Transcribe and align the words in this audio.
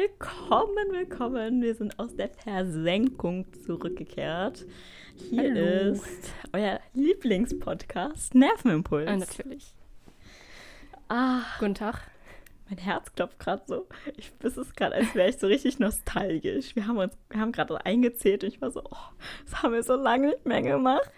willkommen, 0.00 0.92
willkommen. 0.92 1.60
Wir 1.60 1.74
sind 1.74 1.98
aus 1.98 2.16
der 2.16 2.30
Versenkung 2.30 3.44
zurückgekehrt. 3.66 4.64
Hier 5.28 5.42
Hallo. 5.42 5.92
ist 5.92 6.32
euer 6.54 6.80
Lieblingspodcast 6.94 8.34
Nervenimpuls. 8.34 9.06
Ah, 9.06 9.16
natürlich. 9.16 9.74
Ah, 11.10 11.42
Guten 11.58 11.74
Tag. 11.74 12.00
mein 12.70 12.78
Herz 12.78 13.12
klopft 13.12 13.38
gerade 13.40 13.62
so. 13.66 13.88
Ich 14.16 14.32
es 14.42 14.56
ist 14.56 14.74
gerade, 14.74 14.94
als 14.94 15.14
wäre 15.14 15.28
ich 15.28 15.36
so 15.36 15.48
richtig 15.48 15.78
nostalgisch. 15.78 16.74
Wir 16.74 16.86
haben 16.86 16.96
uns, 16.96 17.12
wir 17.28 17.38
haben 17.38 17.52
gerade 17.52 17.84
eingezählt 17.84 18.42
und 18.42 18.48
ich 18.48 18.62
war 18.62 18.70
so, 18.70 18.82
oh, 18.82 18.96
das 19.44 19.62
haben 19.62 19.74
wir 19.74 19.82
so 19.82 19.96
lange 19.96 20.28
nicht 20.28 20.46
mehr 20.46 20.62
gemacht. 20.62 21.10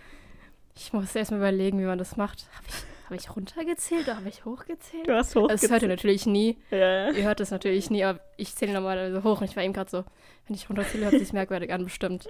Ich 0.74 0.92
muss 0.92 1.14
erst 1.14 1.30
mal 1.30 1.36
überlegen, 1.36 1.78
wie 1.78 1.84
man 1.84 1.98
das 1.98 2.16
macht. 2.16 2.48
Habe 2.56 2.66
ich, 2.68 2.91
hab 3.12 3.20
ich 3.20 3.34
runtergezählt 3.36 4.04
oder 4.08 4.16
habe 4.16 4.28
ich 4.28 4.44
hochgezählt? 4.44 5.06
Du 5.08 5.12
hast 5.14 5.28
Also, 5.28 5.42
hochgezählt. 5.42 5.62
das 5.64 5.70
hört 5.70 5.82
ihr 5.82 5.88
natürlich 5.88 6.26
nie. 6.26 6.58
ja. 6.70 7.10
Ihr 7.10 7.24
hört 7.24 7.40
das 7.40 7.50
natürlich 7.50 7.90
nie, 7.90 8.04
aber 8.04 8.20
ich 8.36 8.54
zähle 8.54 8.72
normalerweise 8.72 9.22
hoch 9.24 9.40
und 9.40 9.48
ich 9.50 9.56
war 9.56 9.62
eben 9.62 9.72
gerade 9.72 9.90
so, 9.90 10.04
wenn 10.46 10.56
ich 10.56 10.68
runterzähle, 10.68 11.04
hört 11.10 11.18
sich 11.18 11.32
merkwürdig 11.32 11.72
an, 11.72 11.84
bestimmt. 11.84 12.28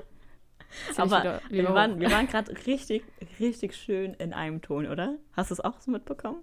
Aber 0.96 1.18
wieder- 1.20 1.40
wir 1.50 1.74
waren, 1.74 2.00
wir 2.00 2.10
waren 2.10 2.26
gerade 2.26 2.54
richtig, 2.66 3.04
richtig 3.38 3.74
schön 3.76 4.14
in 4.14 4.32
einem 4.32 4.62
Ton, 4.62 4.86
oder? 4.86 5.16
Hast 5.34 5.50
du 5.50 5.54
es 5.54 5.60
auch 5.60 5.78
so 5.80 5.90
mitbekommen? 5.90 6.42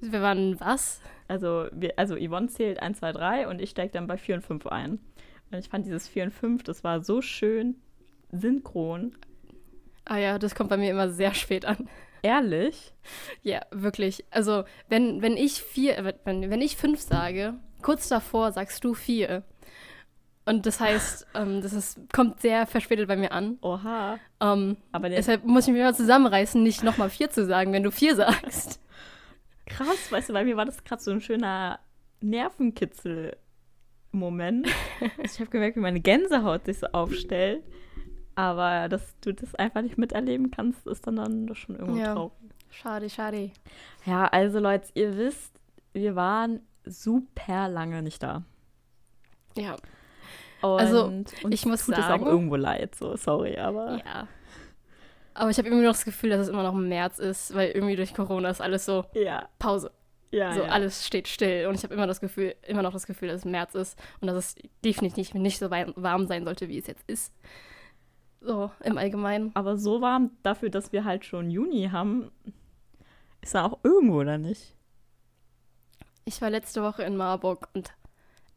Wir 0.00 0.20
waren 0.20 0.58
was? 0.60 1.00
Also, 1.28 1.66
wir, 1.72 1.94
also 1.96 2.16
Yvonne 2.16 2.48
zählt 2.48 2.80
1, 2.80 2.98
2, 2.98 3.12
3 3.12 3.48
und 3.48 3.60
ich 3.60 3.70
steige 3.70 3.92
dann 3.92 4.06
bei 4.06 4.16
4 4.18 4.36
und 4.36 4.42
5 4.42 4.66
ein. 4.66 4.98
Und 5.50 5.58
ich 5.58 5.68
fand 5.68 5.86
dieses 5.86 6.08
4 6.08 6.24
und 6.24 6.30
5, 6.32 6.62
das 6.64 6.84
war 6.84 7.02
so 7.02 7.22
schön 7.22 7.76
synchron. 8.32 9.14
Ah 10.04 10.18
ja, 10.18 10.38
das 10.38 10.54
kommt 10.54 10.70
bei 10.70 10.76
mir 10.76 10.90
immer 10.90 11.08
sehr 11.08 11.34
spät 11.34 11.64
an. 11.64 11.88
Ehrlich? 12.26 12.92
Ja, 13.42 13.60
wirklich. 13.70 14.24
Also, 14.32 14.64
wenn, 14.88 15.22
wenn 15.22 15.36
ich 15.36 15.62
vier, 15.62 15.96
äh, 15.96 16.12
wenn, 16.24 16.50
wenn 16.50 16.60
ich 16.60 16.76
fünf 16.76 17.00
sage, 17.00 17.54
kurz 17.82 18.08
davor 18.08 18.50
sagst 18.50 18.82
du 18.82 18.94
vier. 18.94 19.44
Und 20.44 20.66
das 20.66 20.80
heißt, 20.80 21.28
ähm, 21.34 21.62
das 21.62 21.72
ist, 21.72 22.00
kommt 22.12 22.40
sehr 22.40 22.66
verspätet 22.66 23.06
bei 23.06 23.14
mir 23.14 23.30
an. 23.30 23.58
Oha. 23.62 24.18
Ähm, 24.40 24.76
Aber 24.90 25.08
deshalb 25.08 25.44
muss 25.44 25.68
ich 25.68 25.72
mich 25.72 25.80
immer 25.80 25.94
zusammenreißen, 25.94 26.60
nicht 26.60 26.82
nochmal 26.82 27.10
vier 27.10 27.30
zu 27.30 27.46
sagen, 27.46 27.72
wenn 27.72 27.84
du 27.84 27.92
vier 27.92 28.16
sagst. 28.16 28.80
krass, 29.66 30.10
weißt 30.10 30.30
du, 30.30 30.32
bei 30.32 30.42
mir 30.42 30.56
war 30.56 30.64
das 30.64 30.82
gerade 30.82 31.00
so 31.00 31.12
ein 31.12 31.20
schöner 31.20 31.78
Nervenkitzel-Moment. 32.22 34.66
Also 35.18 35.34
ich 35.34 35.38
habe 35.38 35.50
gemerkt, 35.50 35.76
wie 35.76 35.80
meine 35.80 36.00
Gänsehaut 36.00 36.64
sich 36.64 36.80
so 36.80 36.88
aufstellt. 36.88 37.62
Aber 38.36 38.88
dass 38.88 39.18
du 39.22 39.32
das 39.32 39.54
einfach 39.56 39.82
nicht 39.82 39.98
miterleben 39.98 40.50
kannst, 40.50 40.86
ist 40.86 41.06
dann, 41.06 41.16
dann 41.16 41.46
doch 41.46 41.56
schon 41.56 41.76
irgendwo 41.76 41.98
Ja. 42.00 42.14
traurig. 42.14 42.32
Schade, 42.70 43.10
schade. 43.10 43.50
Ja, 44.04 44.26
also 44.26 44.58
Leute, 44.60 44.88
ihr 44.94 45.16
wisst, 45.16 45.52
wir 45.92 46.14
waren 46.14 46.60
super 46.84 47.68
lange 47.68 48.02
nicht 48.02 48.22
da. 48.22 48.42
Ja. 49.56 49.76
Und 50.62 50.80
Also, 50.80 51.12
ich 51.50 51.64
muss 51.66 51.86
tut 51.86 51.94
es 51.96 52.04
auch 52.04 52.08
sagen- 52.08 52.26
irgendwo 52.26 52.56
leid, 52.56 52.94
so 52.94 53.16
sorry, 53.16 53.56
aber 53.58 53.98
Ja. 54.04 54.28
Aber 55.34 55.50
ich 55.50 55.58
habe 55.58 55.68
irgendwie 55.68 55.84
noch 55.84 55.92
das 55.92 56.04
Gefühl, 56.06 56.30
dass 56.30 56.40
es 56.40 56.48
immer 56.48 56.62
noch 56.62 56.72
im 56.72 56.88
März 56.88 57.18
ist, 57.18 57.54
weil 57.54 57.70
irgendwie 57.70 57.94
durch 57.96 58.14
Corona 58.14 58.48
ist 58.48 58.62
alles 58.62 58.86
so 58.86 59.04
ja, 59.12 59.48
Pause. 59.58 59.90
ja, 60.30 60.52
so 60.54 60.62
ja. 60.62 60.68
alles 60.70 61.06
steht 61.06 61.28
still 61.28 61.66
und 61.66 61.74
ich 61.74 61.82
habe 61.84 61.92
immer 61.92 62.06
das 62.06 62.20
Gefühl, 62.20 62.54
immer 62.66 62.80
noch 62.82 62.94
das 62.94 63.06
Gefühl, 63.06 63.28
dass 63.28 63.40
es 63.40 63.44
März 63.44 63.74
ist 63.74 63.98
und 64.22 64.28
dass 64.28 64.36
es 64.36 64.54
definitiv 64.82 65.34
nicht 65.34 65.58
so 65.58 65.70
warm 65.70 66.26
sein 66.26 66.44
sollte, 66.44 66.68
wie 66.68 66.78
es 66.78 66.86
jetzt 66.86 67.04
ist. 67.08 67.34
So 68.46 68.70
im 68.84 68.96
Allgemeinen. 68.96 69.50
Aber 69.54 69.76
so 69.76 70.00
warm 70.00 70.30
dafür, 70.44 70.70
dass 70.70 70.92
wir 70.92 71.04
halt 71.04 71.24
schon 71.24 71.50
Juni 71.50 71.88
haben, 71.90 72.30
ist 73.40 73.56
er 73.56 73.64
auch 73.64 73.80
irgendwo, 73.82 74.20
oder 74.20 74.38
nicht? 74.38 74.76
Ich 76.24 76.40
war 76.40 76.50
letzte 76.50 76.80
Woche 76.82 77.02
in 77.02 77.16
Marburg 77.16 77.68
und 77.74 77.92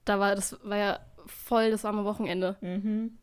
da 0.05 0.19
war 0.19 0.35
das 0.35 0.59
war 0.63 0.77
ja 0.77 0.99
voll 1.25 1.71
das 1.71 1.83
warme 1.83 2.05
Wochenende. 2.05 2.55
Mhm. 2.61 3.17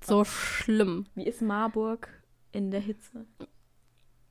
So 0.00 0.24
schlimm. 0.24 1.06
Wie 1.14 1.26
ist 1.26 1.42
Marburg 1.42 2.08
in 2.50 2.72
der 2.72 2.80
Hitze? 2.80 3.24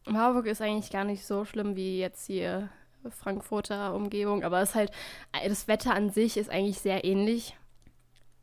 Marburg 0.05 0.47
ist 0.47 0.61
eigentlich 0.61 0.91
gar 0.91 1.05
nicht 1.05 1.25
so 1.25 1.45
schlimm 1.45 1.77
wie 1.77 1.99
jetzt 1.99 2.25
hier 2.25 2.69
Frankfurter 3.09 3.93
Umgebung, 3.95 4.43
aber 4.43 4.61
es 4.61 4.69
ist 4.69 4.75
halt 4.75 4.91
das 5.31 5.69
Wetter 5.69 5.93
an 5.93 6.09
sich 6.09 6.35
ist 6.35 6.49
eigentlich 6.49 6.79
sehr 6.79 7.05
ähnlich. 7.05 7.55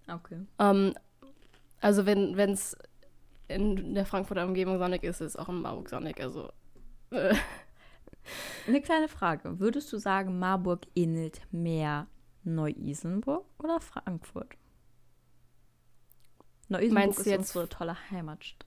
Okay. 0.09 0.47
Ähm, 0.59 0.95
also 1.81 2.06
wenn 2.06 2.37
es 2.38 2.76
in 3.48 3.94
der 3.94 4.06
Frankfurter 4.06 4.44
Umgebung 4.44 4.78
sonnig 4.78 5.03
ist, 5.04 5.20
ist 5.20 5.28
es 5.34 5.37
auch 5.37 5.48
in 5.48 5.60
Marburg 5.62 5.88
sonnig. 5.88 6.20
Also 6.20 6.50
äh, 7.10 7.34
Eine 8.66 8.81
kleine 8.82 9.09
Frage. 9.09 9.60
Würdest 9.60 9.92
du 9.92 9.98
sagen, 9.98 10.38
Marburg 10.38 10.86
ähnelt 10.97 11.41
mehr 11.53 12.09
Neu-Isenburg 12.42 13.44
oder 13.62 13.81
Frankfurt? 13.81 14.56
Neu-Isenburg 16.69 17.19
ist 17.19 17.26
jetzt- 17.26 17.38
unsere 17.56 17.69
tolle 17.69 17.97
Heimatstadt. 18.10 18.66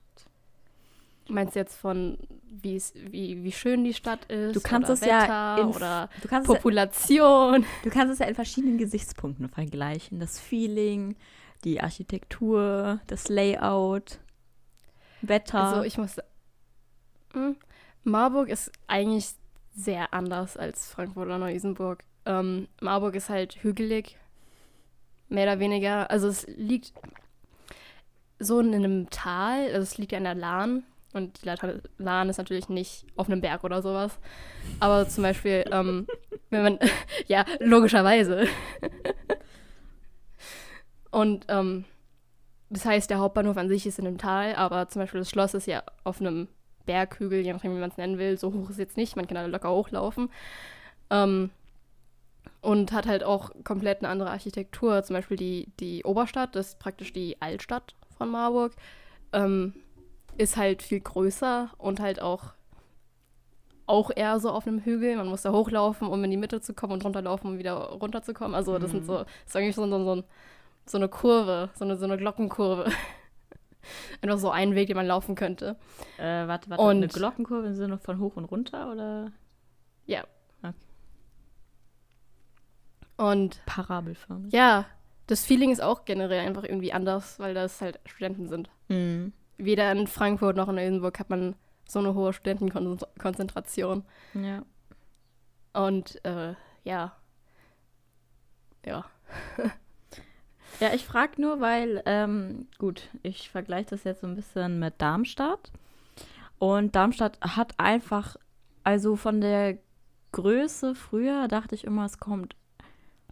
meinst 1.28 1.54
du 1.54 1.60
jetzt 1.60 1.76
von 1.76 2.18
wie 2.62 2.82
wie, 2.94 3.44
wie 3.44 3.52
schön 3.52 3.84
die 3.84 3.94
Stadt 3.94 4.24
ist? 4.26 4.56
Du 4.56 4.60
kannst 4.60 4.88
oder 4.88 4.94
es 4.94 5.00
ja 5.02 5.22
Wetter 5.22 5.62
in, 5.62 5.68
oder 5.76 6.08
du 6.22 6.28
es 6.44 6.48
ja, 6.48 6.54
Population. 6.54 7.64
du 7.84 7.90
kannst 7.90 8.14
es 8.14 8.18
ja 8.18 8.26
in 8.26 8.34
verschiedenen 8.34 8.78
Gesichtspunkten 8.78 9.48
vergleichen. 9.48 10.18
Das 10.18 10.40
Feeling, 10.40 11.14
die 11.64 11.80
Architektur, 11.80 13.00
das 13.06 13.28
Layout, 13.28 14.18
Wetter. 15.22 15.58
Also 15.58 15.82
ich 15.82 15.98
muss 15.98 16.16
Hm, 17.32 17.56
Marburg 18.04 18.48
ist 18.48 18.72
eigentlich 18.86 19.30
sehr 19.74 20.12
anders 20.12 20.56
als 20.56 20.90
Frankfurt 20.90 21.26
oder 21.26 21.38
Neu-Isenburg. 21.38 22.02
Ähm, 22.26 22.68
Marburg 22.80 23.14
ist 23.14 23.28
halt 23.28 23.62
hügelig, 23.62 24.16
mehr 25.28 25.44
oder 25.44 25.60
weniger. 25.60 26.10
Also 26.10 26.28
es 26.28 26.46
liegt 26.48 26.92
so 28.38 28.60
in 28.60 28.74
einem 28.74 29.10
Tal, 29.10 29.66
also 29.66 29.82
es 29.82 29.98
liegt 29.98 30.12
ja 30.12 30.18
in 30.18 30.24
der 30.24 30.34
Lahn. 30.34 30.82
Und 31.12 31.42
die 31.42 31.46
La- 31.46 31.56
Lahn 31.98 32.28
ist 32.28 32.38
natürlich 32.38 32.68
nicht 32.68 33.04
auf 33.16 33.28
einem 33.28 33.40
Berg 33.40 33.64
oder 33.64 33.82
sowas. 33.82 34.18
Aber 34.78 35.08
zum 35.08 35.22
Beispiel, 35.22 35.64
ähm, 35.70 36.06
wenn 36.50 36.62
man, 36.62 36.78
ja, 37.26 37.44
logischerweise. 37.58 38.46
Und 41.10 41.46
ähm, 41.48 41.84
das 42.68 42.84
heißt, 42.84 43.10
der 43.10 43.18
Hauptbahnhof 43.18 43.56
an 43.56 43.68
sich 43.68 43.86
ist 43.86 43.98
in 43.98 44.06
einem 44.06 44.18
Tal, 44.18 44.54
aber 44.54 44.88
zum 44.88 45.02
Beispiel 45.02 45.20
das 45.20 45.30
Schloss 45.30 45.54
ist 45.54 45.66
ja 45.66 45.82
auf 46.04 46.20
einem 46.20 46.48
Berghügel, 46.86 47.40
je 47.40 47.52
nachdem, 47.52 47.74
wie 47.74 47.80
man 47.80 47.90
es 47.90 47.96
nennen 47.96 48.18
will. 48.18 48.38
So 48.38 48.52
hoch 48.52 48.64
ist 48.64 48.70
es 48.70 48.78
jetzt 48.78 48.96
nicht, 48.96 49.16
man 49.16 49.26
kann 49.26 49.34
da 49.34 49.46
locker 49.46 49.70
hochlaufen. 49.70 50.30
Ähm, 51.10 51.50
und 52.62 52.92
hat 52.92 53.06
halt 53.06 53.24
auch 53.24 53.50
komplett 53.64 54.00
eine 54.00 54.08
andere 54.08 54.30
Architektur. 54.30 55.02
Zum 55.02 55.14
Beispiel 55.14 55.36
die, 55.36 55.68
die 55.80 56.04
Oberstadt, 56.04 56.54
das 56.54 56.68
ist 56.68 56.78
praktisch 56.78 57.12
die 57.12 57.40
Altstadt 57.40 57.94
von 58.16 58.30
Marburg, 58.30 58.72
ähm, 59.32 59.74
ist 60.36 60.56
halt 60.56 60.82
viel 60.82 61.00
größer 61.00 61.70
und 61.78 62.00
halt 62.00 62.20
auch, 62.20 62.52
auch 63.86 64.10
eher 64.14 64.38
so 64.40 64.50
auf 64.50 64.66
einem 64.66 64.80
Hügel. 64.80 65.16
Man 65.16 65.28
muss 65.28 65.42
da 65.42 65.52
hochlaufen, 65.52 66.06
um 66.06 66.22
in 66.24 66.30
die 66.30 66.36
Mitte 66.36 66.60
zu 66.60 66.74
kommen 66.74 66.94
und 66.94 67.04
runterlaufen, 67.04 67.50
um 67.50 67.58
wieder 67.58 67.74
runterzukommen. 67.74 68.54
Also 68.54 68.78
das 68.78 68.90
sind 68.90 69.06
so, 69.06 69.18
das 69.18 69.26
ist 69.46 69.56
eigentlich 69.56 69.74
so, 69.74 69.86
so, 69.86 70.04
so, 70.04 70.12
ein, 70.16 70.24
so 70.86 70.98
eine 70.98 71.08
Kurve, 71.08 71.70
so 71.74 71.84
eine, 71.84 71.96
so 71.96 72.04
eine 72.04 72.16
Glockenkurve. 72.16 72.90
Einfach 74.22 74.38
so 74.38 74.50
ein 74.50 74.74
Weg, 74.74 74.88
den 74.88 74.96
man 74.96 75.06
laufen 75.06 75.34
könnte. 75.34 75.76
äh, 76.18 76.46
warte, 76.46 76.68
warte, 76.70 76.82
Und- 76.82 76.96
eine 76.98 77.08
Glockenkurve 77.08 77.68
im 77.68 77.74
Sinne 77.74 77.98
von 77.98 78.18
hoch 78.18 78.36
und 78.36 78.44
runter 78.44 78.90
oder 78.92 79.32
Ja. 80.06 80.24
Okay. 80.62 80.74
Und 83.16 83.62
parabelförmig? 83.66 84.52
ja, 84.52 84.86
das 85.26 85.44
Feeling 85.44 85.70
ist 85.70 85.82
auch 85.82 86.04
generell 86.04 86.46
einfach 86.46 86.64
irgendwie 86.64 86.92
anders, 86.92 87.38
weil 87.38 87.54
das 87.54 87.80
halt 87.80 88.00
Studenten 88.06 88.48
sind. 88.48 88.68
Mhm. 88.88 89.32
Weder 89.58 89.92
in 89.92 90.06
Frankfurt 90.06 90.56
noch 90.56 90.68
in 90.68 90.78
Oldenburg 90.78 91.18
hat 91.18 91.30
man 91.30 91.54
so 91.86 91.98
eine 91.98 92.14
hohe 92.14 92.32
Studentenkonzentration. 92.32 94.04
Ja. 94.34 94.62
Und 95.72 96.24
äh, 96.24 96.54
ja. 96.84 97.12
Ja. 98.84 99.04
Ja, 100.80 100.94
ich 100.94 101.04
frage 101.04 101.40
nur, 101.40 101.60
weil, 101.60 102.02
ähm, 102.06 102.66
gut, 102.78 103.08
ich 103.22 103.50
vergleiche 103.50 103.90
das 103.90 104.04
jetzt 104.04 104.22
so 104.22 104.26
ein 104.26 104.34
bisschen 104.34 104.78
mit 104.78 104.94
Darmstadt. 104.98 105.70
Und 106.58 106.94
Darmstadt 106.96 107.38
hat 107.40 107.74
einfach, 107.78 108.36
also 108.82 109.16
von 109.16 109.40
der 109.40 109.78
Größe 110.32 110.94
früher 110.94 111.48
dachte 111.48 111.74
ich 111.74 111.84
immer, 111.84 112.04
es 112.04 112.18
kommt 112.18 112.56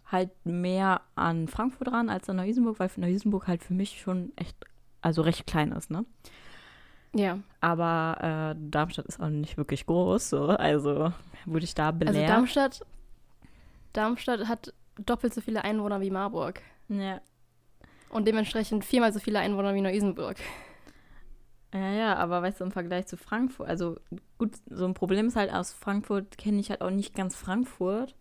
halt 0.05 0.31
mehr 0.45 1.01
an 1.15 1.47
Frankfurt 1.47 1.91
ran 1.91 2.09
als 2.09 2.29
an 2.29 2.37
Neu-Isenburg, 2.37 2.79
weil 2.79 2.89
Neu-Isenburg 2.95 3.47
halt 3.47 3.63
für 3.63 3.73
mich 3.73 4.01
schon 4.01 4.31
echt, 4.35 4.55
also 5.01 5.21
recht 5.21 5.47
klein 5.47 5.71
ist, 5.71 5.91
ne? 5.91 6.05
Ja. 7.15 7.39
Aber 7.61 8.55
äh, 8.55 8.69
Darmstadt 8.69 9.05
ist 9.05 9.19
auch 9.19 9.29
nicht 9.29 9.57
wirklich 9.57 9.85
groß, 9.85 10.29
so, 10.29 10.47
also 10.49 11.13
wurde 11.45 11.65
ich 11.65 11.73
da 11.73 11.91
belehrt. 11.91 12.15
Also 12.15 12.27
Darmstadt, 12.27 12.85
Darmstadt 13.93 14.47
hat 14.47 14.73
doppelt 15.03 15.33
so 15.33 15.41
viele 15.41 15.63
Einwohner 15.63 16.01
wie 16.01 16.11
Marburg. 16.11 16.61
ja. 16.89 17.21
Und 18.09 18.27
dementsprechend 18.27 18.85
viermal 18.85 19.13
so 19.13 19.19
viele 19.19 19.39
Einwohner 19.39 19.73
wie 19.75 19.81
Neu-Isenburg. 19.81 20.37
Ja, 21.73 21.91
ja, 21.91 22.15
aber 22.15 22.41
weißt 22.41 22.59
du, 22.61 22.63
im 22.65 22.71
Vergleich 22.71 23.05
zu 23.05 23.15
Frankfurt, 23.15 23.69
also 23.69 23.97
gut, 24.39 24.55
so 24.69 24.85
ein 24.85 24.95
Problem 24.95 25.27
ist 25.27 25.35
halt, 25.35 25.53
aus 25.53 25.71
Frankfurt 25.71 26.37
kenne 26.37 26.59
ich 26.59 26.71
halt 26.71 26.81
auch 26.81 26.89
nicht 26.89 27.13
ganz 27.15 27.35
Frankfurt, 27.35 28.15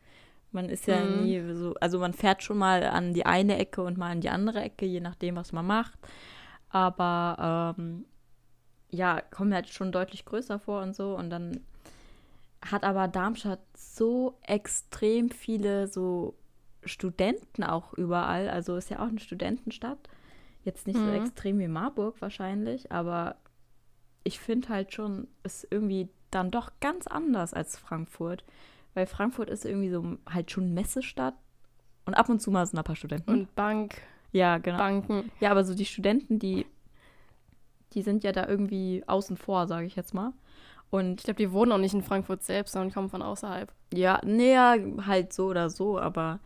Man 0.53 0.69
ist 0.71 0.87
ja 0.89 1.05
Mhm. 1.05 1.07
nie 1.07 1.41
so, 1.55 1.75
also 1.81 1.99
man 2.01 2.15
fährt 2.15 2.43
schon 2.43 2.59
mal 2.59 2.85
an 2.85 3.15
die 3.15 3.27
eine 3.27 3.59
Ecke 3.59 3.83
und 3.83 3.99
mal 3.99 4.11
an 4.13 4.21
die 4.23 4.31
andere 4.31 4.61
Ecke, 4.63 4.87
je 4.87 5.01
nachdem, 5.01 5.37
was 5.37 5.53
man 5.53 5.67
macht. 5.67 5.99
Aber 6.71 7.77
ähm, 7.79 8.05
ja, 8.91 9.21
kommen 9.23 9.55
halt 9.55 9.69
schon 9.71 9.93
deutlich 9.93 10.25
größer 10.27 10.59
vor 10.61 10.83
und 10.83 10.97
so. 10.97 11.17
Und 11.17 11.31
dann 11.31 11.61
hat 12.63 12.85
aber 12.85 13.09
Darmstadt 13.09 13.61
so 13.77 14.39
extrem 14.43 15.31
viele 15.31 15.87
so 15.89 16.35
Studenten 16.85 17.65
auch 17.65 17.93
überall. 17.95 18.49
Also 18.49 18.77
ist 18.77 18.91
ja 18.91 18.99
auch 19.01 19.09
eine 19.09 19.21
Studentenstadt. 19.21 19.99
Jetzt 20.65 20.87
nicht 20.87 20.97
so 20.99 21.05
Mhm. 21.05 21.15
extrem 21.15 21.59
wie 21.59 21.69
Marburg 21.69 22.21
wahrscheinlich, 22.21 22.91
aber 22.93 23.37
ich 24.25 24.39
finde 24.41 24.69
halt 24.69 24.93
schon, 24.93 25.29
ist 25.43 25.67
irgendwie 25.71 26.09
dann 26.31 26.51
doch 26.51 26.71
ganz 26.81 27.07
anders 27.07 27.55
als 27.55 27.79
Frankfurt. 27.79 28.45
Weil 28.95 29.07
Frankfurt 29.07 29.49
ist 29.49 29.65
irgendwie 29.65 29.91
so 29.91 30.17
halt 30.29 30.51
schon 30.51 30.75
Messestadt 30.75 31.35
und 32.05 32.15
ab 32.15 32.29
und 32.29 32.41
zu 32.41 32.51
mal 32.51 32.67
sind 32.67 32.79
ein 32.79 32.85
paar 32.85 32.97
Studenten. 32.97 33.31
Und 33.31 33.55
Bank, 33.55 34.01
ja, 34.33 34.59
genau. 34.59 34.79
Banken. 34.79 35.31
Ja, 35.41 35.51
aber 35.51 35.65
so 35.65 35.75
die 35.75 35.85
Studenten, 35.87 36.39
die, 36.39 36.67
die 37.93 38.03
sind 38.03 38.25
ja 38.25 38.33
da 38.33 38.47
irgendwie 38.47 39.05
außen 39.07 39.37
vor, 39.37 39.67
sage 39.67 39.87
ich 39.87 39.97
jetzt 39.97 40.15
mal. 40.15 40.33
Und 40.91 41.21
Ich 41.21 41.25
glaube, 41.25 41.37
die 41.39 41.53
wohnen 41.53 41.73
auch 41.73 41.79
nicht 41.79 41.95
in 41.95 42.03
Frankfurt 42.03 42.43
selbst, 42.43 42.73
sondern 42.73 42.93
kommen 42.93 43.11
von 43.11 43.23
außerhalb. 43.23 43.71
Ja, 43.93 44.21
näher 44.25 44.77
halt 45.07 45.33
so 45.33 45.47
oder 45.47 45.69
so, 45.71 45.99
aber 45.99 46.41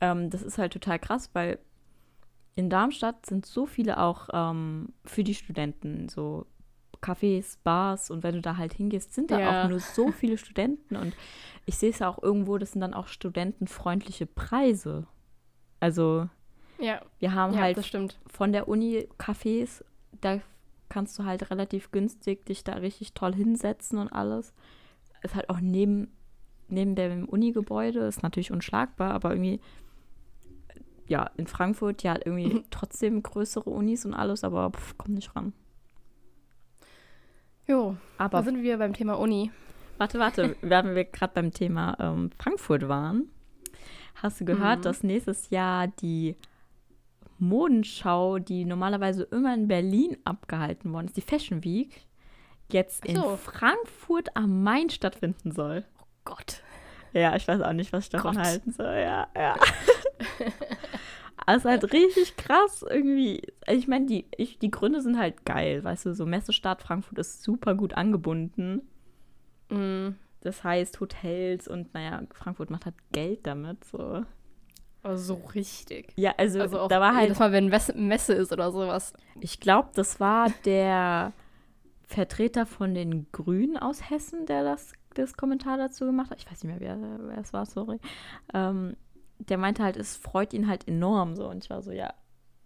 ähm, 0.00 0.30
das 0.30 0.42
ist 0.42 0.58
halt 0.58 0.72
total 0.72 0.98
krass, 0.98 1.30
weil 1.32 1.58
in 2.56 2.70
Darmstadt 2.70 3.26
sind 3.26 3.46
so 3.46 3.66
viele 3.66 3.98
auch 4.00 4.28
ähm, 4.32 4.88
für 5.04 5.24
die 5.24 5.34
Studenten, 5.34 6.08
so 6.08 6.46
Cafés, 7.00 7.58
Bars 7.62 8.10
und 8.10 8.22
wenn 8.22 8.34
du 8.34 8.40
da 8.40 8.56
halt 8.56 8.72
hingehst, 8.72 9.12
sind 9.12 9.30
da 9.30 9.38
Ja. 9.38 9.64
auch 9.64 9.68
nur 9.68 9.80
so 9.80 10.10
viele 10.10 10.38
Studenten 10.38 10.96
und 10.96 11.14
ich 11.66 11.76
sehe 11.76 11.90
es 11.90 11.98
ja 11.98 12.08
auch 12.08 12.22
irgendwo, 12.22 12.56
das 12.58 12.72
sind 12.72 12.80
dann 12.80 12.94
auch 12.94 13.08
studentenfreundliche 13.08 14.26
Preise. 14.26 15.06
Also 15.80 16.28
Ja, 16.78 17.00
wir 17.18 17.34
haben 17.34 17.54
ja 17.54 17.60
halt 17.60 17.78
von 18.26 18.52
der 18.52 18.68
Uni 18.68 19.08
Cafés, 19.18 19.84
da 20.20 20.40
kannst 20.88 21.18
du 21.18 21.24
halt 21.24 21.50
relativ 21.50 21.90
günstig 21.90 22.44
dich 22.46 22.64
da 22.64 22.74
richtig 22.74 23.14
toll 23.14 23.34
hinsetzen 23.34 23.98
und 23.98 24.08
alles. 24.12 24.52
Ist 25.22 25.34
halt 25.34 25.48
auch 25.50 25.60
neben, 25.60 26.12
neben 26.68 26.94
dem 26.94 27.24
Uni-Gebäude, 27.28 28.00
ist 28.00 28.22
natürlich 28.22 28.52
unschlagbar, 28.52 29.12
aber 29.12 29.30
irgendwie, 29.30 29.60
ja, 31.06 31.30
in 31.36 31.46
Frankfurt, 31.46 32.02
ja, 32.02 32.14
irgendwie 32.16 32.64
trotzdem 32.70 33.22
größere 33.22 33.70
Unis 33.70 34.04
und 34.04 34.14
alles, 34.14 34.44
aber 34.44 34.70
pff, 34.70 34.94
komm 34.98 35.14
nicht 35.14 35.34
ran. 35.34 35.52
Jo, 37.66 37.96
da 38.18 38.24
Aber 38.26 38.42
sind 38.42 38.62
wir 38.62 38.78
beim 38.78 38.92
Thema 38.92 39.14
Uni. 39.18 39.50
warte, 39.98 40.18
warte, 40.18 40.56
wenn 40.62 40.94
wir 40.94 41.04
gerade 41.04 41.32
beim 41.34 41.50
Thema 41.52 41.96
ähm, 41.98 42.30
Frankfurt 42.38 42.88
waren, 42.88 43.30
hast 44.16 44.40
du 44.40 44.44
gehört, 44.44 44.80
Mhm. 44.80 44.82
dass 44.82 45.02
nächstes 45.02 45.50
Jahr 45.50 45.88
die 45.88 46.36
Modenschau, 47.38 48.38
die 48.38 48.64
normalerweise 48.64 49.24
immer 49.24 49.54
in 49.54 49.68
Berlin 49.68 50.16
abgehalten 50.24 50.92
worden 50.92 51.06
ist, 51.06 51.16
die 51.16 51.22
Fashion 51.22 51.64
Week, 51.64 52.06
jetzt 52.70 53.02
Ach 53.04 53.08
in 53.08 53.16
so. 53.16 53.36
Frankfurt 53.36 54.36
am 54.36 54.62
Main 54.62 54.90
stattfinden 54.90 55.52
soll. 55.52 55.84
Gott. 56.24 56.62
Ja, 57.12 57.36
ich 57.36 57.46
weiß 57.46 57.60
auch 57.60 57.72
nicht, 57.72 57.92
was 57.92 58.04
ich 58.04 58.10
davon 58.10 58.36
Gott. 58.36 58.44
halten 58.44 58.72
soll. 58.72 58.96
Ja, 58.96 59.28
ja. 59.36 59.56
Ist 61.54 61.66
halt 61.66 61.92
richtig 61.92 62.36
krass 62.36 62.84
irgendwie. 62.88 63.42
Also 63.66 63.78
ich 63.78 63.86
meine, 63.86 64.06
die, 64.06 64.26
ich, 64.36 64.58
die 64.58 64.70
Gründe 64.70 65.02
sind 65.02 65.18
halt 65.18 65.44
geil, 65.44 65.84
weißt 65.84 66.06
du, 66.06 66.14
so 66.14 66.24
Messestadt 66.24 66.82
Frankfurt 66.82 67.18
ist 67.18 67.42
super 67.42 67.74
gut 67.74 67.94
angebunden. 67.94 68.80
Mhm. 69.68 70.16
Das 70.40 70.64
heißt 70.64 71.00
Hotels 71.00 71.68
und 71.68 71.92
naja, 71.94 72.22
Frankfurt 72.32 72.70
macht 72.70 72.86
halt 72.86 72.94
Geld 73.12 73.46
damit. 73.46 73.84
So. 73.84 74.24
Aber 75.04 75.18
so 75.18 75.34
richtig. 75.54 76.12
Ja, 76.16 76.34
also, 76.38 76.60
Also 76.60 76.80
auch 76.80 76.88
da 76.88 76.98
war 76.98 77.14
halt, 77.14 77.24
jedes 77.24 77.38
Mal, 77.38 77.52
wenn 77.52 77.68
Messe, 77.68 77.92
Messe 77.92 78.32
ist 78.32 78.52
oder 78.52 78.72
sowas. 78.72 79.12
ich 79.40 79.60
glaube, 79.60 79.90
das 79.94 80.18
war 80.18 80.48
der 80.64 81.32
Vertreter 82.04 82.64
von 82.64 82.94
den 82.94 83.30
Grünen 83.30 83.76
aus 83.76 84.08
Hessen, 84.08 84.46
der 84.46 84.64
das, 84.64 84.94
das 85.12 85.36
Kommentar 85.36 85.76
dazu 85.76 86.06
gemacht 86.06 86.30
hat. 86.30 86.38
Ich 86.38 86.50
weiß 86.50 86.64
nicht 86.64 86.80
mehr, 86.80 86.80
wer, 86.80 87.18
wer 87.28 87.38
es 87.38 87.52
war, 87.52 87.66
sorry. 87.66 88.00
Ähm, 88.54 88.96
der 89.38 89.58
meinte 89.58 89.82
halt, 89.82 89.98
es 89.98 90.16
freut 90.16 90.54
ihn 90.54 90.68
halt 90.68 90.88
enorm 90.88 91.36
so. 91.36 91.48
Und 91.48 91.62
ich 91.62 91.68
war 91.68 91.82
so, 91.82 91.92
ja, 91.92 92.14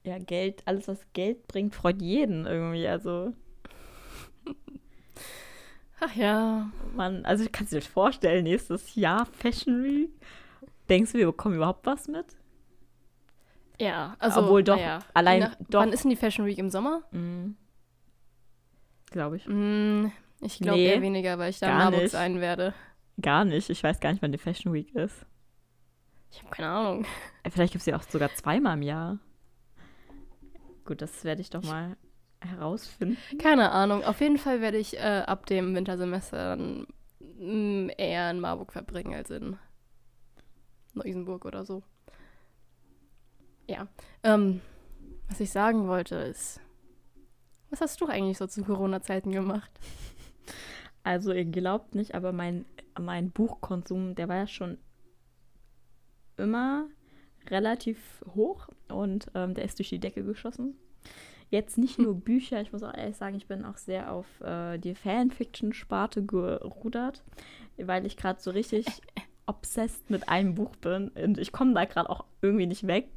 ja, 0.05 0.19
Geld, 0.19 0.63
alles, 0.65 0.87
was 0.87 1.01
Geld 1.15 1.49
bringt, 1.49 1.75
freut 1.75 2.01
jeden 2.01 2.47
irgendwie. 2.47 2.87
Also, 2.87 3.33
Ach 6.01 6.15
ja. 6.15 6.71
man, 6.95 7.25
also 7.25 7.45
kannst 7.51 7.73
du 7.73 7.81
dir 7.81 7.83
vorstellen, 7.83 8.45
nächstes 8.45 8.95
Jahr 8.95 9.27
Fashion 9.27 9.83
Week. 9.83 10.11
Denkst 10.89 11.13
du, 11.13 11.19
wir 11.19 11.27
bekommen 11.27 11.57
überhaupt 11.57 11.87
was 11.87 12.09
mit? 12.09 12.27
Ja, 13.81 14.17
also. 14.19 14.41
Obwohl 14.43 14.65
doch, 14.65 14.77
naja. 14.77 14.99
allein 15.15 15.41
nach- 15.41 15.57
doch. 15.69 15.81
Wann 15.81 15.93
ist 15.93 16.03
denn 16.05 16.11
die 16.11 16.17
Fashion 16.17 16.47
Week 16.47 16.59
im 16.59 16.71
Sommer? 16.71 17.03
Mhm. 17.13 17.57
Glaube 19.11 19.37
ich. 19.37 19.47
Mm, 19.47 20.07
ich 20.41 20.59
glaube 20.59 20.79
Nee, 20.79 20.87
eher 20.95 21.03
weniger, 21.03 21.39
weil 21.39 21.51
ich 21.51 21.59
da 21.61 21.71
in 21.71 21.77
Marburg 21.79 22.03
nicht. 22.03 22.13
sein 22.13 22.41
werde. 22.41 22.75
Gar 23.21 23.45
nicht. 23.45 23.71
Ich 23.71 23.83
weiß 23.83 24.01
gar 24.01 24.11
nicht, 24.13 24.23
wann 24.23 24.33
die 24.33 24.39
Fashion 24.39 24.73
Week 24.73 24.95
ist. 24.95 25.25
Ich 26.31 26.41
habe 26.43 26.51
keine 26.51 26.69
Ahnung. 26.69 27.07
Äh, 27.43 27.51
Vielleicht 27.51 27.73
gibt 27.73 27.81
es 27.83 27.87
ja 27.87 27.97
auch 27.97 28.03
sogar 28.03 28.35
zweimal 28.35 28.77
im 28.77 28.83
Jahr. 28.83 29.19
Gut, 30.85 31.01
das 31.03 31.25
werde 31.25 31.41
ich 31.41 31.51
doch 31.51 31.63
mal 31.63 31.97
herausfinden. 32.41 33.17
Keine 33.39 33.71
Ahnung. 33.73 34.05
Auf 34.05 34.21
jeden 34.21 34.39
Fall 34.39 34.61
werde 34.61 34.79
ich 34.79 34.97
äh, 34.99 35.23
ab 35.27 35.47
dem 35.47 35.75
Wintersemester 35.75 36.57
dann 36.57 36.87
mm, 37.39 37.91
eher 37.97 38.31
in 38.31 38.41
Marburg 38.41 38.73
verbringen 38.73 39.15
als 39.15 39.31
in 39.31 39.57
Neu-Isenburg 40.99 41.45
oder 41.45 41.65
so. 41.65 41.83
Ja. 43.67 43.89
Ähm, 44.23 44.61
was 45.29 45.41
ich 45.41 45.51
sagen 45.51 45.89
wollte 45.89 46.17
ist, 46.17 46.61
was 47.71 47.81
hast 47.81 48.01
du 48.01 48.07
eigentlich 48.07 48.39
so 48.39 48.47
zu 48.47 48.65
Corona-Zeiten 48.65 49.31
gemacht? 49.31 49.71
Also 51.03 51.33
ihr 51.33 51.45
glaubt 51.45 51.95
nicht, 51.95 52.15
aber 52.15 52.33
mein, 52.33 52.65
mein 52.99 53.31
Buchkonsum, 53.31 54.15
der 54.15 54.29
war 54.29 54.37
ja 54.37 54.47
schon 54.47 54.79
immer 56.37 56.87
relativ 57.49 58.25
hoch 58.35 58.69
und 58.89 59.29
ähm, 59.35 59.55
der 59.55 59.65
ist 59.65 59.79
durch 59.79 59.89
die 59.89 60.01
Decke 60.01 60.25
geschossen. 60.25 60.77
Jetzt 61.51 61.79
nicht 61.79 61.99
nur 61.99 62.15
Bücher, 62.21 62.61
ich 62.61 62.73
muss 62.73 62.83
auch 62.83 62.95
ehrlich 62.95 63.17
sagen, 63.17 63.37
ich 63.37 63.47
bin 63.47 63.65
auch 63.65 63.77
sehr 63.77 64.13
auf 64.13 64.27
äh, 64.41 64.79
die 64.79 64.95
Fanfiction-Sparte 64.95 66.25
gerudert, 66.25 67.23
weil 67.77 68.07
ich 68.07 68.17
gerade 68.17 68.41
so 68.41 68.51
richtig 68.51 68.87
obsessed 69.49 70.11
mit 70.11 70.29
einem 70.29 70.55
Buch 70.55 70.77
bin 70.77 71.09
und 71.09 71.39
ich 71.39 71.53
komme 71.53 71.75
da 71.75 71.85
gerade 71.85 72.11
auch 72.11 72.25
irgendwie 72.43 72.67
nicht 72.67 72.87
weg. 72.87 73.09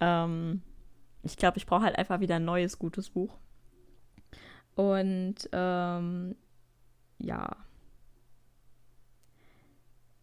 Ähm, 0.00 0.62
ich 1.22 1.36
glaube, 1.36 1.58
ich 1.58 1.66
brauche 1.66 1.84
halt 1.84 1.96
einfach 1.96 2.20
wieder 2.20 2.36
ein 2.36 2.44
neues, 2.44 2.78
gutes 2.78 3.10
Buch. 3.10 3.38
Und 4.74 5.36
ähm, 5.52 6.36
ja. 7.18 7.56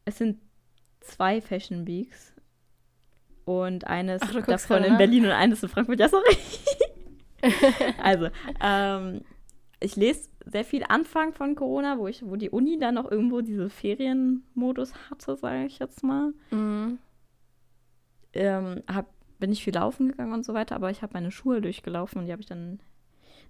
Es 0.06 0.18
sind 0.18 0.40
zwei 1.00 1.42
Fashion 1.42 1.88
Weeks. 1.88 2.34
Und 3.46 3.88
eines 3.88 4.22
Ach, 4.22 4.46
davon 4.46 4.84
in? 4.84 4.98
Berlin 4.98 5.26
und 5.26 5.32
eines 5.32 5.64
in 5.64 5.70
Frankfurt. 5.70 6.00
Ja, 6.00 6.10
sorry. 6.10 6.38
also, 8.04 8.30
ähm, 8.62 9.22
ich 9.80 9.96
lese 9.96 10.30
sehr 10.46 10.66
viel 10.66 10.84
Anfang 10.88 11.34
von 11.34 11.56
Corona, 11.56 11.98
wo 11.98 12.08
ich, 12.08 12.26
wo 12.26 12.36
die 12.36 12.50
Uni 12.50 12.78
dann 12.78 12.96
noch 12.96 13.10
irgendwo 13.10 13.42
diese 13.42 13.70
Ferienmodus 13.70 14.94
hatte, 15.10 15.36
sage 15.36 15.66
ich 15.66 15.80
jetzt 15.80 16.04
mal. 16.04 16.34
Mhm. 16.52 17.00
Ähm, 18.34 18.84
hab, 18.88 19.08
bin 19.40 19.52
ich 19.52 19.64
viel 19.64 19.74
laufen 19.74 20.10
gegangen 20.10 20.34
und 20.34 20.46
so 20.46 20.54
weiter, 20.54 20.76
aber 20.76 20.92
ich 20.92 21.02
habe 21.02 21.14
meine 21.14 21.32
Schuhe 21.32 21.62
durchgelaufen 21.62 22.20
und 22.20 22.26
die 22.26 22.32
habe 22.32 22.42
ich 22.42 22.48
dann, 22.48 22.80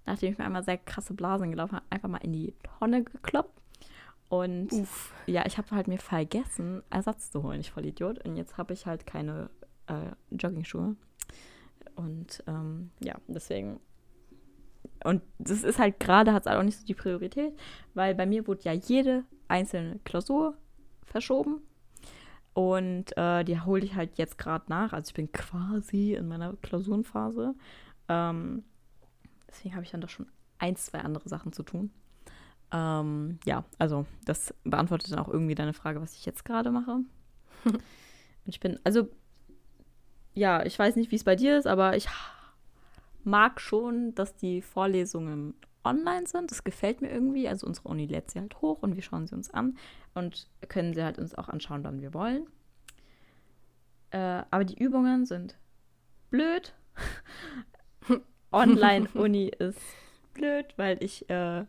nachdem 0.06 0.32
ich 0.32 0.38
mir 0.38 0.46
einmal 0.46 0.64
sehr 0.64 0.78
krasse 0.78 1.14
Blasen 1.14 1.52
gelaufen 1.52 1.76
habe, 1.76 1.86
einfach 1.90 2.10
mal 2.10 2.18
in 2.18 2.34
die 2.34 2.54
Tonne 2.64 3.04
gekloppt. 3.04 3.60
Und 4.30 4.72
Uff. 4.72 5.12
ja, 5.26 5.44
ich 5.48 5.58
habe 5.58 5.72
halt 5.72 5.88
mir 5.88 5.98
vergessen, 5.98 6.84
Ersatz 6.92 7.32
zu 7.32 7.42
holen, 7.42 7.60
ich 7.62 7.72
voll 7.72 7.86
Idiot. 7.86 8.24
Und 8.26 8.38
jetzt 8.38 8.58
habe 8.58 8.74
ich 8.74 8.86
halt 8.86 9.08
keine 9.08 9.50
äh, 9.88 10.12
Jogging-Schuhe. 10.30 10.96
Und 11.96 12.44
ähm, 12.48 12.92
ja, 13.00 13.16
deswegen. 13.28 13.80
Und 15.04 15.22
das 15.38 15.64
ist 15.64 15.80
halt 15.80 16.00
gerade, 16.00 16.34
hat 16.34 16.44
es 16.44 16.50
halt 16.50 16.60
auch 16.60 16.64
nicht 16.64 16.80
so 16.80 16.86
die 16.86 16.94
Priorität, 16.94 17.54
weil 17.94 18.16
bei 18.16 18.26
mir 18.26 18.48
wurde 18.48 18.64
ja 18.64 18.74
jede 18.74 19.24
einzelne 19.48 20.00
Klausur 20.04 20.56
verschoben. 21.06 21.62
Und 22.54 23.16
äh, 23.16 23.44
die 23.46 23.62
hole 23.62 23.84
ich 23.84 23.96
halt 23.96 24.18
jetzt 24.18 24.38
gerade 24.38 24.66
nach. 24.68 24.92
Also 24.92 25.10
ich 25.10 25.14
bin 25.14 25.32
quasi 25.32 26.14
in 26.14 26.28
meiner 26.28 26.56
Klausurenphase. 26.58 27.56
Ähm, 28.10 28.64
deswegen 29.48 29.76
habe 29.76 29.86
ich 29.86 29.92
dann 29.92 30.02
doch 30.02 30.10
schon 30.10 30.28
ein, 30.58 30.76
zwei 30.76 31.00
andere 31.00 31.30
Sachen 31.30 31.54
zu 31.54 31.64
tun. 31.64 31.92
Ähm, 32.72 33.40
ja, 33.46 33.64
also 33.78 34.06
das 34.26 34.54
beantwortet 34.64 35.12
dann 35.12 35.20
auch 35.20 35.30
irgendwie 35.30 35.56
deine 35.56 35.74
Frage, 35.74 36.02
was 36.02 36.16
ich 36.16 36.26
jetzt 36.26 36.46
gerade 36.46 36.72
mache. 36.72 37.00
Ich 38.46 38.60
bin, 38.60 38.80
also, 38.84 39.08
ja, 40.34 40.66
ich 40.66 40.80
weiß 40.80 40.96
nicht, 40.96 41.12
wie 41.12 41.18
es 41.18 41.24
bei 41.24 41.36
dir 41.36 41.56
ist, 41.56 41.68
aber 41.68 41.96
ich 41.96 42.08
mag 43.24 43.60
schon, 43.62 44.16
dass 44.16 44.36
die 44.36 44.62
Vorlesungen 44.62 45.54
online 45.84 46.28
sind. 46.28 46.52
Das 46.52 46.64
gefällt 46.64 47.02
mir 47.02 47.10
irgendwie. 47.10 47.48
Also 47.48 47.68
unsere 47.68 47.90
Uni 47.90 48.06
lädt 48.06 48.32
sie 48.32 48.40
halt 48.40 48.62
hoch 48.62 48.82
und 48.82 48.96
wir 48.96 49.04
schauen 49.04 49.28
sie 49.28 49.36
uns 49.36 49.50
an 49.50 49.78
und 50.14 50.48
können 50.68 50.94
sie 50.94 51.04
halt 51.04 51.18
uns 51.18 51.36
auch 51.36 51.50
anschauen, 51.50 51.84
wann 51.84 52.02
wir 52.02 52.14
wollen. 52.14 52.48
Äh, 54.12 54.44
aber 54.50 54.66
die 54.66 54.82
Übungen 54.82 55.26
sind 55.26 55.58
blöd. 56.30 56.74
Online-Uni 58.52 59.48
ist 59.60 59.82
blöd, 60.34 60.74
weil 60.78 61.04
ich 61.04 61.30
äh, 61.30 61.66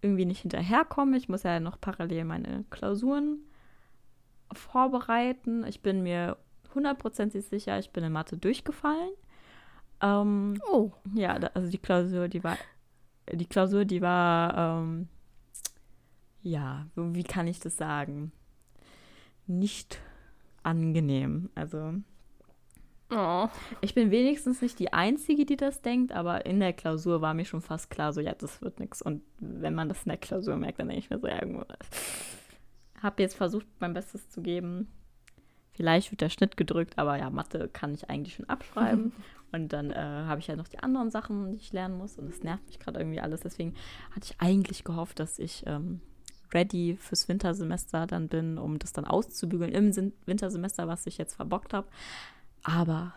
irgendwie 0.00 0.24
nicht 0.24 0.40
hinterherkomme. 0.40 1.16
Ich 1.16 1.28
muss 1.28 1.42
ja 1.42 1.60
noch 1.60 1.80
parallel 1.80 2.24
meine 2.24 2.64
Klausuren 2.70 3.40
vorbereiten. 4.52 5.64
Ich 5.66 5.82
bin 5.82 6.02
mir 6.02 6.38
hundertprozentig 6.74 7.44
sicher, 7.46 7.78
ich 7.78 7.90
bin 7.90 8.04
in 8.04 8.12
Mathe 8.12 8.36
durchgefallen. 8.36 9.10
Ähm, 10.00 10.60
Oh. 10.70 10.92
ja, 11.14 11.38
da, 11.38 11.48
also 11.54 11.70
die 11.70 11.78
Klausur, 11.78 12.28
die 12.28 12.42
war, 12.44 12.56
die 13.32 13.46
Klausur, 13.46 13.84
die 13.84 14.00
war, 14.00 14.80
ähm, 14.82 15.08
ja, 16.42 16.86
wie 16.94 17.24
kann 17.24 17.46
ich 17.46 17.60
das 17.60 17.76
sagen? 17.76 18.32
Nicht 19.46 20.00
angenehm. 20.62 21.50
Also 21.54 21.94
Oh. 23.10 23.48
ich 23.80 23.94
bin 23.94 24.10
wenigstens 24.10 24.60
nicht 24.60 24.78
die 24.78 24.92
Einzige, 24.92 25.46
die 25.46 25.56
das 25.56 25.80
denkt, 25.80 26.12
aber 26.12 26.44
in 26.44 26.60
der 26.60 26.74
Klausur 26.74 27.22
war 27.22 27.32
mir 27.32 27.46
schon 27.46 27.62
fast 27.62 27.88
klar, 27.90 28.12
so 28.12 28.20
ja, 28.20 28.34
das 28.34 28.60
wird 28.60 28.80
nichts. 28.80 29.00
Und 29.00 29.22
wenn 29.40 29.74
man 29.74 29.88
das 29.88 30.02
in 30.04 30.10
der 30.10 30.18
Klausur 30.18 30.56
merkt, 30.56 30.78
dann 30.78 30.88
denke 30.88 31.00
ich 31.04 31.10
mir 31.10 31.18
so, 31.18 31.26
ja, 31.26 31.40
irgendwo. 31.40 31.64
Habe 33.02 33.22
jetzt 33.22 33.34
versucht, 33.36 33.66
mein 33.80 33.94
Bestes 33.94 34.28
zu 34.28 34.42
geben. 34.42 34.88
Vielleicht 35.78 36.10
wird 36.10 36.22
der 36.22 36.28
Schnitt 36.28 36.56
gedrückt, 36.56 36.98
aber 36.98 37.16
ja, 37.18 37.30
Mathe 37.30 37.68
kann 37.72 37.94
ich 37.94 38.10
eigentlich 38.10 38.34
schon 38.34 38.48
abschreiben. 38.48 39.12
und 39.52 39.72
dann 39.72 39.92
äh, 39.92 39.94
habe 39.94 40.40
ich 40.40 40.48
ja 40.48 40.56
noch 40.56 40.66
die 40.66 40.80
anderen 40.80 41.12
Sachen, 41.12 41.52
die 41.52 41.58
ich 41.58 41.72
lernen 41.72 41.96
muss. 41.96 42.18
Und 42.18 42.28
das 42.28 42.42
nervt 42.42 42.66
mich 42.66 42.80
gerade 42.80 42.98
irgendwie 42.98 43.20
alles. 43.20 43.42
Deswegen 43.42 43.74
hatte 44.10 44.26
ich 44.28 44.40
eigentlich 44.40 44.82
gehofft, 44.82 45.20
dass 45.20 45.38
ich 45.38 45.62
ähm, 45.66 46.00
ready 46.52 46.96
fürs 46.98 47.28
Wintersemester 47.28 48.08
dann 48.08 48.26
bin, 48.26 48.58
um 48.58 48.80
das 48.80 48.92
dann 48.92 49.04
auszubügeln 49.04 49.70
im 49.70 49.92
Sin 49.92 50.14
Wintersemester, 50.26 50.88
was 50.88 51.06
ich 51.06 51.16
jetzt 51.16 51.36
verbockt 51.36 51.72
habe. 51.72 51.86
Aber 52.64 53.14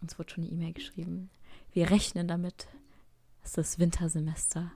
uns 0.00 0.16
wurde 0.20 0.30
schon 0.30 0.44
eine 0.44 0.52
E-Mail 0.52 0.74
geschrieben. 0.74 1.30
Wir 1.72 1.90
rechnen 1.90 2.28
damit, 2.28 2.68
dass 3.42 3.54
das 3.54 3.80
Wintersemester 3.80 4.70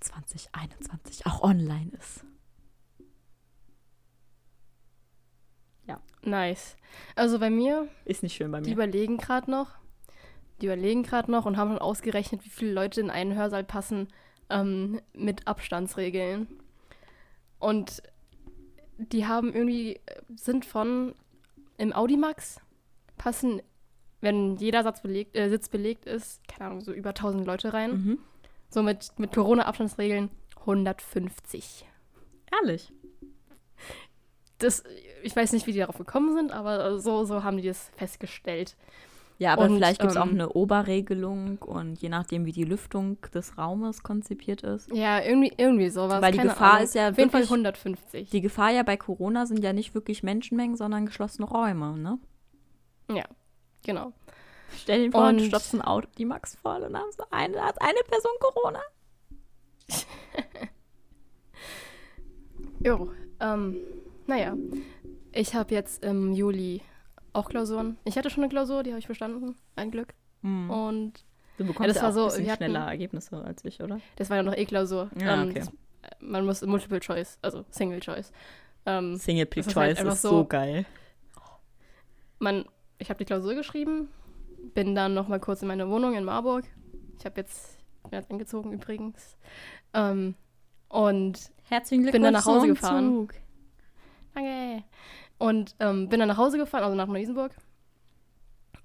2021 0.00 1.26
auch 1.26 1.42
online 1.42 1.90
ist. 1.98 2.24
Nice. 6.22 6.76
Also 7.14 7.38
bei 7.38 7.48
mir, 7.50 7.88
Ist 8.04 8.22
nicht 8.22 8.34
schön 8.34 8.50
bei 8.50 8.60
die 8.60 8.70
mir. 8.70 8.74
überlegen 8.74 9.16
gerade 9.18 9.50
noch. 9.50 9.70
Die 10.60 10.66
überlegen 10.66 11.02
gerade 11.04 11.30
noch 11.30 11.46
und 11.46 11.56
haben 11.56 11.70
schon 11.70 11.78
ausgerechnet, 11.78 12.44
wie 12.44 12.48
viele 12.50 12.72
Leute 12.72 13.00
in 13.00 13.10
einen 13.10 13.34
Hörsaal 13.36 13.64
passen 13.64 14.08
ähm, 14.50 15.00
mit 15.14 15.46
Abstandsregeln. 15.46 16.48
Und 17.58 18.02
die 18.98 19.26
haben 19.26 19.52
irgendwie, 19.54 20.00
sind 20.34 20.64
von 20.64 21.14
im 21.76 21.92
Audimax 21.92 22.60
passen, 23.16 23.62
wenn 24.20 24.56
jeder 24.56 24.82
Satz 24.82 25.00
belegt, 25.02 25.36
äh, 25.36 25.48
Sitz 25.48 25.68
belegt 25.68 26.04
ist, 26.06 26.46
keine 26.48 26.70
Ahnung, 26.70 26.80
so 26.80 26.92
über 26.92 27.10
1000 27.10 27.46
Leute 27.46 27.72
rein. 27.72 27.90
Mhm. 27.92 28.18
So 28.68 28.82
mit, 28.82 29.16
mit 29.18 29.32
Corona-Abstandsregeln 29.32 30.30
150. 30.60 31.86
Ehrlich. 32.60 32.92
Das, 34.58 34.82
ich 35.22 35.34
weiß 35.36 35.52
nicht, 35.52 35.66
wie 35.66 35.72
die 35.72 35.78
darauf 35.78 35.98
gekommen 35.98 36.34
sind, 36.34 36.52
aber 36.52 36.98
so, 36.98 37.24
so 37.24 37.44
haben 37.44 37.56
die 37.58 37.66
das 37.68 37.90
festgestellt. 37.96 38.76
Ja, 39.40 39.52
aber 39.52 39.62
Und, 39.66 39.76
vielleicht 39.76 40.00
gibt 40.00 40.10
es 40.10 40.16
auch 40.16 40.24
ähm, 40.26 40.30
eine 40.32 40.48
Oberregelung 40.48 41.58
und 41.58 42.02
je 42.02 42.08
nachdem, 42.08 42.44
wie 42.44 42.50
die 42.50 42.64
Lüftung 42.64 43.18
des 43.32 43.56
Raumes 43.56 44.02
konzipiert 44.02 44.62
ist. 44.62 44.92
Ja, 44.92 45.20
irgendwie, 45.20 45.52
irgendwie 45.56 45.90
sowas. 45.90 46.20
Weil 46.20 46.32
die 46.32 46.38
Gefahr 46.38 46.72
Ahnung. 46.72 46.84
ist 46.84 46.94
ja 46.96 47.10
Auf 47.10 47.18
jeden 47.18 47.30
Fall 47.30 47.42
wirklich- 47.42 47.50
150. 47.50 48.30
Die 48.30 48.40
Gefahr 48.40 48.70
ja 48.72 48.82
bei 48.82 48.96
Corona 48.96 49.46
sind 49.46 49.62
ja 49.62 49.72
nicht 49.72 49.94
wirklich 49.94 50.24
Menschenmengen, 50.24 50.76
sondern 50.76 51.06
geschlossene 51.06 51.46
Räume, 51.46 51.96
ne? 51.96 52.18
ja, 53.12 53.24
genau. 53.84 54.12
Stell 54.76 55.04
dir 55.04 55.12
vor, 55.12 55.28
Und- 55.28 55.38
du 55.38 55.44
stopfst 55.44 55.72
ein 55.72 55.82
Auto, 55.82 56.08
die 56.18 56.24
Max 56.24 56.56
voll 56.56 56.82
und 56.82 56.96
hast 56.98 57.22
eine, 57.32 57.62
hat 57.62 57.80
eine 57.80 58.00
Person 58.08 58.32
Corona. 58.40 58.80
Jo, 62.80 63.10
ähm, 63.40 63.76
naja. 64.28 64.56
Ich 65.32 65.54
habe 65.54 65.74
jetzt 65.74 66.04
im 66.04 66.32
Juli 66.32 66.80
auch 67.32 67.48
Klausuren. 67.48 67.98
Ich 68.04 68.16
hatte 68.16 68.30
schon 68.30 68.44
eine 68.44 68.50
Klausur, 68.50 68.82
die 68.82 68.90
habe 68.90 68.98
ich 69.00 69.08
bestanden. 69.08 69.56
Ein 69.76 69.90
Glück. 69.90 70.14
Hm. 70.42 70.70
Und 70.70 71.24
Du 71.58 71.64
bekommst 71.66 71.88
das 71.90 71.96
ja, 71.96 72.02
war 72.02 72.08
auch 72.10 72.14
so, 72.14 72.20
ein 72.22 72.26
bisschen 72.28 72.44
wir 72.46 72.52
hatten- 72.52 72.64
schneller 72.64 72.86
Ergebnisse 72.86 73.42
als 73.42 73.64
ich, 73.64 73.80
oder? 73.82 74.00
das 74.16 74.30
war 74.30 74.36
ja 74.36 74.42
noch 74.44 74.54
E-Klausur. 74.54 75.10
Ja, 75.20 75.42
ähm, 75.42 75.50
okay. 75.50 75.58
das- 75.60 75.72
Man 76.20 76.46
muss 76.46 76.62
Multiple 76.62 77.00
Choice, 77.00 77.38
also 77.42 77.64
Single 77.70 78.00
Choice. 78.00 78.32
Ähm, 78.86 79.16
Single 79.16 79.44
Das 79.46 79.50
Pick 79.50 79.66
ist 79.66 79.76
halt 79.76 79.88
Choice 79.88 79.98
einfach 80.00 80.14
ist 80.14 80.22
so 80.22 80.28
so- 80.30 80.44
geil. 80.46 80.86
man, 82.38 82.64
ich 82.98 83.10
habe 83.10 83.18
die 83.18 83.24
Klausur 83.24 83.54
geschrieben, 83.54 84.08
bin 84.74 84.94
dann 84.94 85.14
noch 85.14 85.28
mal 85.28 85.40
kurz 85.40 85.62
in 85.62 85.68
meine 85.68 85.88
Wohnung 85.88 86.14
in 86.14 86.24
Marburg. 86.24 86.64
Ich 87.18 87.24
habe 87.24 87.40
jetzt, 87.40 87.78
bin 88.04 88.12
jetzt 88.12 88.30
eingezogen 88.30 88.72
übrigens. 88.72 89.36
Ähm, 89.94 90.34
und 90.88 91.50
Herzlichen 91.68 92.02
Glückwunsch 92.04 92.12
Bin 92.12 92.22
dann 92.22 92.32
nach 92.32 92.46
Hause 92.46 92.68
gefahren. 92.68 93.10
Zug. 93.28 93.34
Danke. 94.38 94.84
Und 95.38 95.74
ähm, 95.80 96.08
bin 96.08 96.18
dann 96.18 96.28
nach 96.28 96.36
Hause 96.36 96.58
gefahren, 96.58 96.84
also 96.84 96.96
nach 96.96 97.06
Neu-Isenburg. 97.06 97.52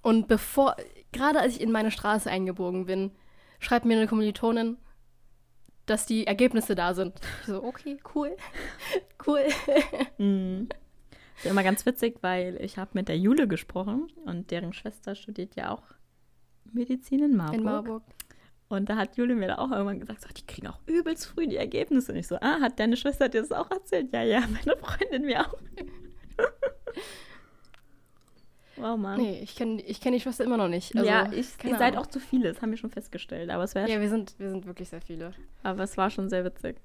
Und 0.02 0.28
bevor, 0.28 0.76
gerade 1.12 1.40
als 1.40 1.56
ich 1.56 1.60
in 1.60 1.72
meine 1.72 1.90
Straße 1.90 2.30
eingebogen 2.30 2.86
bin, 2.86 3.10
schreibt 3.58 3.86
mir 3.86 3.96
eine 3.96 4.06
Kommilitonin, 4.06 4.76
dass 5.86 6.06
die 6.06 6.26
Ergebnisse 6.26 6.74
da 6.74 6.94
sind. 6.94 7.20
Ich 7.40 7.46
so, 7.46 7.62
okay, 7.62 7.98
cool. 8.14 8.36
cool. 9.26 9.44
Mhm. 10.18 10.68
Ist 11.36 11.46
immer 11.46 11.64
ganz 11.64 11.84
witzig, 11.84 12.18
weil 12.20 12.56
ich 12.62 12.78
habe 12.78 12.92
mit 12.94 13.08
der 13.08 13.18
Jule 13.18 13.48
gesprochen 13.48 14.06
und 14.24 14.52
deren 14.52 14.72
Schwester 14.72 15.16
studiert 15.16 15.56
ja 15.56 15.72
auch 15.72 15.82
Medizin 16.72 17.24
in 17.24 17.36
Marburg. 17.36 17.58
In 17.58 17.64
Marburg. 17.64 18.02
Und 18.68 18.88
da 18.88 18.96
hat 18.96 19.16
Jule 19.16 19.34
mir 19.34 19.48
da 19.48 19.58
auch 19.58 19.70
irgendwann 19.70 20.00
gesagt, 20.00 20.22
so, 20.22 20.28
die 20.28 20.46
kriegen 20.46 20.68
auch 20.68 20.80
übelst 20.86 21.26
früh 21.26 21.46
die 21.46 21.56
Ergebnisse. 21.56 22.12
Und 22.12 22.18
ich 22.18 22.26
so, 22.26 22.36
ah, 22.36 22.60
hat 22.60 22.80
deine 22.80 22.96
Schwester 22.96 23.28
dir 23.28 23.42
das 23.42 23.52
auch 23.52 23.70
erzählt? 23.70 24.12
Ja, 24.12 24.22
ja, 24.22 24.40
meine 24.40 24.76
Freundin 24.78 25.26
mir 25.26 25.46
auch. 25.46 25.54
oh 28.78 28.96
Mann. 28.96 29.20
Nee, 29.20 29.40
ich 29.42 29.54
kenne 29.54 29.82
ich 29.82 30.00
kenn 30.00 30.12
die 30.12 30.20
Schwester 30.20 30.44
immer 30.44 30.56
noch 30.56 30.68
nicht. 30.68 30.96
Also, 30.96 31.06
ja, 31.06 31.30
ich, 31.30 31.48
ihr 31.62 31.76
seid 31.76 31.96
auch 31.96 32.06
zu 32.06 32.20
viele, 32.20 32.52
das 32.52 32.62
haben 32.62 32.70
wir 32.70 32.78
schon 32.78 32.90
festgestellt. 32.90 33.50
Aber 33.50 33.64
es, 33.64 33.74
wär, 33.74 33.86
Ja, 33.86 34.00
wir 34.00 34.08
sind, 34.08 34.34
wir 34.38 34.50
sind 34.50 34.66
wirklich 34.66 34.88
sehr 34.88 35.02
viele. 35.02 35.32
aber 35.62 35.82
es 35.82 35.96
war 35.96 36.10
schon 36.10 36.28
sehr 36.28 36.44
witzig. 36.44 36.76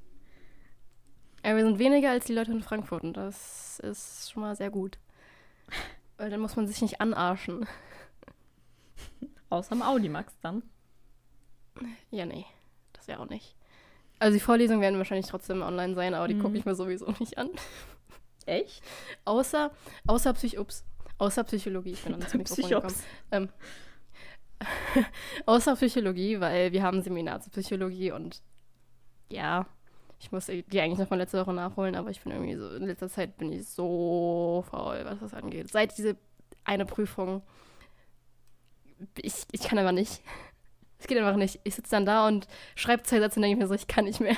Ja, 1.46 1.56
wir 1.56 1.64
sind 1.64 1.80
weniger 1.80 2.12
als 2.12 2.26
die 2.26 2.34
Leute 2.34 2.52
in 2.52 2.62
Frankfurt 2.62 3.04
und 3.04 3.14
das 3.14 3.80
ist 3.80 4.32
schon 4.32 4.42
mal 4.42 4.56
sehr 4.56 4.70
gut. 4.70 4.98
Weil 6.18 6.30
dann 6.30 6.42
muss 6.42 6.58
man 6.58 6.68
sich 6.68 6.82
nicht 6.82 7.00
anarschen. 7.00 7.66
Außer 9.50 9.74
im 9.74 9.82
Audimax 9.82 10.38
dann. 10.42 10.64
Ja, 12.12 12.26
nee, 12.26 12.46
das 12.94 13.08
ja 13.08 13.20
auch 13.20 13.30
nicht. 13.30 13.56
Also 14.20 14.34
die 14.34 14.40
Vorlesungen 14.42 14.82
werden 14.82 14.98
wahrscheinlich 14.98 15.28
trotzdem 15.28 15.62
online 15.62 15.96
sein, 15.96 16.14
aber 16.14 16.28
die 16.28 16.34
Mhm. 16.36 16.42
gucke 16.42 16.58
ich 16.58 16.66
mir 16.66 16.76
sowieso 16.76 17.14
nicht 17.20 17.38
an. 17.38 17.50
Echt? 18.46 18.84
Außer, 19.26 19.72
außer, 20.08 20.34
Psych 20.34 20.58
ups, 20.60 20.84
außer 21.20 21.44
Psychologie. 21.46 21.92
Ich 21.92 22.04
bin 22.04 22.14
ans 22.14 22.34
Mikrofon 22.34 22.70
gekommen. 22.70 22.96
Ähm, 23.32 23.50
außer 25.46 25.76
Psychologie, 25.76 26.40
weil 26.40 26.72
wir 26.72 26.84
haben 26.84 26.98
ein 26.98 27.04
Seminar 27.04 27.40
zur 27.42 27.52
Psychologie 27.54 28.12
und 28.12 28.42
ja, 29.32 29.66
ich 30.20 30.32
muss 30.32 30.48
die 30.48 30.82
eigentlich 30.82 31.00
noch 31.00 31.10
mal 31.10 31.16
letzte 31.18 31.40
Woche 31.40 31.54
nachholen, 31.54 31.96
aber 31.96 32.10
ich 32.10 32.20
bin 32.22 32.34
irgendwie 32.34 32.56
so, 32.56 32.70
in 32.76 32.86
letzter 32.88 33.08
Zeit 33.10 33.38
bin 33.38 33.54
ich 33.54 33.68
so 33.70 34.66
faul, 34.70 35.02
was 35.06 35.20
das 35.20 35.34
angeht. 35.34 35.72
Seit 35.72 35.98
diese 35.98 36.18
eine 36.66 36.86
Prüfung, 36.86 37.42
ich, 39.18 39.34
ich 39.52 39.62
kann 39.62 39.78
aber 39.80 39.94
nicht. 39.94 40.22
Es 41.00 41.08
geht 41.08 41.18
einfach 41.18 41.38
nicht. 41.38 41.60
Ich 41.64 41.76
sitze 41.76 41.92
dann 41.92 42.06
da 42.06 42.28
und 42.28 42.48
schreibe 42.76 43.04
zwei 43.04 43.20
Sätze 43.20 43.38
und 43.40 43.44
denke 43.44 43.58
mir 43.58 43.68
so, 43.68 43.74
ich 43.74 43.88
kann 43.88 44.06
nicht 44.06 44.20
mehr. 44.20 44.36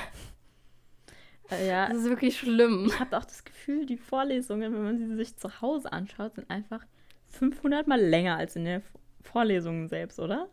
Äh, 1.50 1.68
ja, 1.68 1.88
Das 1.88 1.98
ist 1.98 2.08
wirklich 2.08 2.38
schlimm. 2.38 2.86
ich 2.86 2.98
habe 3.00 3.18
auch 3.18 3.24
das 3.24 3.44
Gefühl, 3.44 3.84
die 3.84 3.96
Vorlesungen, 3.96 4.72
wenn 4.72 4.82
man 4.84 4.98
sie 4.98 5.16
sich 5.16 5.36
zu 5.36 5.60
Hause 5.60 5.92
anschaut, 5.92 6.34
sind 6.36 6.48
einfach 6.50 6.84
500 7.26 7.86
Mal 7.86 8.00
länger 8.00 8.36
als 8.36 8.56
in 8.56 8.64
den 8.64 8.82
Vorlesungen 9.22 9.88
selbst, 9.88 10.18
oder? 10.18 10.48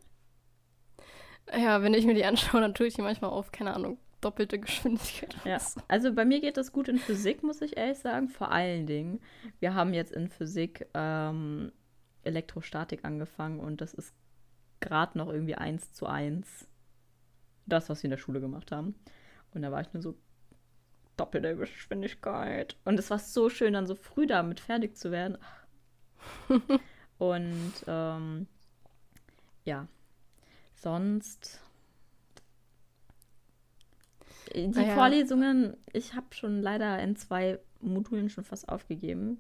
Ja, 1.56 1.82
wenn 1.82 1.94
ich 1.94 2.06
mir 2.06 2.14
die 2.14 2.26
anschaue, 2.26 2.62
dann 2.62 2.74
tue 2.74 2.88
ich 2.88 2.94
die 2.96 3.02
manchmal 3.02 3.32
auf, 3.32 3.52
keine 3.52 3.74
Ahnung, 3.74 3.98
doppelte 4.22 4.60
Geschwindigkeit. 4.60 5.36
Ja, 5.46 5.60
so. 5.60 5.80
also 5.88 6.14
bei 6.14 6.26
mir 6.26 6.42
geht 6.42 6.58
das 6.58 6.72
gut 6.72 6.88
in 6.88 6.98
Physik, 6.98 7.44
muss 7.44 7.62
ich 7.62 7.78
ehrlich 7.78 8.00
sagen. 8.00 8.30
Vor 8.30 8.52
allen 8.52 8.86
Dingen, 8.86 9.20
wir 9.60 9.74
haben 9.74 9.94
jetzt 9.94 10.12
in 10.12 10.28
Physik 10.28 10.88
ähm, 10.94 11.72
Elektrostatik 12.24 13.06
angefangen 13.06 13.60
und 13.60 13.82
das 13.82 13.94
ist 13.94 14.14
gerade 14.80 15.18
noch 15.18 15.28
irgendwie 15.28 15.56
eins 15.56 15.94
zu 15.94 16.06
eins 16.06 16.68
das, 17.66 17.90
was 17.90 18.02
wir 18.02 18.08
in 18.08 18.12
der 18.12 18.18
Schule 18.18 18.42
gemacht 18.42 18.72
haben. 18.72 18.96
Und 19.54 19.62
da 19.62 19.72
war 19.72 19.82
ich 19.82 19.94
nur 19.94 20.02
so 20.02 20.16
doppelte 21.18 21.56
Geschwindigkeit. 21.56 22.76
Und 22.86 23.00
es 23.00 23.10
war 23.10 23.20
so 23.20 23.50
schön, 23.50 23.74
dann 23.74 23.88
so 23.88 23.96
früh 23.96 24.26
damit 24.26 24.60
fertig 24.60 24.98
zu 24.98 25.12
werden. 25.12 25.38
und 27.18 27.74
ähm, 27.88 28.48
ja, 29.66 29.88
sonst 30.76 31.62
die 34.56 34.74
Ah 34.76 34.82
ja. 34.82 34.96
Vorlesungen, 34.96 35.78
ich 35.94 36.16
habe 36.16 36.28
schon 36.32 36.62
leider 36.62 37.00
in 37.00 37.16
zwei 37.16 37.60
Modulen 37.82 38.30
schon 38.30 38.44
fast 38.44 38.68
aufgegeben. 38.68 39.40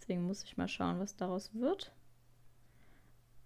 Deswegen 0.00 0.24
muss 0.26 0.42
ich 0.42 0.56
mal 0.56 0.68
schauen, 0.68 0.98
was 0.98 1.16
daraus 1.16 1.54
wird. 1.54 1.92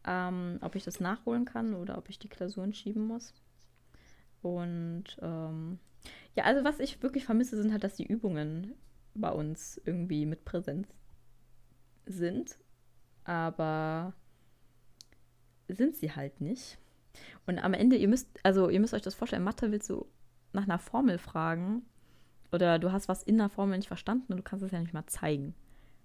Ähm, 0.06 0.58
ob 0.62 0.74
ich 0.74 0.84
das 0.84 1.00
nachholen 1.00 1.44
kann 1.44 1.74
oder 1.74 1.98
ob 1.98 2.08
ich 2.08 2.18
die 2.18 2.28
Klausuren 2.28 2.72
schieben 2.72 3.06
muss. 3.06 3.34
Und 4.42 5.04
ähm, 5.20 5.78
ja, 6.34 6.44
also 6.44 6.64
was 6.64 6.78
ich 6.78 7.02
wirklich 7.02 7.24
vermisse, 7.24 7.60
sind 7.60 7.72
halt, 7.72 7.84
dass 7.84 7.96
die 7.96 8.06
Übungen 8.06 8.74
bei 9.14 9.30
uns 9.30 9.80
irgendwie 9.84 10.24
mit 10.26 10.44
Präsenz 10.44 10.88
sind. 12.06 12.56
Aber 13.24 14.14
sind 15.68 15.96
sie 15.96 16.12
halt 16.12 16.40
nicht. 16.40 16.78
Und 17.46 17.58
am 17.58 17.74
Ende, 17.74 17.96
ihr 17.96 18.08
müsst, 18.08 18.28
also 18.42 18.68
ihr 18.68 18.80
müsst 18.80 18.94
euch 18.94 19.02
das 19.02 19.14
vorstellen, 19.14 19.44
Mathe 19.44 19.70
willst 19.70 19.90
du 19.90 20.06
nach 20.52 20.64
einer 20.64 20.78
Formel 20.78 21.18
fragen 21.18 21.82
oder 22.52 22.78
du 22.78 22.92
hast 22.92 23.08
was 23.08 23.22
in 23.22 23.38
der 23.38 23.48
Formel 23.48 23.76
nicht 23.76 23.88
verstanden 23.88 24.32
und 24.32 24.38
du 24.38 24.42
kannst 24.42 24.64
es 24.64 24.72
ja 24.72 24.80
nicht 24.80 24.94
mal 24.94 25.06
zeigen. 25.06 25.54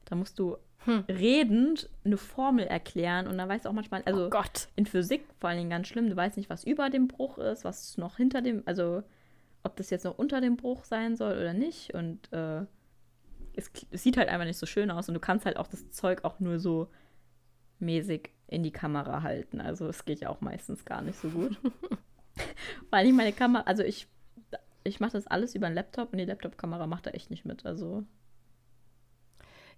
Da 0.06 0.16
musst 0.16 0.40
du 0.40 0.58
hm. 0.86 1.06
redend 1.08 1.90
eine 2.04 2.18
Formel 2.18 2.66
erklären 2.66 3.28
und 3.28 3.38
dann 3.38 3.48
weißt 3.48 3.66
du 3.66 3.70
auch 3.70 3.74
manchmal, 3.74 4.04
also 4.04 4.30
oh 4.34 4.44
in 4.76 4.86
Physik 4.86 5.26
vor 5.40 5.50
allen 5.50 5.60
Dingen 5.60 5.70
ganz 5.70 5.88
schlimm, 5.88 6.10
du 6.10 6.16
weißt 6.16 6.38
nicht, 6.38 6.50
was 6.50 6.64
über 6.64 6.90
dem 6.90 7.08
Bruch 7.08 7.38
ist, 7.38 7.64
was 7.64 7.98
noch 7.98 8.18
hinter 8.18 8.42
dem, 8.42 8.64
also 8.66 9.04
ob 9.64 9.78
das 9.78 9.90
jetzt 9.90 10.04
noch 10.04 10.18
unter 10.18 10.42
dem 10.42 10.58
Bruch 10.58 10.84
sein 10.84 11.16
soll 11.16 11.34
oder 11.34 11.54
nicht 11.54 11.94
und 11.94 12.32
äh, 12.34 12.66
es, 13.56 13.72
es 13.92 14.04
sieht 14.04 14.18
halt 14.18 14.30
einfach 14.30 14.46
nicht 14.46 14.58
so 14.58 14.66
schön 14.66 14.92
aus 14.92 15.08
und 15.08 15.14
du 15.14 15.20
kannst 15.20 15.46
halt 15.46 15.58
auch 15.58 15.68
das 15.68 15.92
Zeug 15.92 16.24
auch 16.24 16.40
nur 16.40 16.60
so 16.60 16.90
mäßig 17.80 18.32
in 18.48 18.64
die 18.64 18.72
Kamera 18.72 19.22
halten. 19.22 19.62
Also 19.62 19.88
es 19.88 20.06
geht 20.06 20.22
ja 20.22 20.30
auch 20.30 20.42
meistens 20.42 20.86
gar 20.86 21.02
nicht 21.02 21.20
so 21.20 21.30
gut. 21.30 21.60
Weil 22.90 23.08
ich 23.08 23.14
meine 23.14 23.34
Kamera, 23.34 23.64
also 23.64 23.84
ich, 23.84 24.08
ich 24.84 25.00
mache 25.00 25.14
das 25.14 25.28
alles 25.28 25.56
über 25.56 25.68
einen 25.68 25.76
Laptop 25.76 26.12
und 26.12 26.18
die 26.18 26.26
Laptop-Kamera 26.26 26.88
macht 26.88 27.06
da 27.06 27.12
echt 27.12 27.30
nicht 27.30 27.46
mit. 27.46 27.66
Also 27.66 28.04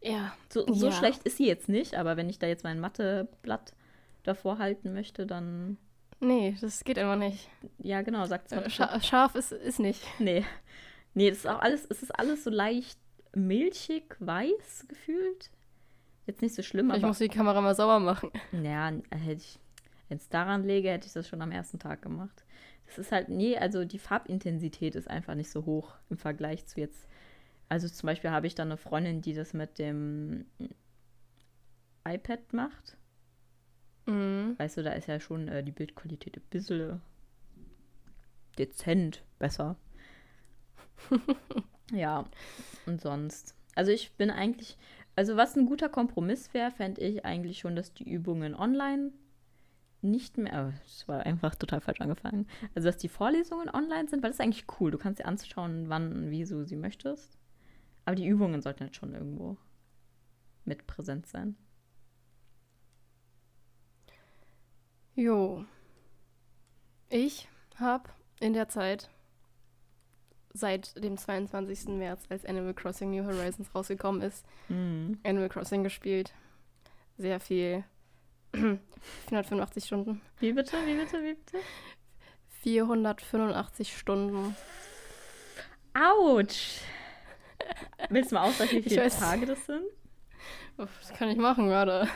ja. 0.01 0.33
So, 0.51 0.65
so 0.71 0.87
ja. 0.87 0.91
schlecht 0.91 1.23
ist 1.23 1.37
sie 1.37 1.47
jetzt 1.47 1.69
nicht, 1.69 1.95
aber 1.95 2.17
wenn 2.17 2.29
ich 2.29 2.39
da 2.39 2.47
jetzt 2.47 2.63
mein 2.63 2.79
Matheblatt 2.79 3.73
davor 4.23 4.57
halten 4.57 4.93
möchte, 4.93 5.25
dann. 5.25 5.77
Nee, 6.19 6.55
das 6.61 6.83
geht 6.83 6.97
immer 6.97 7.15
nicht. 7.15 7.49
Ja, 7.79 8.01
genau, 8.01 8.25
sagt 8.25 8.51
es 8.51 8.73
Scha 8.73 8.99
Scharf 9.01 9.35
ist, 9.35 9.51
ist 9.51 9.79
nicht. 9.79 10.01
Nee. 10.19 10.45
Nee, 11.13 11.29
das 11.29 11.39
ist 11.39 11.47
auch 11.47 11.59
alles, 11.59 11.85
es 11.89 12.03
ist 12.03 12.11
alles 12.17 12.43
so 12.43 12.49
leicht 12.49 12.99
milchig 13.33 14.15
weiß 14.19 14.85
gefühlt. 14.87 15.49
Jetzt 16.25 16.41
nicht 16.41 16.55
so 16.55 16.63
schlimm, 16.63 16.87
ich 16.87 16.93
aber. 16.93 16.99
Ich 16.99 17.05
muss 17.05 17.17
die 17.19 17.29
Kamera 17.29 17.61
mal 17.61 17.75
sauber 17.75 17.99
machen. 17.99 18.31
Ja, 18.51 18.91
hätte 19.11 19.41
ich. 19.41 19.59
Wenn 20.07 20.17
es 20.17 20.29
daran 20.29 20.63
lege, 20.63 20.89
hätte 20.89 21.07
ich 21.07 21.13
das 21.13 21.27
schon 21.27 21.41
am 21.41 21.51
ersten 21.51 21.79
Tag 21.79 22.01
gemacht. 22.01 22.45
Das 22.85 22.99
ist 22.99 23.11
halt, 23.11 23.29
nee, 23.29 23.57
also 23.57 23.85
die 23.85 23.97
Farbintensität 23.97 24.95
ist 24.95 25.09
einfach 25.09 25.33
nicht 25.33 25.49
so 25.49 25.65
hoch 25.65 25.95
im 26.09 26.17
Vergleich 26.17 26.67
zu 26.67 26.79
jetzt 26.79 27.07
also 27.69 27.87
zum 27.87 28.07
Beispiel 28.07 28.31
habe 28.31 28.47
ich 28.47 28.55
dann 28.55 28.69
eine 28.69 28.77
Freundin, 28.77 29.21
die 29.21 29.33
das 29.33 29.53
mit 29.53 29.79
dem 29.79 30.45
iPad 32.07 32.53
macht. 32.53 32.97
Mhm. 34.05 34.55
Weißt 34.57 34.77
du, 34.77 34.83
da 34.83 34.91
ist 34.93 35.07
ja 35.07 35.19
schon 35.19 35.47
äh, 35.47 35.63
die 35.63 35.71
Bildqualität 35.71 36.37
ein 36.37 36.43
bisschen 36.49 37.01
dezent 38.57 39.23
besser. 39.39 39.75
ja, 41.91 42.25
und 42.85 43.01
sonst. 43.01 43.55
Also 43.75 43.91
ich 43.91 44.13
bin 44.13 44.29
eigentlich, 44.29 44.77
also 45.15 45.35
was 45.35 45.55
ein 45.55 45.65
guter 45.65 45.89
Kompromiss 45.89 46.53
wäre, 46.53 46.71
fände 46.71 47.01
ich 47.01 47.25
eigentlich 47.25 47.59
schon, 47.59 47.75
dass 47.75 47.93
die 47.93 48.09
Übungen 48.09 48.55
online 48.55 49.11
nicht 50.01 50.37
mehr, 50.37 50.73
es 50.85 51.07
war 51.07 51.25
einfach 51.25 51.55
total 51.55 51.81
falsch 51.81 51.99
angefangen, 51.99 52.47
also 52.75 52.87
dass 52.87 52.97
die 52.97 53.09
Vorlesungen 53.09 53.69
online 53.69 54.07
sind, 54.07 54.21
weil 54.21 54.29
das 54.29 54.37
ist 54.37 54.41
eigentlich 54.41 54.65
cool. 54.79 54.91
Du 54.91 54.99
kannst 54.99 55.19
dir 55.19 55.25
anschauen, 55.25 55.89
wann, 55.89 56.29
wie 56.29 56.45
du 56.45 56.63
sie 56.63 56.75
möchtest. 56.75 57.37
Aber 58.05 58.15
die 58.15 58.27
Übungen 58.27 58.61
sollten 58.61 58.81
halt 58.81 58.95
schon 58.95 59.13
irgendwo 59.13 59.57
mit 60.63 60.87
präsent 60.87 61.27
sein. 61.27 61.55
Jo. 65.15 65.65
Ich 67.09 67.47
habe 67.77 68.09
in 68.39 68.53
der 68.53 68.67
Zeit 68.67 69.09
seit 70.53 71.03
dem 71.03 71.17
22. 71.17 71.89
März, 71.89 72.23
als 72.29 72.45
Animal 72.45 72.73
Crossing 72.73 73.11
New 73.11 73.25
Horizons 73.25 73.73
rausgekommen 73.73 74.21
ist, 74.21 74.45
mhm. 74.69 75.19
Animal 75.23 75.49
Crossing 75.49 75.83
gespielt. 75.83 76.33
Sehr 77.17 77.39
viel. 77.39 77.83
485 79.29 79.85
Stunden. 79.85 80.21
Wie 80.39 80.53
bitte? 80.53 80.77
Wie 80.85 80.95
bitte? 80.95 81.21
Wie 81.23 81.33
bitte? 81.33 81.57
485 82.61 83.97
Stunden. 83.97 84.55
Autsch! 85.93 86.81
Willst 88.09 88.31
du 88.31 88.35
mal 88.35 88.43
ausrechnen, 88.43 88.83
wie 88.85 88.89
viele 88.89 89.09
Tage 89.09 89.45
das 89.45 89.65
sind? 89.65 89.83
Das 90.77 91.13
kann 91.17 91.29
ich 91.29 91.37
machen 91.37 91.67
gerade. 91.67 92.07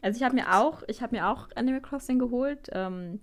Also 0.00 0.16
ich 0.18 0.22
habe 0.22 0.34
mir 0.34 0.54
auch, 0.54 0.82
ich 0.86 1.02
habe 1.02 1.16
mir 1.16 1.28
auch 1.28 1.48
Animal 1.54 1.80
Crossing 1.80 2.18
geholt, 2.18 2.68
ähm, 2.72 3.20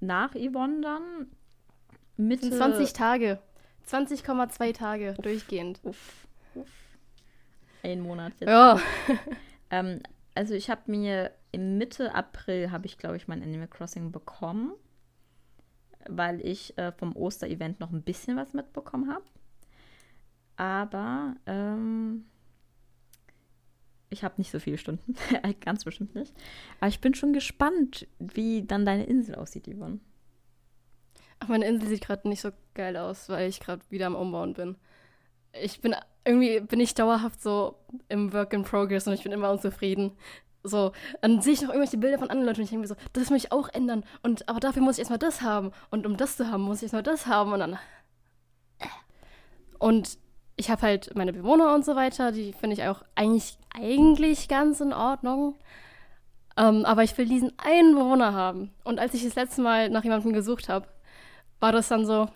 nach 0.00 0.34
Yvonne 0.34 0.80
dann. 0.82 1.26
Mitte 2.16 2.50
20 2.50 2.92
Tage. 2.92 3.40
20,2 3.88 4.74
Tage 4.74 5.10
uff, 5.12 5.18
durchgehend. 5.18 5.80
Uff, 5.82 6.26
uff. 6.54 6.68
Ein 7.82 8.00
Monat 8.00 8.32
jetzt. 8.38 8.48
Ja. 8.48 8.78
ähm, 9.70 10.00
also 10.34 10.54
ich 10.54 10.70
habe 10.70 10.82
mir 10.86 11.32
im 11.50 11.78
Mitte 11.78 12.14
April 12.14 12.70
habe 12.70 12.86
ich, 12.86 12.98
glaube 12.98 13.16
ich, 13.16 13.28
mein 13.28 13.42
Animal 13.42 13.68
Crossing 13.68 14.12
bekommen, 14.12 14.74
weil 16.08 16.40
ich 16.46 16.76
äh, 16.78 16.92
vom 16.92 17.16
Osterevent 17.16 17.80
noch 17.80 17.90
ein 17.90 18.02
bisschen 18.02 18.36
was 18.36 18.54
mitbekommen 18.54 19.12
habe. 19.12 19.24
Aber 20.56 21.34
ähm, 21.46 22.24
ich 24.10 24.24
habe 24.24 24.34
nicht 24.38 24.50
so 24.50 24.58
viele 24.58 24.78
Stunden. 24.78 25.14
Ganz 25.60 25.84
bestimmt 25.84 26.14
nicht. 26.14 26.34
Aber 26.80 26.88
ich 26.88 27.00
bin 27.00 27.14
schon 27.14 27.32
gespannt, 27.32 28.06
wie 28.18 28.62
dann 28.62 28.84
deine 28.84 29.04
Insel 29.04 29.34
aussieht, 29.34 29.66
Yvonne. 29.66 30.00
Ach, 31.40 31.48
meine 31.48 31.66
Insel 31.66 31.88
sieht 31.88 32.04
gerade 32.04 32.28
nicht 32.28 32.40
so 32.40 32.50
geil 32.74 32.96
aus, 32.96 33.28
weil 33.28 33.48
ich 33.48 33.60
gerade 33.60 33.82
wieder 33.90 34.06
am 34.06 34.14
Umbauen 34.14 34.54
bin. 34.54 34.76
Ich 35.52 35.80
bin 35.80 35.94
irgendwie 36.24 36.60
bin 36.60 36.80
ich 36.80 36.94
dauerhaft 36.94 37.42
so 37.42 37.76
im 38.08 38.32
Work 38.32 38.52
in 38.52 38.62
Progress 38.62 39.06
und 39.06 39.14
ich 39.14 39.24
bin 39.24 39.32
immer 39.32 39.50
unzufrieden. 39.50 40.12
So, 40.62 40.92
dann 41.20 41.40
sehe 41.40 41.54
ich 41.54 41.62
noch 41.62 41.70
irgendwelche 41.70 41.96
Bilder 41.96 42.18
von 42.18 42.30
anderen 42.30 42.46
Leuten 42.46 42.60
und 42.60 42.64
ich 42.64 42.70
denke 42.70 42.82
mir 42.82 42.86
so, 42.86 42.94
das 43.12 43.30
möchte 43.30 43.48
ich 43.48 43.52
auch 43.52 43.68
ändern. 43.70 44.04
Und 44.22 44.48
aber 44.48 44.60
dafür 44.60 44.82
muss 44.82 44.96
ich 44.96 45.00
erstmal 45.00 45.18
das 45.18 45.42
haben. 45.42 45.72
Und 45.90 46.06
um 46.06 46.16
das 46.16 46.36
zu 46.36 46.48
haben, 46.48 46.62
muss 46.62 46.78
ich 46.78 46.84
erstmal 46.84 47.02
das 47.02 47.26
haben 47.26 47.52
und 47.52 47.58
dann. 47.58 47.78
Und 49.80 50.18
ich 50.62 50.70
habe 50.70 50.82
halt 50.82 51.10
meine 51.16 51.32
Bewohner 51.32 51.74
und 51.74 51.84
so 51.84 51.96
weiter, 51.96 52.30
die 52.30 52.52
finde 52.52 52.74
ich 52.74 52.84
auch 52.84 53.02
eigentlich, 53.16 53.58
eigentlich 53.74 54.46
ganz 54.46 54.80
in 54.80 54.92
Ordnung. 54.92 55.56
Ähm, 56.56 56.84
aber 56.84 57.02
ich 57.02 57.18
will 57.18 57.26
diesen 57.26 57.52
einen 57.58 57.96
Bewohner 57.96 58.32
haben. 58.32 58.70
Und 58.84 59.00
als 59.00 59.12
ich 59.12 59.24
das 59.24 59.34
letzte 59.34 59.60
Mal 59.60 59.90
nach 59.90 60.04
jemandem 60.04 60.32
gesucht 60.32 60.68
habe, 60.68 60.86
war 61.58 61.72
das 61.72 61.88
dann 61.88 62.06
so, 62.06 62.28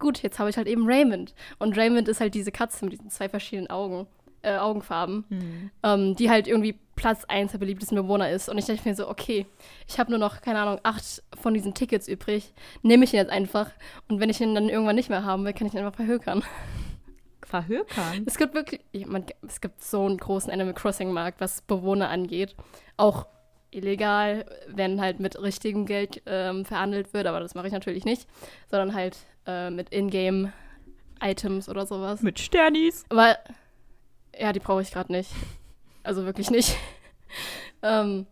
gut, 0.00 0.24
jetzt 0.24 0.40
habe 0.40 0.50
ich 0.50 0.56
halt 0.56 0.66
eben 0.66 0.86
Raymond. 0.86 1.34
Und 1.60 1.78
Raymond 1.78 2.08
ist 2.08 2.18
halt 2.18 2.34
diese 2.34 2.50
Katze 2.50 2.84
mit 2.84 2.94
diesen 2.94 3.10
zwei 3.10 3.28
verschiedenen 3.28 3.70
Augen, 3.70 4.08
äh, 4.42 4.56
Augenfarben, 4.56 5.24
mhm. 5.28 5.70
ähm, 5.84 6.16
die 6.16 6.28
halt 6.28 6.48
irgendwie 6.48 6.76
Platz 6.96 7.26
1 7.28 7.52
der 7.52 7.58
beliebtesten 7.58 7.96
Bewohner 7.96 8.28
ist. 8.28 8.48
Und 8.48 8.58
ich 8.58 8.64
dachte 8.64 8.88
mir 8.88 8.96
so, 8.96 9.08
okay, 9.08 9.46
ich 9.86 10.00
habe 10.00 10.10
nur 10.10 10.18
noch, 10.18 10.40
keine 10.40 10.58
Ahnung, 10.58 10.80
acht 10.82 11.22
von 11.40 11.54
diesen 11.54 11.74
Tickets 11.74 12.08
übrig. 12.08 12.52
Nehme 12.82 13.04
ich 13.04 13.12
ihn 13.12 13.18
jetzt 13.18 13.30
einfach. 13.30 13.70
Und 14.08 14.18
wenn 14.18 14.30
ich 14.30 14.40
ihn 14.40 14.56
dann 14.56 14.68
irgendwann 14.68 14.96
nicht 14.96 15.10
mehr 15.10 15.22
haben 15.22 15.44
will, 15.44 15.52
kann 15.52 15.68
ich 15.68 15.74
ihn 15.74 15.78
einfach 15.78 15.94
verhökern 15.94 16.42
verhökern. 17.46 18.24
Es 18.26 18.36
gibt 18.36 18.54
wirklich, 18.54 18.80
man, 19.06 19.24
es 19.46 19.60
gibt 19.60 19.82
so 19.82 20.04
einen 20.04 20.18
großen 20.18 20.52
Animal 20.52 20.74
Crossing 20.74 21.12
Markt, 21.12 21.40
was 21.40 21.62
Bewohner 21.62 22.08
angeht. 22.08 22.54
Auch 22.96 23.26
illegal, 23.70 24.46
wenn 24.68 25.00
halt 25.00 25.20
mit 25.20 25.40
richtigem 25.40 25.86
Geld 25.86 26.22
ähm, 26.26 26.64
verhandelt 26.64 27.12
wird, 27.12 27.26
aber 27.26 27.40
das 27.40 27.54
mache 27.54 27.66
ich 27.66 27.72
natürlich 27.72 28.04
nicht, 28.04 28.26
sondern 28.70 28.94
halt 28.94 29.16
äh, 29.46 29.70
mit 29.70 29.92
Ingame 29.92 30.52
Items 31.20 31.68
oder 31.68 31.86
sowas. 31.86 32.22
Mit 32.22 32.38
Sternis. 32.38 33.04
Weil, 33.08 33.36
ja, 34.38 34.52
die 34.52 34.60
brauche 34.60 34.82
ich 34.82 34.90
gerade 34.90 35.12
nicht. 35.12 35.30
Also 36.02 36.24
wirklich 36.24 36.50
nicht. 36.50 36.76
ähm, 37.82 38.26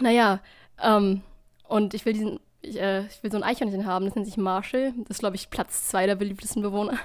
naja, 0.00 0.40
ähm, 0.82 1.22
und 1.64 1.94
ich 1.94 2.04
will 2.04 2.12
diesen, 2.12 2.40
ich, 2.62 2.80
äh, 2.80 3.06
ich 3.06 3.22
will 3.22 3.30
so 3.30 3.36
ein 3.36 3.44
Eichhörnchen 3.44 3.86
haben, 3.86 4.04
das 4.04 4.14
nennt 4.14 4.26
sich 4.26 4.36
Marshall. 4.36 4.92
Das 4.98 5.16
ist, 5.16 5.20
glaube 5.20 5.36
ich, 5.36 5.50
Platz 5.50 5.88
zwei 5.88 6.06
der 6.06 6.16
beliebtesten 6.16 6.62
Bewohner. 6.62 6.98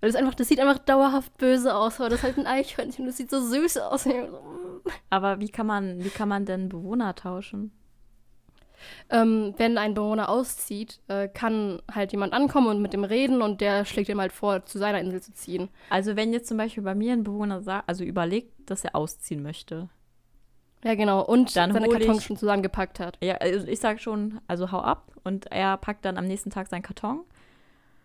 Weil 0.00 0.10
das 0.10 0.16
einfach, 0.20 0.34
das 0.34 0.48
sieht 0.48 0.60
einfach 0.60 0.78
dauerhaft 0.78 1.36
böse 1.38 1.74
aus, 1.74 2.00
aber 2.00 2.08
das 2.08 2.18
ist 2.18 2.24
halt 2.24 2.38
ein 2.38 2.46
Eichhörnchen, 2.46 3.06
das 3.06 3.16
sieht 3.16 3.30
so 3.30 3.40
süß 3.40 3.78
aus. 3.78 4.08
Aber 5.10 5.40
wie 5.40 5.48
kann 5.48 5.66
man, 5.66 6.02
wie 6.04 6.10
kann 6.10 6.28
man 6.28 6.44
denn 6.44 6.68
Bewohner 6.68 7.14
tauschen? 7.14 7.72
Ähm, 9.10 9.54
wenn 9.58 9.78
ein 9.78 9.94
Bewohner 9.94 10.28
auszieht, 10.28 11.00
äh, 11.06 11.28
kann 11.28 11.80
halt 11.92 12.12
jemand 12.12 12.32
ankommen 12.32 12.66
und 12.66 12.82
mit 12.82 12.92
dem 12.92 13.04
reden 13.04 13.42
und 13.42 13.60
der 13.60 13.84
schlägt 13.84 14.08
ihm 14.08 14.20
halt 14.20 14.32
vor, 14.32 14.64
zu 14.66 14.78
seiner 14.78 15.00
Insel 15.00 15.22
zu 15.22 15.32
ziehen. 15.32 15.68
Also 15.90 16.16
wenn 16.16 16.32
jetzt 16.32 16.48
zum 16.48 16.56
Beispiel 16.56 16.82
bei 16.82 16.94
mir 16.94 17.12
ein 17.12 17.22
Bewohner 17.22 17.62
sagt, 17.62 17.88
also 17.88 18.02
überlegt, 18.04 18.70
dass 18.70 18.84
er 18.84 18.96
ausziehen 18.96 19.42
möchte. 19.42 19.88
Ja, 20.84 20.96
genau. 20.96 21.24
Und 21.24 21.54
dann 21.54 21.72
seine 21.72 21.88
Kartons 21.88 22.24
schon 22.24 22.36
zusammengepackt 22.36 22.98
hat. 22.98 23.18
Ja, 23.22 23.36
also 23.36 23.66
ich 23.68 23.78
sage 23.78 24.00
schon, 24.00 24.40
also 24.48 24.72
hau 24.72 24.80
ab 24.80 25.12
und 25.22 25.46
er 25.52 25.76
packt 25.76 26.04
dann 26.04 26.18
am 26.18 26.26
nächsten 26.26 26.50
Tag 26.50 26.66
seinen 26.66 26.82
Karton. 26.82 27.24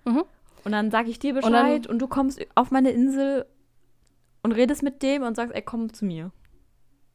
Mhm. 0.06 0.24
Und 0.68 0.74
dann 0.74 0.92
sage 0.92 1.10
ich 1.10 1.18
dir 1.18 1.34
Bescheid 1.34 1.48
und, 1.48 1.54
dann, 1.54 1.86
und, 1.94 2.00
du 2.00 2.08
kommst 2.08 2.40
auf 2.56 2.72
meine 2.72 2.90
Insel 2.92 3.46
Und 4.44 4.52
redest 4.52 4.84
mit 4.84 5.02
dem 5.02 5.24
und 5.24 5.36
sagst, 5.36 5.56
ey, 5.56 5.62
komm 5.62 5.94
zu 5.94 6.04
mir. 6.06 6.32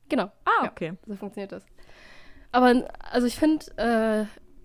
Genau, 0.08 0.24
Ah, 0.46 0.64
Ja. 0.64 0.70
okay. 0.70 0.94
so 1.06 1.14
funktioniert 1.16 1.52
das. 1.52 1.64
Aber, 2.50 2.88
also 3.10 3.26
ich 3.26 3.36
finde, 3.36 3.66
äh, 3.76 4.24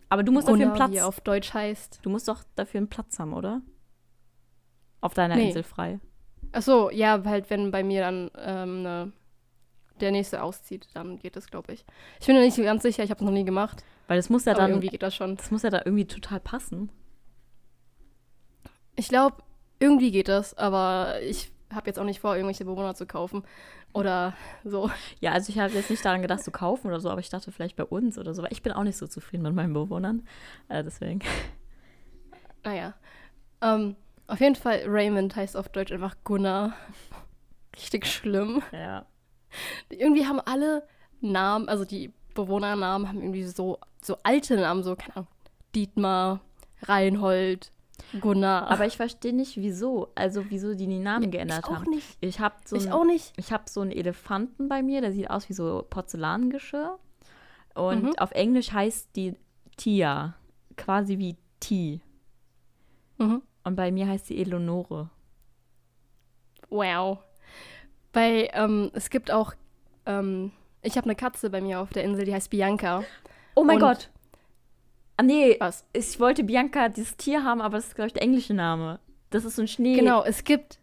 Aber 0.09 0.23
du 0.23 0.31
musst 0.31 0.47
dafür 0.47 0.61
einen 0.65 0.73
Platz. 0.73 0.91
wie 0.91 1.01
auf 1.01 1.19
Deutsch 1.21 1.53
heißt. 1.53 1.99
Du 2.01 2.09
musst 2.09 2.27
doch 2.29 2.43
dafür 2.55 2.77
einen 2.79 2.87
Platz 2.89 3.19
haben, 3.19 3.33
oder? 3.33 3.61
Auf 5.01 5.13
deiner 5.13 5.35
Nee. 5.35 5.47
Insel 5.49 5.63
frei. 5.63 5.99
Ach 6.53 6.61
so, 6.61 6.89
ja, 6.89 7.21
halt, 7.25 7.49
wenn 7.49 7.71
bei 7.71 7.83
mir 7.83 8.01
dann 8.01 8.31
ähm, 8.37 8.81
ne, 8.83 9.11
der 9.99 10.11
nächste 10.11 10.41
auszieht, 10.43 10.87
dann 10.93 11.19
geht 11.19 11.35
das, 11.35 11.47
glaube 11.47 11.73
ich. 11.73 11.85
Ich 12.21 12.27
bin 12.27 12.35
mir 12.35 12.41
nicht 12.41 12.57
ganz 12.57 12.83
sicher, 12.83 13.03
ich 13.03 13.09
habe 13.11 13.19
es 13.19 13.25
noch 13.25 13.33
nie 13.33 13.45
gemacht. 13.45 13.83
Weil 14.07 14.17
das 14.17 14.29
muss 14.29 14.45
ja 14.45 14.53
aber 14.53 14.61
dann, 14.61 14.71
irgendwie 14.71 14.87
geht 14.89 15.03
das 15.03 15.13
schon. 15.15 15.35
das 15.35 15.51
muss 15.51 15.63
ja 15.63 15.69
da 15.69 15.81
irgendwie 15.83 16.05
total 16.07 16.39
passen. 16.39 16.89
Ich 18.97 19.07
glaube, 19.07 19.37
irgendwie 19.79 20.11
geht 20.11 20.27
das, 20.27 20.57
aber 20.57 21.21
ich 21.21 21.51
habe 21.73 21.87
jetzt 21.87 21.99
auch 21.99 22.03
nicht 22.03 22.19
vor, 22.19 22.35
irgendwelche 22.35 22.65
Bewohner 22.65 22.95
zu 22.95 23.05
kaufen. 23.05 23.43
Oder 23.93 24.33
so. 24.63 24.91
Ja, 25.21 25.31
also 25.31 25.51
ich 25.51 25.59
habe 25.59 25.73
jetzt 25.73 25.89
nicht 25.89 26.03
daran 26.03 26.21
gedacht 26.21 26.43
zu 26.43 26.51
kaufen 26.51 26.87
oder 26.87 26.99
so, 26.99 27.09
aber 27.09 27.19
ich 27.19 27.29
dachte 27.29 27.51
vielleicht 27.51 27.75
bei 27.75 27.85
uns 27.85 28.17
oder 28.17 28.33
so, 28.33 28.43
weil 28.43 28.51
ich 28.51 28.61
bin 28.61 28.73
auch 28.73 28.83
nicht 28.83 28.97
so 28.97 29.07
zufrieden 29.07 29.43
mit 29.43 29.55
meinen 29.55 29.73
Bewohnern. 29.73 30.27
Äh, 30.67 30.83
deswegen. 30.83 31.21
Naja. 32.63 32.93
Ähm, 33.61 33.95
auf 34.27 34.39
jeden 34.39 34.55
Fall, 34.55 34.83
Raymond 34.85 35.35
heißt 35.35 35.55
auf 35.55 35.69
Deutsch 35.69 35.91
einfach 35.91 36.15
Gunnar. 36.23 36.73
Richtig 37.75 38.05
schlimm. 38.05 38.61
Ja. 38.71 39.05
Irgendwie 39.89 40.25
haben 40.25 40.41
alle 40.41 40.83
Namen, 41.21 41.69
also 41.69 41.85
die 41.85 42.13
Bewohnernamen 42.33 43.07
haben 43.07 43.21
irgendwie 43.21 43.43
so, 43.43 43.79
so 44.01 44.17
alte 44.23 44.57
Namen, 44.57 44.83
so, 44.83 44.95
keine 44.95 45.15
Ahnung, 45.15 45.27
Dietmar, 45.73 46.41
Reinhold, 46.83 47.71
Gunnar. 48.21 48.69
Aber 48.69 48.85
ich 48.85 48.95
verstehe 48.97 49.33
nicht, 49.33 49.57
wieso. 49.57 50.09
Also 50.15 50.45
wieso 50.49 50.73
die 50.75 50.87
die 50.87 50.99
Namen 50.99 51.29
geändert 51.31 51.59
ich 51.59 51.65
auch 51.65 51.75
haben. 51.79 51.89
nicht. 51.91 52.17
Ich 52.21 52.39
habe 52.39 52.55
so 52.65 52.75
ich 52.75 52.87
ein- 52.87 52.93
auch 52.93 53.03
nicht. 53.05 53.33
Ich 53.37 53.51
habe 53.51 53.63
so 53.69 53.81
einen 53.81 53.91
Elefanten 53.91 54.69
bei 54.69 54.81
mir, 54.81 55.01
der 55.01 55.11
sieht 55.11 55.29
aus 55.29 55.49
wie 55.49 55.53
so 55.53 55.85
Porzellangeschirr. 55.89 56.97
Und 57.75 58.03
Mhm. 58.03 58.13
auf 58.17 58.31
Englisch 58.31 58.71
heißt 58.71 59.09
die 59.15 59.35
Tia. 59.77 60.35
Quasi 60.77 61.17
wie 61.17 61.35
T. 61.59 62.01
Mhm. 63.17 63.41
Und 63.63 63.75
bei 63.75 63.91
mir 63.91 64.07
heißt 64.07 64.27
sie 64.27 64.37
Eleonore. 64.39 65.09
Wow. 66.69 67.19
Bei, 68.13 68.49
ähm, 68.53 68.91
es 68.93 69.09
gibt 69.09 69.31
auch, 69.31 69.53
ähm, 70.05 70.51
ich 70.81 70.97
habe 70.97 71.05
eine 71.05 71.15
Katze 71.15 71.49
bei 71.49 71.61
mir 71.61 71.79
auf 71.81 71.89
der 71.89 72.03
Insel, 72.03 72.25
die 72.25 72.33
heißt 72.33 72.49
Bianca. 72.49 73.03
Oh 73.55 73.63
mein 73.63 73.75
Und- 73.77 73.81
Gott. 73.81 74.09
Ah, 75.17 75.23
nee. 75.23 75.57
Was? 75.59 75.85
Ich 75.93 76.19
wollte 76.19 76.43
Bianca 76.43 76.89
dieses 76.89 77.17
Tier 77.17 77.43
haben, 77.43 77.61
aber 77.61 77.77
das 77.77 77.87
ist, 77.87 77.95
glaube 77.95 78.07
ich, 78.07 78.13
der 78.13 78.21
englische 78.23 78.53
Name. 78.53 78.99
Das 79.29 79.43
ist 79.45 79.55
so 79.55 79.61
ein 79.61 79.67
Schnee. 79.67 79.95
Genau, 79.95 80.23
es 80.23 80.43
gibt, 80.43 80.79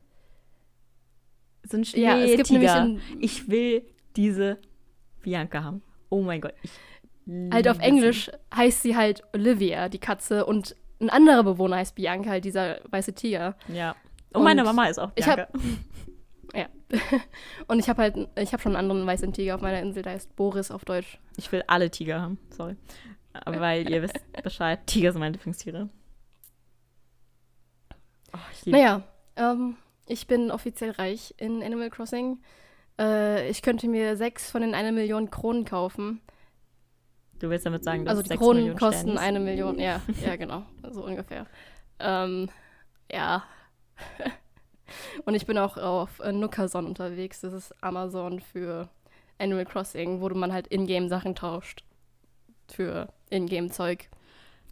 So 1.68 1.78
ein 1.78 1.84
ja, 1.94 2.18
es 2.18 2.36
gibt 2.36 2.50
nämlich 2.50 2.70
Schneetiger. 2.70 3.00
in, 3.12 3.20
Ich 3.20 3.48
will 3.48 3.86
diese 4.16 4.58
Bianca 5.22 5.64
haben. 5.64 5.82
Oh 6.10 6.20
mein 6.22 6.40
Gott. 6.40 6.54
Halt 7.50 7.68
auf 7.68 7.78
Englisch 7.78 8.30
heißt 8.54 8.82
sie 8.82 8.96
halt 8.96 9.22
Olivia, 9.32 9.88
die 9.88 9.98
Katze, 9.98 10.44
und 10.44 10.76
ein 11.00 11.08
anderer 11.08 11.42
Bewohner 11.42 11.76
heißt 11.76 11.94
Bianca, 11.94 12.30
halt 12.30 12.44
dieser 12.44 12.80
weiße 12.90 13.14
Tiger. 13.14 13.56
sie. 13.68 13.76
Ja. 13.78 13.96
Und, 14.32 14.42
meine 14.42 14.60
Und 14.60 14.66
Mama 14.66 14.86
ist 14.88 14.98
auch 14.98 15.12
ich 15.14 15.24
Bianca. 15.24 15.48
Ja. 16.54 16.66
und 17.66 17.80
ich 17.80 17.88
habe 17.88 18.02
halt, 18.02 18.28
ich 18.38 18.52
habe 18.52 18.62
schon 18.62 18.76
einen 18.76 18.90
anderen 18.90 19.04
weißen 19.06 19.32
Tiger 19.32 19.56
auf 19.56 19.60
meiner 19.60 19.80
Insel, 19.80 20.04
der 20.04 20.12
heißt 20.12 20.36
Boris 20.36 20.70
auf 20.70 20.84
Deutsch. 20.84 21.18
Ich 21.36 21.50
will 21.50 21.64
alle 21.66 21.90
Tiger 21.90 22.20
haben. 22.20 22.38
Sorry. 22.50 22.76
Weil 23.46 23.90
ihr 23.90 24.02
wisst 24.02 24.20
Bescheid. 24.42 24.86
Tiger 24.86 25.12
sind 25.12 25.20
meine 25.20 25.32
Lieblingstiere. 25.32 25.88
Oh, 28.32 28.38
Naja, 28.66 29.02
ähm, 29.36 29.76
ich 30.06 30.26
bin 30.26 30.50
offiziell 30.50 30.90
reich 30.92 31.34
in 31.38 31.62
Animal 31.62 31.90
Crossing. 31.90 32.38
Äh, 32.98 33.48
ich 33.48 33.62
könnte 33.62 33.88
mir 33.88 34.16
sechs 34.16 34.50
von 34.50 34.62
den 34.62 34.74
eine 34.74 34.92
Million 34.92 35.30
Kronen 35.30 35.64
kaufen. 35.64 36.20
Du 37.38 37.50
willst 37.50 37.66
damit 37.66 37.84
sagen, 37.84 38.04
dass 38.04 38.12
Also 38.12 38.22
die 38.22 38.28
sechs 38.28 38.40
Kronen 38.40 38.58
Millionen 38.62 38.78
kosten 38.78 39.00
Sternis? 39.10 39.20
eine 39.22 39.40
Million. 39.40 39.78
Ja, 39.78 40.00
ja, 40.24 40.36
genau. 40.36 40.64
So 40.90 41.04
ungefähr. 41.04 41.46
Ähm, 41.98 42.48
ja. 43.10 43.44
Und 45.24 45.34
ich 45.34 45.46
bin 45.46 45.58
auch 45.58 45.76
auf 45.76 46.20
äh, 46.20 46.32
Nukason 46.32 46.86
unterwegs. 46.86 47.40
Das 47.40 47.52
ist 47.52 47.74
Amazon 47.82 48.40
für 48.40 48.88
Animal 49.38 49.64
Crossing, 49.64 50.20
wo 50.20 50.28
man 50.30 50.52
halt 50.52 50.68
Ingame-Sachen 50.68 51.34
tauscht. 51.34 51.84
Für 52.72 53.08
Ingame-Zeug. 53.30 54.08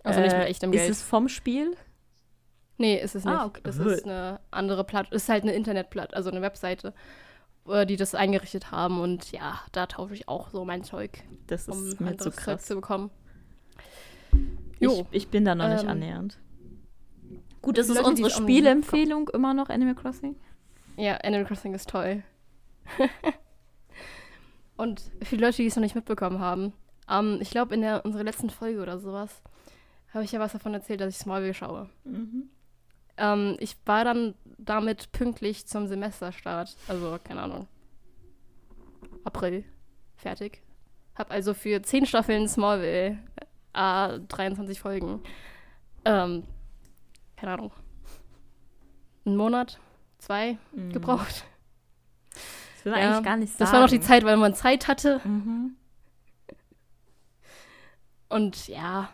Also 0.04 0.20
nicht 0.20 0.32
mit 0.32 0.42
Äh, 0.42 0.46
echtem 0.48 0.72
ist 0.72 0.78
Geld. 0.78 0.90
es 0.90 1.02
vom 1.02 1.28
Spiel? 1.28 1.76
Nee, 2.78 2.96
ist 3.00 3.14
es 3.14 3.24
nicht. 3.24 3.34
Ah, 3.34 3.46
okay. 3.46 3.60
Das 3.64 3.76
ist 3.78 4.04
eine 4.04 4.40
andere 4.50 4.82
Plattform. 4.84 5.14
ist 5.16 5.28
halt 5.28 5.42
eine 5.44 5.52
Internetplattform, 5.52 6.16
also 6.16 6.30
eine 6.30 6.42
Webseite, 6.42 6.94
die 7.86 7.96
das 7.96 8.14
eingerichtet 8.14 8.72
haben. 8.72 9.00
Und 9.00 9.30
ja, 9.30 9.60
da 9.72 9.86
tausche 9.86 10.14
ich 10.14 10.26
auch 10.28 10.50
so 10.50 10.64
mein 10.64 10.82
Zeug, 10.82 11.22
Das 11.46 11.68
um 11.68 11.86
ist 11.86 12.00
mir 12.00 12.06
zu 12.16 12.24
anderes 12.30 12.34
Zeug 12.36 12.44
krass. 12.44 12.64
zu 12.64 12.74
bekommen. 12.74 13.10
Ich, 14.80 14.80
Jo. 14.80 15.06
ich 15.12 15.28
bin 15.28 15.44
da 15.44 15.54
noch 15.54 15.68
nicht 15.68 15.84
Ähm, 15.84 15.90
annähernd. 15.90 16.38
Gut, 17.60 17.78
das 17.78 17.88
ist 17.88 17.94
Leute, 17.96 18.08
unsere 18.08 18.26
nicht 18.28 18.36
Spielempfehlung 18.38 19.28
immer 19.28 19.54
noch 19.54 19.68
Animal 19.68 19.94
Crossing. 19.94 20.34
Ja, 20.96 21.18
Animal 21.18 21.44
Crossing 21.44 21.74
ist 21.74 21.88
toll. 21.88 22.24
Und 24.76 25.00
für 25.22 25.36
die 25.36 25.42
Leute, 25.44 25.58
die 25.58 25.66
es 25.66 25.76
noch 25.76 25.82
nicht 25.82 25.94
mitbekommen 25.94 26.40
haben, 26.40 26.72
ähm, 27.12 27.38
ich 27.40 27.50
glaube, 27.50 27.74
in 27.74 27.82
der 27.82 28.04
unserer 28.04 28.24
letzten 28.24 28.50
Folge 28.50 28.80
oder 28.82 28.98
sowas 28.98 29.42
habe 30.14 30.24
ich 30.24 30.32
ja 30.32 30.40
was 30.40 30.52
davon 30.52 30.74
erzählt, 30.74 31.00
dass 31.00 31.08
ich 31.14 31.18
Smallville 31.18 31.54
schaue. 31.54 31.88
Mhm. 32.04 32.48
Ähm, 33.16 33.56
ich 33.60 33.76
war 33.86 34.04
dann 34.04 34.34
damit 34.58 35.12
pünktlich 35.12 35.66
zum 35.66 35.86
Semesterstart, 35.86 36.76
also 36.88 37.18
keine 37.22 37.42
Ahnung, 37.42 37.66
April, 39.24 39.64
fertig. 40.16 40.60
Hab 41.14 41.30
also 41.30 41.52
für 41.54 41.82
10 41.82 42.06
Staffeln 42.06 42.48
Smallville, 42.48 43.18
äh, 43.74 44.18
23 44.28 44.80
Folgen, 44.80 45.22
ähm, 46.04 46.44
keine 47.36 47.52
Ahnung, 47.52 47.72
einen 49.24 49.36
Monat, 49.36 49.78
zwei 50.18 50.58
Mhm. 50.72 50.92
gebraucht. 50.92 51.44
Das 52.76 52.84
will 52.84 52.92
man 52.92 53.00
Ja, 53.02 53.10
eigentlich 53.12 53.24
gar 53.24 53.36
nicht 53.36 53.50
sagen. 53.52 53.58
Das 53.60 53.72
war 53.72 53.80
noch 53.80 53.88
die 53.90 54.00
Zeit, 54.00 54.24
weil 54.24 54.36
man 54.36 54.54
Zeit 54.54 54.88
hatte. 54.88 55.20
Mhm. 55.24 55.76
Und 58.32 58.68
ja, 58.68 59.10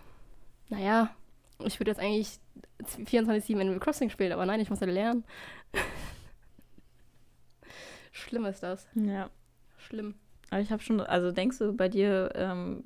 naja, 0.68 1.11
ich 1.64 1.81
würde 1.81 1.90
jetzt 1.90 2.00
eigentlich 2.00 2.38
24-7 2.81 3.61
Animal 3.61 3.81
Crossing 3.81 4.11
spielen, 4.11 4.33
aber 4.33 4.46
nein, 4.46 4.61
ich 4.61 4.70
muss 4.70 4.81
ja 4.81 4.87
lernen. 4.87 5.24
Schlimm 8.12 8.44
ist 8.46 8.62
das. 8.62 8.87
Ja. 8.94 9.31
Schlimm. 9.76 10.14
Aber 10.50 10.61
ich 10.61 10.70
habe 10.70 10.83
schon, 10.83 11.00
also 11.00 11.33
denkst 11.33 11.59
du 11.59 11.72
bei 11.72 11.88
dir, 11.88 12.31
ähm, 12.35 12.85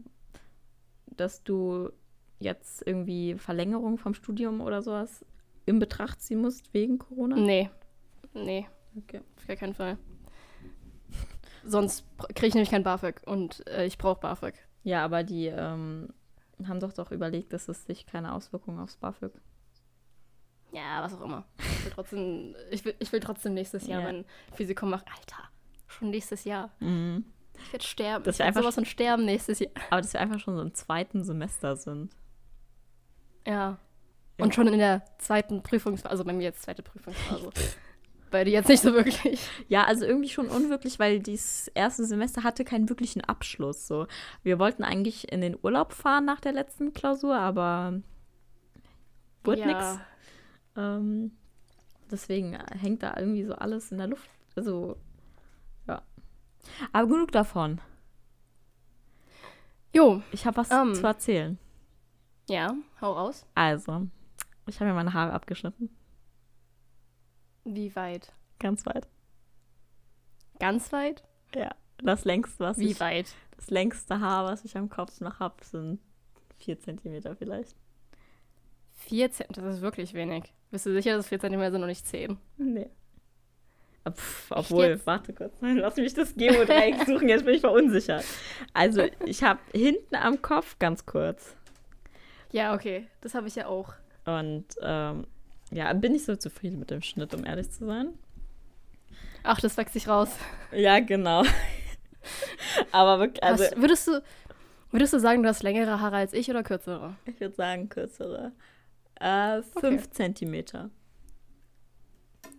dass 1.16 1.42
du 1.42 1.90
jetzt 2.40 2.86
irgendwie 2.86 3.36
Verlängerung 3.36 3.98
vom 3.98 4.14
Studium 4.14 4.60
oder 4.60 4.82
sowas 4.82 5.24
in 5.66 5.78
Betracht 5.78 6.20
ziehen 6.20 6.40
musst 6.40 6.72
wegen 6.74 6.98
Corona? 6.98 7.36
Nee. 7.36 7.70
Nee, 8.34 8.66
Okay. 8.96 9.20
auf 9.36 9.46
gar 9.46 9.56
keinen 9.56 9.74
Fall. 9.74 9.98
Sonst 11.64 12.04
kriege 12.34 12.48
ich 12.48 12.54
nämlich 12.54 12.70
kein 12.70 12.82
BAföG 12.82 13.22
und 13.26 13.66
äh, 13.68 13.86
ich 13.86 13.98
brauche 13.98 14.20
BAföG. 14.20 14.54
Ja, 14.82 15.04
aber 15.04 15.22
die 15.22 15.46
ähm, 15.46 16.08
haben 16.68 16.80
doch 16.80 16.92
doch 16.92 17.10
überlegt, 17.10 17.52
dass 17.52 17.68
es 17.68 17.84
sich 17.86 18.06
keine 18.06 18.34
Auswirkungen 18.34 18.78
aufs 18.80 18.96
BAföG. 18.96 19.32
Ja, 20.72 21.02
was 21.02 21.14
auch 21.14 21.20
immer. 21.20 21.44
Ich 21.58 21.84
will 21.84 21.92
trotzdem, 21.92 22.56
ich 22.70 22.84
will, 22.84 22.94
ich 22.98 23.12
will 23.12 23.20
trotzdem 23.20 23.54
nächstes 23.54 23.86
Jahr 23.86 24.00
Ja. 24.00 24.06
mein 24.12 24.24
Physikum 24.54 24.90
machen. 24.90 25.04
Alter, 25.14 25.42
schon 25.86 26.10
nächstes 26.10 26.44
Jahr. 26.44 26.70
Mhm. 26.80 27.24
Ich 27.54 27.72
werde 27.72 27.84
sterben. 27.84 28.24
Das 28.24 28.36
ich 28.36 28.38
werde 28.40 28.58
sowas 28.60 28.74
von 28.74 28.84
sterben 28.86 29.24
nächstes 29.24 29.58
Jahr. 29.58 29.70
Aber 29.90 30.00
dass 30.00 30.12
wir 30.14 30.20
einfach 30.20 30.40
schon 30.40 30.56
so 30.56 30.62
im 30.62 30.74
zweiten 30.74 31.22
Semester 31.24 31.76
sind. 31.76 32.16
Ja. 33.46 33.78
Ja. 34.38 34.44
Und 34.44 34.54
schon 34.54 34.66
in 34.66 34.78
der 34.78 35.04
zweiten 35.18 35.62
Prüfungsphase, 35.62 36.10
also 36.10 36.24
bei 36.24 36.32
mir 36.32 36.44
jetzt 36.44 36.62
zweite 36.62 36.82
Prüfungsphase. 36.82 37.50
Bei 38.32 38.42
dir 38.44 38.50
jetzt 38.52 38.68
nicht 38.68 38.82
so 38.82 38.92
wirklich. 38.94 39.48
Ja, 39.68 39.84
also 39.84 40.04
irgendwie 40.04 40.28
schon 40.28 40.48
unwirklich, 40.48 40.98
weil 40.98 41.20
dieses 41.20 41.68
erste 41.68 42.04
Semester 42.04 42.42
hatte 42.42 42.64
keinen 42.64 42.88
wirklichen 42.88 43.22
Abschluss. 43.22 43.86
So. 43.86 44.06
Wir 44.42 44.58
wollten 44.58 44.82
eigentlich 44.82 45.30
in 45.30 45.40
den 45.40 45.56
Urlaub 45.62 45.92
fahren 45.92 46.24
nach 46.24 46.40
der 46.40 46.52
letzten 46.52 46.92
Klausur, 46.92 47.36
aber 47.36 48.00
wurde 49.44 49.60
Ja. 49.60 49.66
nix. 49.66 49.98
Ähm, 50.76 51.32
deswegen 52.10 52.58
hängt 52.80 53.02
da 53.02 53.14
irgendwie 53.16 53.44
so 53.44 53.54
alles 53.54 53.92
in 53.92 53.98
der 53.98 54.08
Luft. 54.08 54.28
Also, 54.56 54.96
ja. 55.86 56.02
Aber 56.92 57.06
genug 57.08 57.30
davon. 57.32 57.80
Jo, 59.94 60.22
Ich 60.32 60.46
habe 60.46 60.56
was 60.56 60.70
Ähm. 60.70 60.94
zu 60.94 61.06
erzählen. 61.06 61.58
ja, 62.48 62.74
hau 63.00 63.12
raus. 63.12 63.46
Also, 63.54 64.06
ich 64.66 64.76
habe 64.80 64.90
mir 64.90 64.94
meine 64.94 65.12
Haare 65.12 65.32
abgeschnitten. 65.32 65.90
Wie 67.64 67.94
weit? 67.94 68.32
Ganz 68.58 68.86
weit. 68.86 69.06
Ganz 70.58 70.92
weit? 70.92 71.22
Ja. 71.54 71.70
Das 71.98 72.24
längste, 72.24 72.64
was 72.64 72.78
Wie 72.78 72.90
ich, 72.90 73.00
weit? 73.00 73.34
das 73.56 73.70
längste 73.70 74.20
Haar, 74.20 74.44
was 74.44 74.64
ich 74.64 74.76
am 74.76 74.88
Kopf 74.88 75.20
noch 75.20 75.38
habe, 75.38 75.64
sind 75.64 76.00
vier 76.58 76.78
Zentimeter 76.78 77.36
vielleicht. 77.36 77.76
Vier 78.92 79.30
Zentimeter, 79.30 79.68
das 79.68 79.76
ist 79.76 79.82
wirklich 79.82 80.14
wenig. 80.14 80.52
Bist 80.70 80.86
du 80.86 80.92
sicher, 80.92 81.16
dass 81.16 81.28
vier 81.28 81.38
Zentimeter 81.38 81.72
sind 81.72 81.82
und 81.82 81.88
nicht 81.88 82.06
zehn? 82.06 82.38
Nee. 82.56 82.90
Pff, 84.10 84.50
obwohl, 84.50 85.00
warte 85.04 85.32
kurz, 85.32 85.54
lass 85.60 85.96
mich 85.96 86.14
das 86.14 86.34
Geodreieck 86.34 86.96
suchen, 87.06 87.28
jetzt 87.28 87.44
bin 87.44 87.54
ich 87.54 87.60
verunsichert. 87.60 88.24
Also, 88.72 89.04
ich 89.24 89.44
habe 89.44 89.60
hinten 89.72 90.16
am 90.16 90.42
Kopf 90.42 90.78
ganz 90.80 91.06
kurz. 91.06 91.56
Ja, 92.50 92.74
okay, 92.74 93.06
das 93.20 93.34
habe 93.34 93.46
ich 93.46 93.54
ja 93.54 93.66
auch. 93.66 93.94
Und 94.24 94.66
ähm, 94.82 95.26
ja, 95.72 95.92
bin 95.94 96.14
ich 96.14 96.24
so 96.24 96.36
zufrieden 96.36 96.78
mit 96.78 96.90
dem 96.90 97.02
Schnitt, 97.02 97.34
um 97.34 97.44
ehrlich 97.44 97.70
zu 97.70 97.86
sein. 97.86 98.18
Ach, 99.42 99.60
das 99.60 99.76
wächst 99.76 99.94
sich 99.94 100.06
raus. 100.06 100.28
Ja, 100.70 101.00
genau. 101.00 101.42
Aber 102.92 103.18
wirklich, 103.18 103.42
also. 103.42 103.64
Hast, 103.64 103.76
würdest, 103.76 104.06
du, 104.06 104.22
würdest 104.90 105.12
du 105.12 105.18
sagen, 105.18 105.42
du 105.42 105.48
hast 105.48 105.62
längere 105.62 106.00
Haare 106.00 106.16
als 106.16 106.32
ich 106.32 106.48
oder 106.50 106.62
kürzere? 106.62 107.16
Ich 107.24 107.40
würde 107.40 107.54
sagen 107.54 107.88
kürzere. 107.88 108.52
Äh, 109.18 109.62
fünf 109.62 110.04
okay. 110.04 110.10
Zentimeter. 110.10 110.90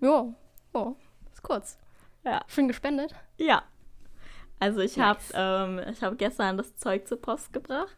Ja, 0.02 0.34
oh, 0.73 0.95
ist 1.32 1.43
kurz. 1.43 1.78
Ja. 2.26 2.41
Schon 2.47 2.67
gespendet? 2.67 3.13
Ja. 3.38 3.63
Also 4.60 4.80
ich 4.80 4.97
nice. 4.97 5.34
habe 5.34 5.80
ähm, 5.84 5.95
hab 6.02 6.17
gestern 6.17 6.58
das 6.58 6.76
Zeug 6.78 7.08
zur 7.08 7.21
Post 7.21 7.54
gebracht. 7.54 7.97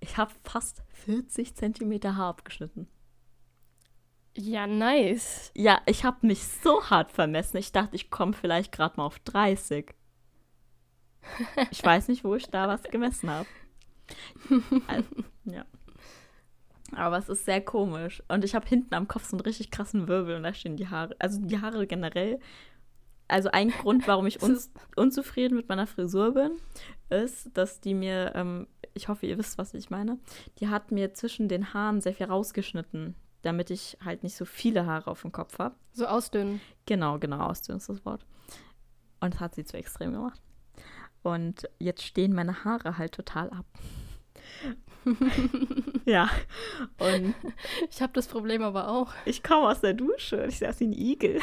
Ich 0.00 0.16
habe 0.16 0.32
fast 0.42 0.82
40 1.04 1.54
Zentimeter 1.54 2.16
Haar 2.16 2.30
abgeschnitten. 2.30 2.88
Ja, 4.36 4.66
nice. 4.66 5.50
Ja, 5.54 5.80
ich 5.86 6.04
habe 6.04 6.26
mich 6.26 6.46
so 6.46 6.84
hart 6.88 7.10
vermessen. 7.10 7.56
Ich 7.56 7.72
dachte, 7.72 7.96
ich 7.96 8.10
komme 8.10 8.32
vielleicht 8.32 8.72
gerade 8.72 8.96
mal 8.96 9.06
auf 9.06 9.18
30. 9.20 9.92
Ich 11.70 11.84
weiß 11.84 12.08
nicht, 12.08 12.24
wo 12.24 12.34
ich 12.34 12.46
da 12.46 12.68
was 12.68 12.82
gemessen 12.84 13.30
habe. 13.30 13.48
Also, 14.86 15.08
ja. 15.44 15.64
Aber 16.92 17.18
es 17.18 17.28
ist 17.28 17.44
sehr 17.44 17.60
komisch. 17.60 18.22
Und 18.28 18.44
ich 18.44 18.54
habe 18.54 18.66
hinten 18.66 18.94
am 18.94 19.08
Kopf 19.08 19.24
so 19.24 19.36
einen 19.36 19.42
richtig 19.42 19.70
krassen 19.70 20.08
Wirbel 20.08 20.36
und 20.36 20.42
da 20.42 20.52
stehen 20.52 20.76
die 20.76 20.88
Haare. 20.88 21.14
Also 21.18 21.40
die 21.40 21.60
Haare 21.60 21.86
generell. 21.86 22.40
Also 23.28 23.50
ein 23.50 23.70
Grund, 23.70 24.08
warum 24.08 24.26
ich 24.26 24.42
un 24.42 24.58
unzufrieden 24.96 25.56
mit 25.56 25.68
meiner 25.68 25.86
Frisur 25.86 26.34
bin, 26.34 26.52
ist, 27.10 27.56
dass 27.56 27.80
die 27.80 27.94
mir, 27.94 28.32
ähm, 28.34 28.66
ich 28.94 29.08
hoffe, 29.08 29.26
ihr 29.26 29.38
wisst, 29.38 29.56
was 29.58 29.74
ich 29.74 29.90
meine, 29.90 30.18
die 30.58 30.68
hat 30.68 30.90
mir 30.90 31.14
zwischen 31.14 31.48
den 31.48 31.72
Haaren 31.72 32.00
sehr 32.00 32.14
viel 32.14 32.26
rausgeschnitten, 32.26 33.14
damit 33.42 33.70
ich 33.70 33.96
halt 34.04 34.22
nicht 34.22 34.36
so 34.36 34.44
viele 34.44 34.86
Haare 34.86 35.10
auf 35.10 35.22
dem 35.22 35.32
Kopf 35.32 35.58
habe. 35.58 35.74
So 35.92 36.06
ausdünnen. 36.06 36.60
Genau, 36.86 37.18
genau, 37.18 37.40
ausdünnen 37.40 37.78
ist 37.78 37.88
das 37.88 38.04
Wort. 38.04 38.24
Und 39.20 39.34
das 39.34 39.40
hat 39.40 39.54
sie 39.54 39.64
zu 39.64 39.76
extrem 39.76 40.12
gemacht. 40.12 40.40
Und 41.22 41.68
jetzt 41.78 42.02
stehen 42.02 42.34
meine 42.34 42.64
Haare 42.64 42.98
halt 42.98 43.12
total 43.12 43.50
ab. 43.50 43.66
ja. 46.04 46.28
Und 46.98 47.34
ich 47.90 48.00
habe 48.02 48.12
das 48.12 48.26
Problem 48.26 48.62
aber 48.62 48.88
auch. 48.88 49.12
Ich 49.24 49.42
komme 49.42 49.68
aus 49.68 49.80
der 49.80 49.94
Dusche 49.94 50.42
und 50.42 50.48
ich 50.48 50.58
sehe 50.58 50.68
aus 50.68 50.80
wie 50.80 50.88
ein 50.88 50.92
Igel. 50.92 51.40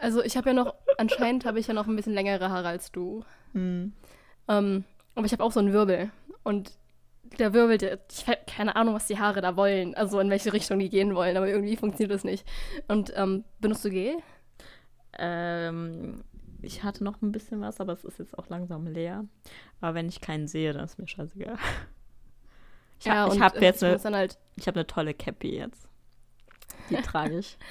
Also 0.00 0.22
ich 0.22 0.36
habe 0.36 0.50
ja 0.50 0.54
noch, 0.54 0.74
anscheinend 0.98 1.44
habe 1.44 1.58
ich 1.58 1.68
ja 1.68 1.74
noch 1.74 1.86
ein 1.86 1.96
bisschen 1.96 2.12
längere 2.12 2.50
Haare 2.50 2.68
als 2.68 2.92
du. 2.92 3.24
Hm. 3.52 3.92
Ähm, 4.48 4.84
aber 5.14 5.26
ich 5.26 5.32
habe 5.32 5.42
auch 5.42 5.52
so 5.52 5.60
einen 5.60 5.72
Wirbel. 5.72 6.10
Und 6.42 6.72
der 7.38 7.52
Wirbel, 7.52 7.78
der, 7.78 7.98
ich 8.10 8.26
habe 8.26 8.38
keine 8.46 8.76
Ahnung, 8.76 8.94
was 8.94 9.06
die 9.06 9.18
Haare 9.18 9.40
da 9.40 9.56
wollen. 9.56 9.94
Also 9.94 10.20
in 10.20 10.30
welche 10.30 10.52
Richtung 10.52 10.78
die 10.78 10.88
gehen 10.88 11.14
wollen, 11.14 11.36
aber 11.36 11.48
irgendwie 11.48 11.76
funktioniert 11.76 12.14
das 12.14 12.24
nicht. 12.24 12.46
Und 12.88 13.12
ähm, 13.16 13.44
benutzt 13.60 13.84
du 13.84 13.90
Gel? 13.90 14.16
Ähm, 15.18 16.24
ich 16.62 16.82
hatte 16.82 17.04
noch 17.04 17.22
ein 17.22 17.32
bisschen 17.32 17.60
was, 17.60 17.80
aber 17.80 17.92
es 17.92 18.04
ist 18.04 18.18
jetzt 18.18 18.38
auch 18.38 18.48
langsam 18.48 18.86
leer. 18.86 19.24
Aber 19.80 19.94
wenn 19.94 20.08
ich 20.08 20.20
keinen 20.20 20.48
sehe, 20.48 20.72
dann 20.72 20.84
ist 20.84 20.98
mir 20.98 21.08
scheißegal. 21.08 21.56
Ich 22.98 23.06
ja, 23.06 23.14
habe 23.14 23.38
hab 23.40 23.60
jetzt 23.60 23.84
eine, 23.84 24.16
halt 24.16 24.38
ich 24.56 24.66
habe 24.66 24.80
eine 24.80 24.86
tolle 24.86 25.14
Cappy 25.14 25.56
jetzt. 25.56 25.88
Die 26.90 26.96
trage 26.96 27.38
ich. 27.38 27.58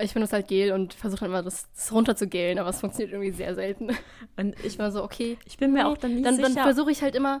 Ich 0.00 0.14
benutze 0.14 0.32
halt 0.32 0.48
Gel 0.48 0.72
und 0.72 0.94
versuche 0.94 1.28
mal 1.28 1.44
das, 1.44 1.70
das 1.70 1.92
runterzugelen, 1.92 2.58
aber 2.58 2.70
es 2.70 2.80
funktioniert 2.80 3.12
irgendwie 3.12 3.30
sehr 3.30 3.54
selten. 3.54 3.90
Und 4.36 4.58
ich 4.64 4.76
war 4.80 4.90
so, 4.90 5.04
okay. 5.04 5.38
Ich 5.44 5.58
bin 5.58 5.72
mir 5.72 5.86
auch 5.86 5.96
dann 5.96 6.14
nicht 6.14 6.26
dann, 6.26 6.34
sicher. 6.34 6.48
Dann 6.48 6.64
versuche 6.64 6.90
ich 6.90 7.02
halt 7.02 7.14
immer, 7.14 7.40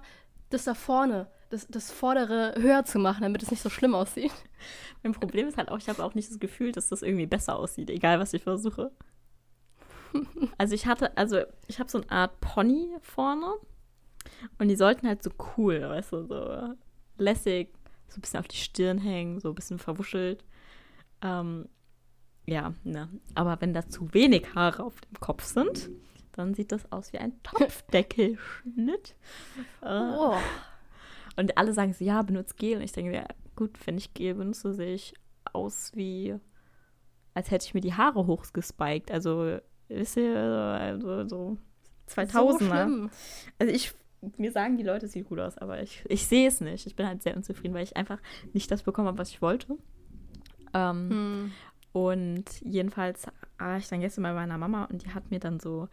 das 0.52 0.64
da 0.64 0.74
vorne, 0.74 1.28
das, 1.50 1.66
das 1.68 1.90
vordere 1.90 2.54
höher 2.58 2.84
zu 2.84 2.98
machen, 2.98 3.22
damit 3.22 3.42
es 3.42 3.50
nicht 3.50 3.62
so 3.62 3.70
schlimm 3.70 3.94
aussieht. 3.94 4.32
Mein 5.02 5.12
Problem 5.12 5.48
ist 5.48 5.58
halt 5.58 5.70
auch, 5.70 5.78
ich 5.78 5.88
habe 5.88 6.02
auch 6.04 6.14
nicht 6.14 6.30
das 6.30 6.38
Gefühl, 6.38 6.72
dass 6.72 6.88
das 6.88 7.02
irgendwie 7.02 7.26
besser 7.26 7.58
aussieht, 7.58 7.90
egal 7.90 8.18
was 8.18 8.32
ich 8.34 8.42
versuche. 8.42 8.90
Also 10.58 10.74
ich 10.74 10.84
hatte, 10.84 11.16
also 11.16 11.38
ich 11.68 11.80
habe 11.80 11.90
so 11.90 11.98
eine 11.98 12.10
Art 12.10 12.38
Pony 12.42 12.94
vorne 13.00 13.46
und 14.58 14.68
die 14.68 14.76
sollten 14.76 15.08
halt 15.08 15.22
so 15.22 15.30
cool, 15.56 15.80
weißt 15.80 16.12
du, 16.12 16.26
so 16.26 16.74
lässig, 17.16 17.72
so 18.08 18.18
ein 18.18 18.20
bisschen 18.20 18.40
auf 18.40 18.48
die 18.48 18.58
Stirn 18.58 18.98
hängen, 18.98 19.40
so 19.40 19.48
ein 19.48 19.54
bisschen 19.54 19.78
verwuschelt. 19.78 20.44
Ähm, 21.22 21.66
ja, 22.46 22.74
ne. 22.84 23.08
Aber 23.34 23.60
wenn 23.60 23.72
da 23.72 23.88
zu 23.88 24.12
wenig 24.12 24.54
Haare 24.54 24.84
auf 24.84 25.00
dem 25.00 25.18
Kopf 25.18 25.44
sind, 25.44 25.90
dann 26.32 26.54
sieht 26.54 26.72
das 26.72 26.90
aus 26.90 27.12
wie 27.12 27.18
ein 27.18 27.40
Topfdeckelschnitt. 27.42 29.14
oh. 29.82 30.36
Und 31.36 31.56
alle 31.56 31.72
sagen 31.72 31.92
so, 31.92 32.04
ja, 32.04 32.22
benutzt 32.22 32.56
Gel. 32.56 32.76
Und 32.76 32.82
ich 32.82 32.92
denke, 32.92 33.14
ja, 33.14 33.26
gut, 33.56 33.70
wenn 33.86 33.98
ich 33.98 34.14
Gel 34.14 34.34
benutze, 34.34 34.74
sehe 34.74 34.94
ich 34.94 35.14
aus 35.52 35.92
wie, 35.94 36.34
als 37.34 37.50
hätte 37.50 37.66
ich 37.66 37.74
mir 37.74 37.80
die 37.80 37.94
Haare 37.94 38.26
hochgespiked. 38.26 39.10
Also 39.10 39.58
ist 39.88 40.16
ja 40.16 40.74
also, 40.74 41.28
so 41.28 41.58
2000 42.06 42.60
so? 42.60 43.10
Also 43.58 43.72
ich, 43.72 43.94
mir 44.36 44.52
sagen 44.52 44.76
die 44.76 44.84
Leute, 44.84 45.06
es 45.06 45.12
sieht 45.12 45.28
gut 45.28 45.38
aus, 45.38 45.58
aber 45.58 45.82
ich, 45.82 46.04
ich 46.08 46.26
sehe 46.26 46.48
es 46.48 46.60
nicht. 46.60 46.86
Ich 46.86 46.96
bin 46.96 47.06
halt 47.06 47.22
sehr 47.22 47.36
unzufrieden, 47.36 47.74
weil 47.74 47.84
ich 47.84 47.96
einfach 47.96 48.18
nicht 48.52 48.70
das 48.70 48.82
bekommen 48.82 49.08
habe, 49.08 49.18
was 49.18 49.30
ich 49.30 49.42
wollte. 49.42 49.76
Ähm, 50.74 51.10
hm. 51.10 51.52
Und 51.92 52.44
jedenfalls 52.62 53.26
war 53.58 53.76
ich 53.76 53.88
dann 53.88 54.00
gestern 54.00 54.22
bei 54.22 54.32
meiner 54.32 54.56
Mama 54.58 54.84
und 54.84 55.04
die 55.04 55.10
hat 55.10 55.30
mir 55.30 55.40
dann 55.40 55.60
so 55.60 55.88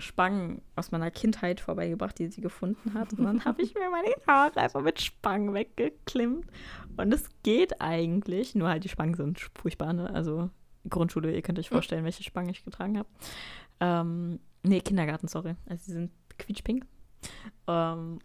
Spangen 0.00 0.62
aus 0.76 0.90
meiner 0.90 1.10
Kindheit 1.10 1.60
vorbeigebracht, 1.60 2.18
die 2.18 2.28
sie 2.28 2.40
gefunden 2.40 2.94
hat. 2.94 3.12
Und 3.12 3.24
dann 3.24 3.44
habe 3.44 3.62
ich 3.62 3.74
mir 3.74 3.90
meine 3.90 4.08
Haare 4.26 4.56
einfach 4.56 4.82
mit 4.82 5.00
Spangen 5.00 5.54
weggeklimmt. 5.54 6.46
Und 6.96 7.14
es 7.14 7.28
geht 7.42 7.80
eigentlich, 7.80 8.54
nur 8.54 8.68
halt 8.68 8.84
die 8.84 8.88
Spangen 8.88 9.14
sind 9.14 9.40
furchtbar, 9.54 9.92
ne? 9.92 10.10
Also 10.12 10.50
Grundschule, 10.88 11.32
ihr 11.32 11.42
könnt 11.42 11.58
euch 11.58 11.68
vorstellen, 11.68 12.04
welche 12.04 12.22
Spange 12.22 12.50
ich 12.50 12.64
getragen 12.64 12.98
habe. 12.98 13.08
Ähm, 13.80 14.40
nee, 14.62 14.80
Kindergarten, 14.80 15.28
sorry. 15.28 15.56
Also 15.68 15.84
sie 15.84 15.92
sind 15.92 16.10
quietschpink. 16.38 16.86
Ähm, 17.66 18.18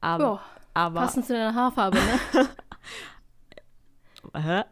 aber, 0.00 0.24
jo, 0.24 0.40
aber 0.74 1.00
passend 1.00 1.26
zu 1.26 1.34
deiner 1.34 1.54
Haarfarbe, 1.54 1.98
ne? 1.98 2.48
Hä? 4.42 4.64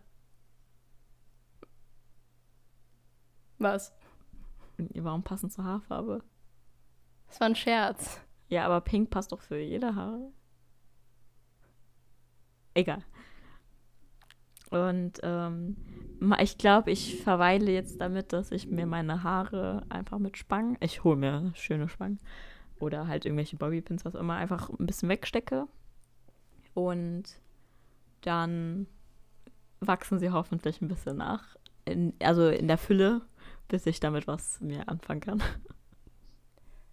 Was? 3.58 3.92
Warum 4.94 5.22
passend 5.22 5.52
zur 5.52 5.64
Haarfarbe? 5.64 6.22
Das 7.28 7.40
war 7.40 7.46
ein 7.46 7.56
Scherz. 7.56 8.20
Ja, 8.48 8.66
aber 8.66 8.80
pink 8.80 9.10
passt 9.10 9.32
doch 9.32 9.40
für 9.40 9.58
jede 9.58 9.94
Haare. 9.94 10.32
Egal. 12.74 13.04
Und 14.70 15.18
ähm, 15.22 15.76
ich 16.40 16.56
glaube, 16.58 16.90
ich 16.90 17.22
verweile 17.22 17.72
jetzt 17.72 18.00
damit, 18.00 18.32
dass 18.32 18.52
ich 18.52 18.68
mir 18.68 18.86
meine 18.86 19.24
Haare 19.24 19.84
einfach 19.88 20.18
mit 20.18 20.36
Spangen, 20.36 20.76
ich 20.80 21.02
hole 21.02 21.16
mir 21.16 21.52
schöne 21.54 21.88
Spangen 21.88 22.20
oder 22.78 23.08
halt 23.08 23.24
irgendwelche 23.24 23.56
Bobbypins, 23.56 24.04
was 24.04 24.14
immer, 24.14 24.34
einfach 24.34 24.70
ein 24.70 24.86
bisschen 24.86 25.08
wegstecke. 25.08 25.66
Und 26.74 27.24
dann 28.22 28.86
wachsen 29.80 30.18
sie 30.18 30.30
hoffentlich 30.30 30.80
ein 30.80 30.88
bisschen 30.88 31.16
nach. 31.16 31.56
In, 31.84 32.14
also 32.22 32.48
in 32.48 32.68
der 32.68 32.78
Fülle, 32.78 33.22
bis 33.70 33.86
ich 33.86 34.00
damit 34.00 34.26
was 34.26 34.60
mehr 34.60 34.88
anfangen 34.88 35.20
kann. 35.20 35.42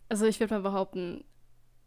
Also 0.10 0.26
ich 0.26 0.40
würde 0.40 0.54
mal 0.54 0.62
behaupten, 0.62 1.26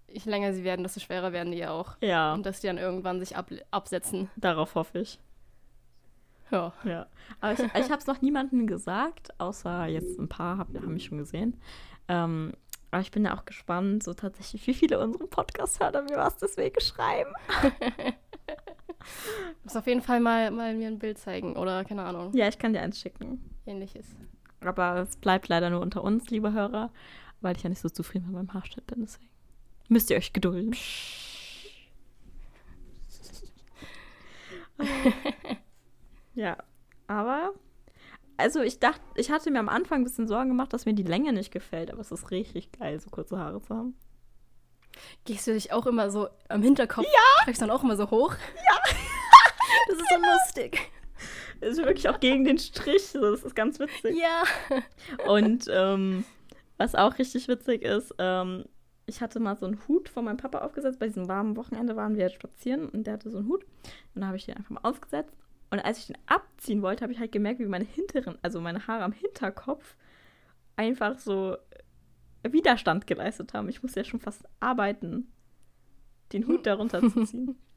je 0.07 0.31
länger 0.31 0.53
sie 0.53 0.62
werden, 0.62 0.83
desto 0.83 1.00
schwerer 1.00 1.33
werden 1.33 1.53
die 1.53 1.59
ja 1.59 1.70
auch. 1.70 1.96
Ja. 2.03 2.35
Und 2.35 2.44
dass 2.44 2.61
die 2.61 2.66
dann 2.66 2.76
irgendwann 2.76 3.18
sich 3.18 3.35
ab, 3.35 3.50
absetzen. 3.70 4.29
Darauf 4.37 4.74
hoffe 4.74 4.98
ich. 4.98 5.18
Ja. 6.50 6.74
ja. 6.85 7.07
Aber 7.40 7.55
ich, 7.55 7.61
ich 7.61 7.90
habe 7.90 7.96
es 7.96 8.07
noch 8.07 8.20
niemandem 8.20 8.66
gesagt, 8.66 9.31
außer 9.40 9.87
jetzt 9.87 10.18
ein 10.18 10.29
paar 10.29 10.59
hab, 10.59 10.68
haben 10.68 10.92
mich 10.92 11.07
schon 11.07 11.16
gesehen. 11.16 11.59
Ähm, 12.09 12.53
aber 12.90 13.00
ich 13.00 13.11
bin 13.11 13.24
ja 13.24 13.38
auch 13.38 13.46
gespannt, 13.46 14.03
so 14.03 14.12
tatsächlich, 14.12 14.66
wie 14.66 14.74
viele 14.74 15.00
unseren 15.00 15.31
Podcast 15.31 15.81
hören 15.81 15.96
und 15.96 16.11
mir 16.11 16.18
was 16.18 16.37
deswegen 16.37 16.79
schreiben. 16.81 17.33
Du 19.00 19.64
musst 19.64 19.76
auf 19.79 19.87
jeden 19.87 20.03
Fall 20.03 20.20
mal, 20.20 20.50
mal 20.50 20.74
mir 20.74 20.88
ein 20.88 20.98
Bild 20.98 21.16
zeigen 21.16 21.57
oder 21.57 21.85
keine 21.85 22.03
Ahnung. 22.03 22.33
Ja, 22.35 22.48
ich 22.48 22.59
kann 22.59 22.74
dir 22.74 22.83
eins 22.83 23.00
schicken. 23.00 23.42
Ähnliches. 23.64 24.07
Aber 24.61 24.96
es 24.96 25.16
bleibt 25.16 25.49
leider 25.49 25.70
nur 25.70 25.81
unter 25.81 26.05
uns, 26.05 26.31
liebe 26.31 26.53
Hörer, 26.53 26.90
weil 27.40 27.57
ich 27.57 27.62
ja 27.62 27.70
nicht 27.70 27.81
so 27.81 27.88
zufrieden 27.88 28.27
mit 28.27 28.35
meinem 28.35 28.55
Haarschnitt 28.55 28.87
bin. 28.87 29.01
Deswegen 29.01 29.31
müsst 29.88 30.11
ihr 30.11 30.16
euch 30.16 30.33
gedulden. 30.33 30.75
Ja, 36.35 36.57
aber 37.07 37.53
also 38.37 38.62
ich 38.62 38.79
dachte, 38.79 39.03
ich 39.16 39.31
hatte 39.31 39.51
mir 39.51 39.59
am 39.59 39.68
Anfang 39.68 40.01
ein 40.01 40.05
bisschen 40.05 40.27
Sorgen 40.29 40.49
gemacht, 40.49 40.73
dass 40.73 40.87
mir 40.87 40.94
die 40.94 41.03
Länge 41.03 41.33
nicht 41.33 41.53
gefällt, 41.53 41.90
aber 41.90 42.01
es 42.01 42.11
ist 42.11 42.31
richtig 42.31 42.73
geil, 42.73 42.99
so 43.01 43.11
kurze 43.11 43.38
Haare 43.38 43.61
zu 43.61 43.77
haben. 43.77 43.94
Gehst 45.25 45.46
du 45.46 45.53
dich 45.53 45.73
auch 45.73 45.87
immer 45.87 46.11
so 46.11 46.29
am 46.49 46.62
Hinterkopf? 46.62 47.05
Ja! 47.05 47.44
Treibst 47.44 47.61
dann 47.61 47.70
auch 47.70 47.85
immer 47.85 47.96
so 47.96 48.11
hoch? 48.11 48.35
Ja! 48.57 48.79
das 49.88 49.99
ist 49.99 50.09
so 50.09 50.16
lustig. 50.16 50.90
Ist 51.61 51.79
wirklich 51.79 52.09
auch 52.09 52.20
gegen 52.20 52.44
den 52.44 52.59
Strich. 52.59 53.09
So, 53.09 53.20
das 53.20 53.42
ist 53.42 53.55
ganz 53.55 53.79
witzig. 53.79 54.16
Ja. 54.16 54.42
Und 55.27 55.66
ähm, 55.70 56.25
was 56.79 56.94
auch 56.94 57.18
richtig 57.18 57.49
witzig 57.49 57.83
ist, 57.83 58.14
ähm, 58.18 58.64
ich 59.07 59.20
hatte 59.20 59.40
mal 59.40 59.57
so 59.57 59.66
einen 59.66 59.81
Hut 59.88 60.09
von 60.09 60.25
meinem 60.25 60.37
Papa 60.37 60.59
aufgesetzt. 60.59 60.99
Bei 60.99 61.07
diesem 61.07 61.29
warmen 61.29 61.57
Wochenende 61.57 61.96
waren 61.96 62.16
wir 62.16 62.29
spazieren 62.31 62.88
und 62.88 63.07
der 63.07 63.14
hatte 63.14 63.31
so 63.31 63.38
einen 63.38 63.49
Hut. 63.49 63.64
Und 63.64 64.20
dann 64.20 64.27
habe 64.27 64.37
ich 64.37 64.46
den 64.46 64.57
einfach 64.57 64.70
mal 64.70 64.81
aufgesetzt. 64.88 65.37
Und 65.70 65.81
als 65.81 65.99
ich 65.99 66.07
den 66.07 66.18
abziehen 66.27 66.83
wollte, 66.83 67.03
habe 67.03 67.12
ich 67.12 67.18
halt 67.18 67.33
gemerkt, 67.33 67.61
wie 67.61 67.66
meine 67.66 67.85
hinteren, 67.85 68.38
also 68.42 68.61
meine 68.61 68.87
Haare 68.87 69.05
am 69.05 69.12
Hinterkopf 69.12 69.96
einfach 70.77 71.18
so 71.18 71.57
Widerstand 72.42 73.07
geleistet 73.07 73.55
haben. 73.55 73.68
Ich 73.68 73.83
musste 73.83 74.01
ja 74.01 74.05
schon 74.05 74.20
fast 74.20 74.44
arbeiten, 74.61 75.31
den 76.33 76.46
Hut 76.46 76.66
darunter 76.66 77.01
zu 77.01 77.25
ziehen. 77.25 77.57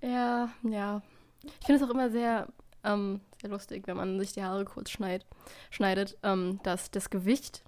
Ja, 0.00 0.48
ja. 0.62 1.02
Ich 1.44 1.66
finde 1.66 1.82
es 1.82 1.88
auch 1.88 1.92
immer 1.94 2.10
sehr, 2.10 2.48
ähm, 2.84 3.20
sehr 3.40 3.50
lustig, 3.50 3.86
wenn 3.86 3.96
man 3.96 4.18
sich 4.18 4.32
die 4.32 4.42
Haare 4.42 4.64
kurz 4.64 4.90
schneid, 4.90 5.24
schneidet, 5.70 6.16
ähm, 6.22 6.60
dass 6.62 6.90
das 6.90 7.10
Gewicht 7.10 7.62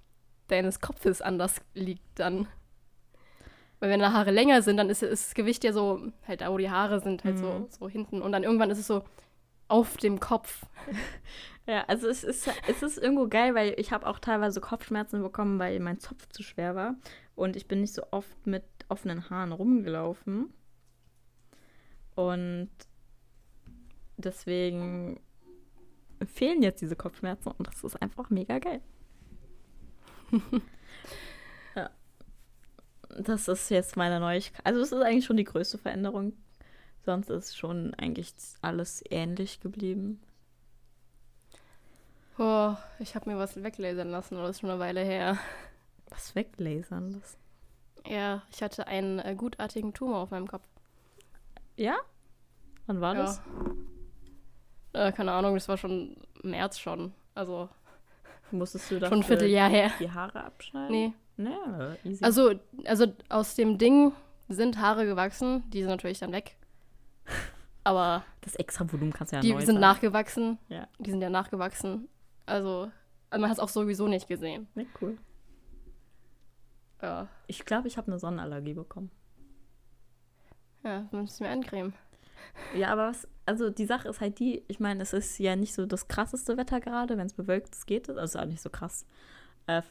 deines 0.47 0.79
Kopfes 0.81 1.21
anders 1.21 1.61
liegt 1.73 2.03
dann. 2.15 2.47
Weil 3.79 3.89
wenn 3.89 3.99
deine 3.99 4.13
Haare 4.13 4.31
länger 4.31 4.61
sind, 4.61 4.77
dann 4.77 4.89
ist, 4.89 5.01
ist 5.01 5.27
das 5.29 5.33
Gewicht 5.33 5.63
ja 5.63 5.73
so, 5.73 6.11
halt 6.27 6.41
da, 6.41 6.51
wo 6.51 6.57
die 6.57 6.69
Haare 6.69 6.99
sind, 6.99 7.23
halt 7.23 7.35
Mhm. 7.35 7.39
so, 7.39 7.67
so 7.79 7.89
hinten. 7.89 8.21
Und 8.21 8.31
dann 8.31 8.43
irgendwann 8.43 8.69
ist 8.69 8.77
es 8.79 8.87
so 8.87 9.03
auf 9.67 9.97
dem 9.97 10.19
Kopf. 10.19 10.65
Ja, 11.67 11.83
also 11.87 12.07
es 12.07 12.23
ist, 12.23 12.49
es 12.67 12.81
ist 12.81 12.97
irgendwo 12.97 13.27
geil, 13.27 13.53
weil 13.53 13.75
ich 13.77 13.91
habe 13.93 14.07
auch 14.07 14.17
teilweise 14.17 14.59
Kopfschmerzen 14.59 15.21
bekommen, 15.21 15.59
weil 15.59 15.79
mein 15.79 15.99
Zopf 15.99 16.27
zu 16.29 16.41
schwer 16.41 16.75
war. 16.75 16.95
Und 17.35 17.55
ich 17.55 17.67
bin 17.67 17.81
nicht 17.81 17.93
so 17.93 18.01
oft 18.09 18.47
mit 18.47 18.63
offenen 18.89 19.29
Haaren 19.29 19.51
rumgelaufen. 19.51 20.51
Und 22.15 22.69
deswegen 24.25 25.19
fehlen 26.25 26.61
jetzt 26.61 26.81
diese 26.81 26.95
Kopfschmerzen 26.95 27.51
und 27.57 27.67
das 27.67 27.83
ist 27.83 28.01
einfach 28.01 28.29
mega 28.29 28.59
geil. 28.59 28.81
ja. 31.75 31.89
Das 33.19 33.47
ist 33.47 33.69
jetzt 33.69 33.97
meine 33.97 34.19
Neuigkeit. 34.19 34.65
Also 34.65 34.81
es 34.81 34.91
ist 34.91 35.01
eigentlich 35.01 35.25
schon 35.25 35.37
die 35.37 35.43
größte 35.43 35.77
Veränderung. 35.77 36.33
Sonst 37.03 37.29
ist 37.29 37.57
schon 37.57 37.93
eigentlich 37.95 38.33
alles 38.61 39.03
ähnlich 39.09 39.59
geblieben. 39.59 40.21
Oh, 42.37 42.75
ich 42.99 43.15
habe 43.15 43.29
mir 43.29 43.37
was 43.37 43.61
weglasern 43.61 44.09
lassen, 44.09 44.35
aber 44.35 44.47
das 44.47 44.57
ist 44.57 44.61
schon 44.61 44.69
eine 44.69 44.79
Weile 44.79 45.01
her. 45.01 45.37
Was 46.09 46.35
weglasern 46.35 47.13
das? 47.13 47.37
Ja, 48.07 48.41
ich 48.51 48.63
hatte 48.63 48.87
einen 48.87 49.19
äh, 49.19 49.35
gutartigen 49.35 49.93
Tumor 49.93 50.19
auf 50.19 50.31
meinem 50.31 50.47
Kopf. 50.47 50.63
Ja? 51.75 51.97
Wann 52.87 53.01
war 53.01 53.15
das? 53.15 53.41
Ja. 54.93 55.07
Äh, 55.07 55.11
keine 55.11 55.31
Ahnung, 55.31 55.53
das 55.55 55.67
war 55.67 55.77
schon 55.77 56.15
März 56.43 56.79
schon. 56.79 57.13
Also 57.35 57.69
Musstest 58.51 58.91
du 58.91 58.95
dafür 58.95 59.07
schon 59.09 59.19
ein 59.19 59.23
Vierteljahr 59.27 59.69
her. 59.69 59.91
die 59.99 60.11
Haare 60.11 60.43
abschneiden? 60.43 60.91
Nee. 60.91 61.13
Nee, 61.37 61.49
easy. 62.03 62.23
Also, 62.23 62.53
also 62.85 63.07
aus 63.29 63.55
dem 63.55 63.77
Ding 63.77 64.11
sind 64.49 64.77
Haare 64.79 65.05
gewachsen. 65.05 65.63
Die 65.71 65.79
sind 65.79 65.89
natürlich 65.89 66.19
dann 66.19 66.31
weg. 66.33 66.57
Aber 67.83 68.23
das 68.41 68.55
extra 68.55 68.91
Volumen 68.91 69.13
kannst 69.13 69.31
du 69.31 69.37
ja 69.37 69.41
die 69.41 69.49
sind 69.53 69.65
sagen. 69.67 69.79
nachgewachsen. 69.79 70.59
Ja. 70.67 70.87
Die 70.99 71.09
sind 71.09 71.21
ja 71.21 71.29
nachgewachsen. 71.29 72.09
Also, 72.45 72.91
also 73.29 73.41
man 73.41 73.49
hat 73.49 73.57
es 73.57 73.63
auch 73.63 73.69
sowieso 73.69 74.07
nicht 74.07 74.27
gesehen. 74.27 74.67
Nee, 74.75 74.85
cool. 75.01 75.17
Ja, 77.01 77.27
Ich 77.47 77.65
glaube, 77.65 77.87
ich 77.87 77.97
habe 77.97 78.07
eine 78.11 78.19
Sonnenallergie 78.19 78.73
bekommen. 78.73 79.09
ja 80.83 81.07
müsstest 81.11 81.39
du 81.39 81.45
mir 81.45 81.49
eincremen. 81.49 81.93
Ja, 82.75 82.89
aber 82.89 83.09
was, 83.09 83.27
also 83.45 83.69
die 83.69 83.85
Sache 83.85 84.07
ist 84.07 84.21
halt 84.21 84.39
die, 84.39 84.63
ich 84.67 84.79
meine, 84.79 85.03
es 85.03 85.13
ist 85.13 85.37
ja 85.39 85.55
nicht 85.55 85.73
so 85.73 85.85
das 85.85 86.07
krasseste 86.07 86.57
Wetter 86.57 86.79
gerade, 86.79 87.17
wenn 87.17 87.27
es 87.27 87.33
bewölkt 87.33 87.75
ist, 87.75 87.87
geht 87.87 88.09
es. 88.09 88.17
Also 88.17 88.39
auch 88.39 88.45
nicht 88.45 88.61
so 88.61 88.69
krass. 88.69 89.05
Äh, 89.67 89.81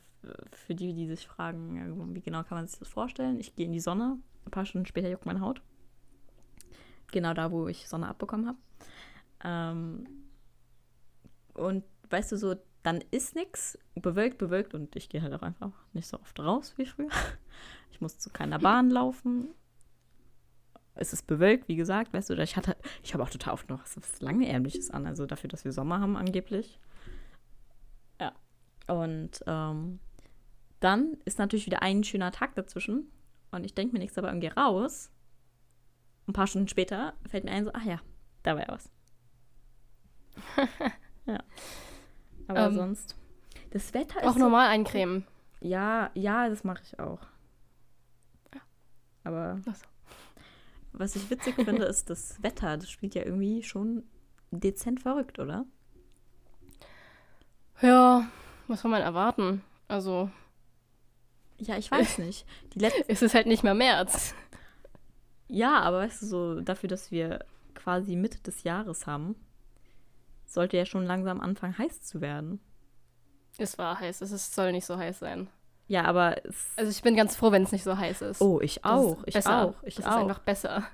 für 0.52 0.74
die, 0.74 0.92
die 0.92 1.06
sich 1.06 1.26
fragen, 1.26 2.14
wie 2.14 2.20
genau 2.20 2.42
kann 2.42 2.58
man 2.58 2.66
sich 2.66 2.78
das 2.78 2.88
vorstellen? 2.88 3.40
Ich 3.40 3.56
gehe 3.56 3.66
in 3.66 3.72
die 3.72 3.80
Sonne, 3.80 4.18
ein 4.44 4.50
paar 4.50 4.66
Stunden 4.66 4.86
später 4.86 5.08
juckt 5.08 5.26
meine 5.26 5.40
Haut. 5.40 5.62
Genau 7.12 7.34
da, 7.34 7.50
wo 7.50 7.68
ich 7.68 7.88
Sonne 7.88 8.08
abbekommen 8.08 8.46
habe. 8.46 8.58
Ähm, 9.42 10.06
und 11.54 11.84
weißt 12.10 12.32
du, 12.32 12.36
so, 12.36 12.56
dann 12.82 13.02
ist 13.10 13.34
nichts, 13.34 13.78
bewölkt, 13.94 14.38
bewölkt 14.38 14.74
und 14.74 14.94
ich 14.96 15.08
gehe 15.08 15.22
halt 15.22 15.34
auch 15.34 15.42
einfach 15.42 15.72
nicht 15.92 16.06
so 16.06 16.18
oft 16.18 16.38
raus 16.40 16.74
wie 16.76 16.86
früher. 16.86 17.08
Ich 17.92 18.00
muss 18.00 18.18
zu 18.18 18.30
keiner 18.30 18.58
Bahn 18.58 18.88
laufen. 18.88 19.50
Es 21.00 21.12
ist 21.12 21.26
bewölkt, 21.26 21.66
wie 21.68 21.76
gesagt, 21.76 22.12
weißt 22.12 22.30
du, 22.30 22.34
ich 22.34 22.56
hatte, 22.56 22.76
ich 23.02 23.14
habe 23.14 23.22
auch 23.22 23.30
total 23.30 23.54
oft 23.54 23.68
noch 23.68 23.80
was, 23.96 24.20
Langärmliches 24.20 24.90
an, 24.90 25.06
also 25.06 25.26
dafür, 25.26 25.48
dass 25.48 25.64
wir 25.64 25.72
Sommer 25.72 26.00
haben 26.00 26.16
angeblich. 26.16 26.78
Ja. 28.20 28.32
Und 28.86 29.42
ähm, 29.46 29.98
dann 30.80 31.16
ist 31.24 31.38
natürlich 31.38 31.66
wieder 31.66 31.82
ein 31.82 32.04
schöner 32.04 32.32
Tag 32.32 32.54
dazwischen 32.54 33.10
und 33.50 33.64
ich 33.64 33.74
denke 33.74 33.92
mir 33.94 33.98
nichts, 33.98 34.18
aber 34.18 34.28
irgendwie 34.28 34.48
raus. 34.48 35.10
Ein 36.28 36.32
paar 36.34 36.46
Stunden 36.46 36.68
später 36.68 37.14
fällt 37.28 37.44
mir 37.44 37.50
ein, 37.52 37.64
so, 37.64 37.70
ach 37.72 37.84
ja, 37.84 38.00
da 38.42 38.54
war 38.56 38.62
ja 38.62 38.68
was. 38.68 38.90
ja. 41.26 41.38
Aber 42.46 42.66
Ähm, 42.66 42.74
sonst. 42.74 43.16
Das 43.70 43.94
Wetter 43.94 44.20
ist. 44.20 44.26
Auch 44.26 44.34
so- 44.34 44.38
normal 44.40 44.68
eincremen. 44.68 45.26
Ja, 45.60 46.10
ja, 46.14 46.48
das 46.48 46.64
mache 46.64 46.82
ich 46.82 46.98
auch. 46.98 47.20
Aber 49.22 49.60
Ach 49.66 49.74
so. 49.74 49.84
Was 50.92 51.16
ich 51.16 51.31
witzig 51.31 51.55
finde, 51.57 51.85
ist 51.85 52.11
das 52.11 52.42
Wetter. 52.42 52.76
Das 52.76 52.90
spielt 52.90 53.14
ja 53.14 53.24
irgendwie 53.24 53.62
schon 53.62 54.05
dezent 54.50 55.00
verrückt, 55.00 55.38
oder? 55.38 55.64
Ja, 57.81 58.29
was 58.68 58.83
soll 58.83 58.90
man 58.90 59.03
erwarten? 59.03 59.62
Also, 59.88 60.31
Ja, 61.59 61.76
ich 61.76 61.90
weiß 61.90 62.18
nicht. 62.18 62.46
Die 62.74 62.79
letzten, 62.79 63.05
es 63.09 63.22
ist 63.22 63.35
halt 63.35 63.46
nicht 63.46 63.62
mehr 63.64 63.74
März. 63.74 64.35
ja, 65.48 65.81
aber 65.81 65.98
weißt 65.98 66.22
du, 66.22 66.26
so 66.26 66.61
dafür, 66.61 66.88
dass 66.88 67.11
wir 67.11 67.44
quasi 67.74 68.16
Mitte 68.16 68.40
des 68.40 68.62
Jahres 68.64 69.07
haben, 69.07 69.37
sollte 70.46 70.76
ja 70.76 70.85
schon 70.85 71.05
langsam 71.05 71.40
anfangen, 71.40 71.79
heiß 71.79 72.03
zu 72.03 72.20
werden. 72.20 72.61
Es 73.59 73.79
war 73.79 73.98
heiß, 74.00 74.20
es 74.20 74.33
ist, 74.33 74.55
soll 74.55 74.72
nicht 74.72 74.87
so 74.87 74.96
heiß 74.96 75.18
sein. 75.20 75.48
Ja, 75.90 76.05
aber 76.05 76.37
es. 76.46 76.72
Also 76.76 76.88
ich 76.88 77.03
bin 77.03 77.16
ganz 77.16 77.35
froh, 77.35 77.50
wenn 77.50 77.64
es 77.64 77.72
nicht 77.72 77.83
so 77.83 77.98
heiß 77.98 78.22
ist. 78.22 78.40
oh, 78.40 78.61
ich 78.61 78.85
auch. 78.85 79.24
Ich 79.26 79.35
besser. 79.35 79.64
auch. 79.64 79.83
Ich 79.83 79.96
das 79.96 80.07
auch. 80.07 80.11
ist 80.11 80.16
einfach 80.18 80.38
besser. 80.38 80.87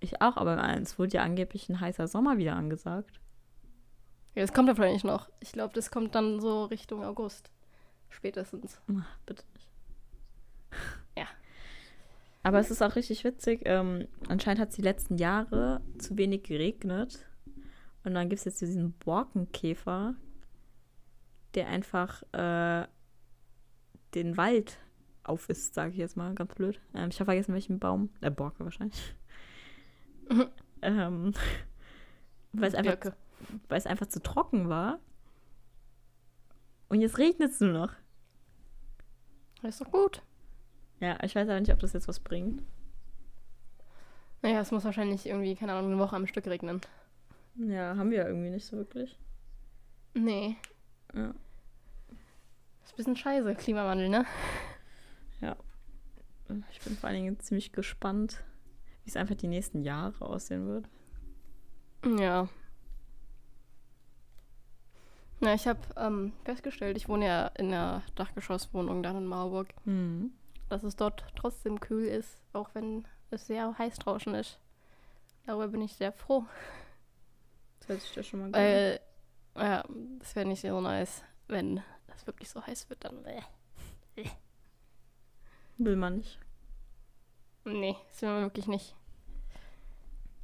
Ich 0.00 0.20
auch, 0.20 0.36
aber 0.36 0.62
es 0.76 0.98
wurde 0.98 1.14
ja 1.16 1.22
angeblich 1.22 1.70
ein 1.70 1.80
heißer 1.80 2.06
Sommer 2.08 2.36
wieder 2.36 2.54
angesagt. 2.54 3.20
Ja, 4.34 4.42
das 4.42 4.52
kommt 4.52 4.68
aber 4.68 4.86
nicht 4.90 5.02
noch. 5.02 5.30
Ich 5.40 5.52
glaube, 5.52 5.72
das 5.72 5.90
kommt 5.90 6.14
dann 6.14 6.42
so 6.42 6.66
Richtung 6.66 7.02
August. 7.06 7.50
Spätestens. 8.10 8.78
Ach, 9.00 9.16
bitte 9.24 9.44
nicht. 9.54 9.68
Ja. 11.16 11.26
Aber 12.42 12.58
es 12.58 12.70
ist 12.70 12.82
auch 12.82 12.96
richtig 12.96 13.24
witzig. 13.24 13.62
Ähm, 13.64 14.08
anscheinend 14.28 14.60
hat 14.60 14.68
es 14.68 14.76
die 14.76 14.82
letzten 14.82 15.16
Jahre 15.16 15.80
zu 15.96 16.18
wenig 16.18 16.42
geregnet. 16.42 17.24
Und 18.04 18.12
dann 18.12 18.28
gibt 18.28 18.40
es 18.40 18.44
jetzt 18.44 18.60
diesen 18.60 18.92
Borkenkäfer, 18.92 20.16
der 21.54 21.68
einfach 21.68 22.22
äh, 22.34 22.86
den 24.14 24.36
Wald 24.36 24.78
aufisst, 25.22 25.74
sage 25.74 25.90
ich 25.90 25.96
jetzt 25.96 26.16
mal, 26.16 26.34
ganz 26.34 26.54
blöd. 26.54 26.80
Ähm, 26.94 27.10
ich 27.10 27.20
habe 27.20 27.26
vergessen, 27.26 27.54
welchen 27.54 27.78
Baum. 27.78 28.10
Äh, 28.20 28.30
Borke 28.30 28.64
wahrscheinlich. 28.64 29.14
Ähm, 30.80 31.34
weil 32.52 32.68
es 32.68 32.76
einfach, 32.76 32.92
Birke. 32.92 33.16
weil 33.68 33.78
es 33.78 33.86
einfach 33.86 34.06
zu 34.06 34.22
trocken 34.22 34.68
war. 34.68 35.00
Und 36.88 37.00
jetzt 37.00 37.18
regnet 37.18 37.50
es 37.50 37.60
nur 37.60 37.72
noch. 37.72 37.92
Das 39.60 39.74
ist 39.74 39.80
doch 39.80 39.90
gut. 39.90 40.22
Ja, 41.00 41.18
ich 41.24 41.34
weiß 41.34 41.48
aber 41.48 41.58
nicht, 41.58 41.72
ob 41.72 41.80
das 41.80 41.94
jetzt 41.94 42.06
was 42.06 42.20
bringt. 42.20 42.62
Naja, 44.42 44.60
es 44.60 44.70
muss 44.70 44.84
wahrscheinlich 44.84 45.26
irgendwie, 45.26 45.56
keine 45.56 45.72
Ahnung, 45.72 45.90
eine 45.90 46.00
Woche 46.00 46.14
am 46.14 46.28
Stück 46.28 46.46
regnen. 46.46 46.80
Ja, 47.56 47.96
haben 47.96 48.12
wir 48.12 48.24
irgendwie 48.26 48.50
nicht 48.50 48.66
so 48.66 48.76
wirklich. 48.76 49.18
Nee. 50.14 50.56
Ja. 51.12 51.34
Ist 52.88 52.94
ein 52.94 52.96
bisschen 52.96 53.16
scheiße, 53.16 53.54
Klimawandel, 53.54 54.08
ne? 54.08 54.24
Ich 56.70 56.80
bin 56.80 56.96
vor 56.96 57.08
allen 57.08 57.22
Dingen 57.22 57.40
ziemlich 57.40 57.72
gespannt, 57.72 58.42
wie 59.04 59.10
es 59.10 59.16
einfach 59.16 59.34
die 59.34 59.48
nächsten 59.48 59.82
Jahre 59.82 60.24
aussehen 60.24 60.66
wird. 60.66 60.88
Ja. 62.18 62.48
Na, 65.40 65.54
ich 65.54 65.68
habe 65.68 65.80
ähm, 65.96 66.32
festgestellt, 66.44 66.96
ich 66.96 67.08
wohne 67.08 67.26
ja 67.26 67.46
in 67.48 67.66
einer 67.66 68.02
Dachgeschosswohnung 68.14 69.02
dann 69.02 69.18
in 69.18 69.26
Marburg, 69.26 69.68
Hm. 69.84 70.32
dass 70.68 70.82
es 70.82 70.96
dort 70.96 71.24
trotzdem 71.36 71.80
kühl 71.80 72.06
ist, 72.06 72.40
auch 72.52 72.70
wenn 72.74 73.06
es 73.30 73.46
sehr 73.46 73.76
heiß 73.76 73.96
draußen 73.96 74.34
ist. 74.34 74.58
Darüber 75.44 75.68
bin 75.68 75.82
ich 75.82 75.94
sehr 75.94 76.12
froh. 76.12 76.44
Das 77.80 77.88
hört 77.88 78.00
sich 78.00 78.14
ja 78.16 78.22
schon 78.22 78.40
mal 78.40 78.46
gut 78.46 78.56
an. 78.56 78.62
Weil, 78.62 79.00
ja, 79.56 79.84
das 80.18 80.34
wäre 80.34 80.48
nicht 80.48 80.62
so 80.62 80.80
nice, 80.80 81.22
wenn 81.46 81.82
das 82.18 82.26
wirklich 82.26 82.50
so 82.50 82.64
heiß 82.64 82.90
wird, 82.90 83.04
dann. 83.04 83.24
Will 85.78 85.96
man 85.96 86.16
nicht. 86.18 86.38
Nee, 87.64 87.96
das 88.10 88.22
will 88.22 88.30
man 88.30 88.42
wirklich 88.42 88.66
nicht. 88.66 88.94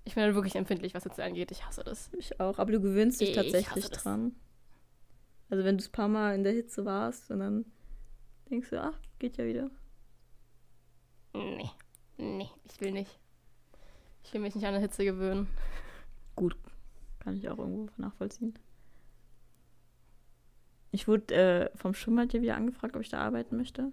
Ich 0.05 0.14
bin 0.14 0.22
halt 0.22 0.35
wirklich 0.35 0.55
empfindlich, 0.57 0.95
was 0.95 1.05
Hitze 1.05 1.25
angeht. 1.25 1.51
Ich 1.51 1.66
hasse 1.66 1.83
das. 1.83 2.11
Ich 2.18 2.39
auch, 2.39 2.59
aber 2.59 2.72
du 2.72 2.81
gewöhnst 2.81 3.20
dich 3.20 3.31
Ich 3.31 3.37
tatsächlich 3.37 3.89
dran. 3.89 4.33
Also 5.49 5.64
wenn 5.64 5.79
du 5.79 5.85
ein 5.85 5.93
paar 5.93 6.09
Mal 6.09 6.35
in 6.35 6.45
der 6.45 6.53
Hitze 6.53 6.85
warst 6.85 7.31
und 7.31 7.41
dann 7.41 7.64
denkst 8.51 8.70
du, 8.70 8.81
ach, 8.83 8.99
geht 9.18 9.37
ja 9.37 9.47
wieder. 9.47 9.70
Nee. 11.33 11.70
Nee, 12.16 12.51
ich 12.64 12.81
will 12.81 12.93
nicht. 12.93 13.18
Ich 14.22 14.33
will 14.33 14.41
mich 14.41 14.55
nicht 14.55 14.64
an 14.66 14.72
der 14.72 14.83
Hitze 14.83 15.05
gewöhnen. 15.05 15.49
Gut, 16.37 16.57
kann 17.18 17.37
ich 17.37 17.49
auch 17.49 17.59
irgendwo 17.59 17.91
nachvollziehen. 17.97 18.59
Ich 20.95 21.09
wurde 21.09 21.34
äh, 21.34 21.76
vom 21.76 21.92
Schwimmbad 21.92 22.30
hier 22.30 22.40
wieder 22.40 22.55
angefragt, 22.57 22.95
ob 22.95 23.03
ich 23.03 23.09
da 23.09 23.18
arbeiten 23.18 23.57
möchte. 23.57 23.90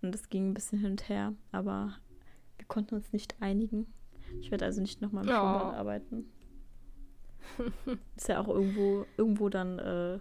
Und 0.00 0.12
das 0.14 0.28
ging 0.28 0.50
ein 0.50 0.54
bisschen 0.54 0.78
hin 0.78 0.92
und 0.92 1.08
her, 1.08 1.34
aber 1.50 1.96
wir 2.56 2.66
konnten 2.68 2.94
uns 2.94 3.12
nicht 3.12 3.34
einigen. 3.40 3.92
Ich 4.40 4.52
werde 4.52 4.64
also 4.64 4.80
nicht 4.80 5.00
nochmal 5.02 5.24
im 5.24 5.30
Oh. 5.30 5.32
Schwimmbad 5.34 5.74
arbeiten. 5.74 6.30
Ist 8.16 8.28
ja 8.28 8.40
auch 8.40 8.46
irgendwo, 8.46 9.06
irgendwo 9.16 9.48
dann 9.48 9.80
äh, 9.80 10.20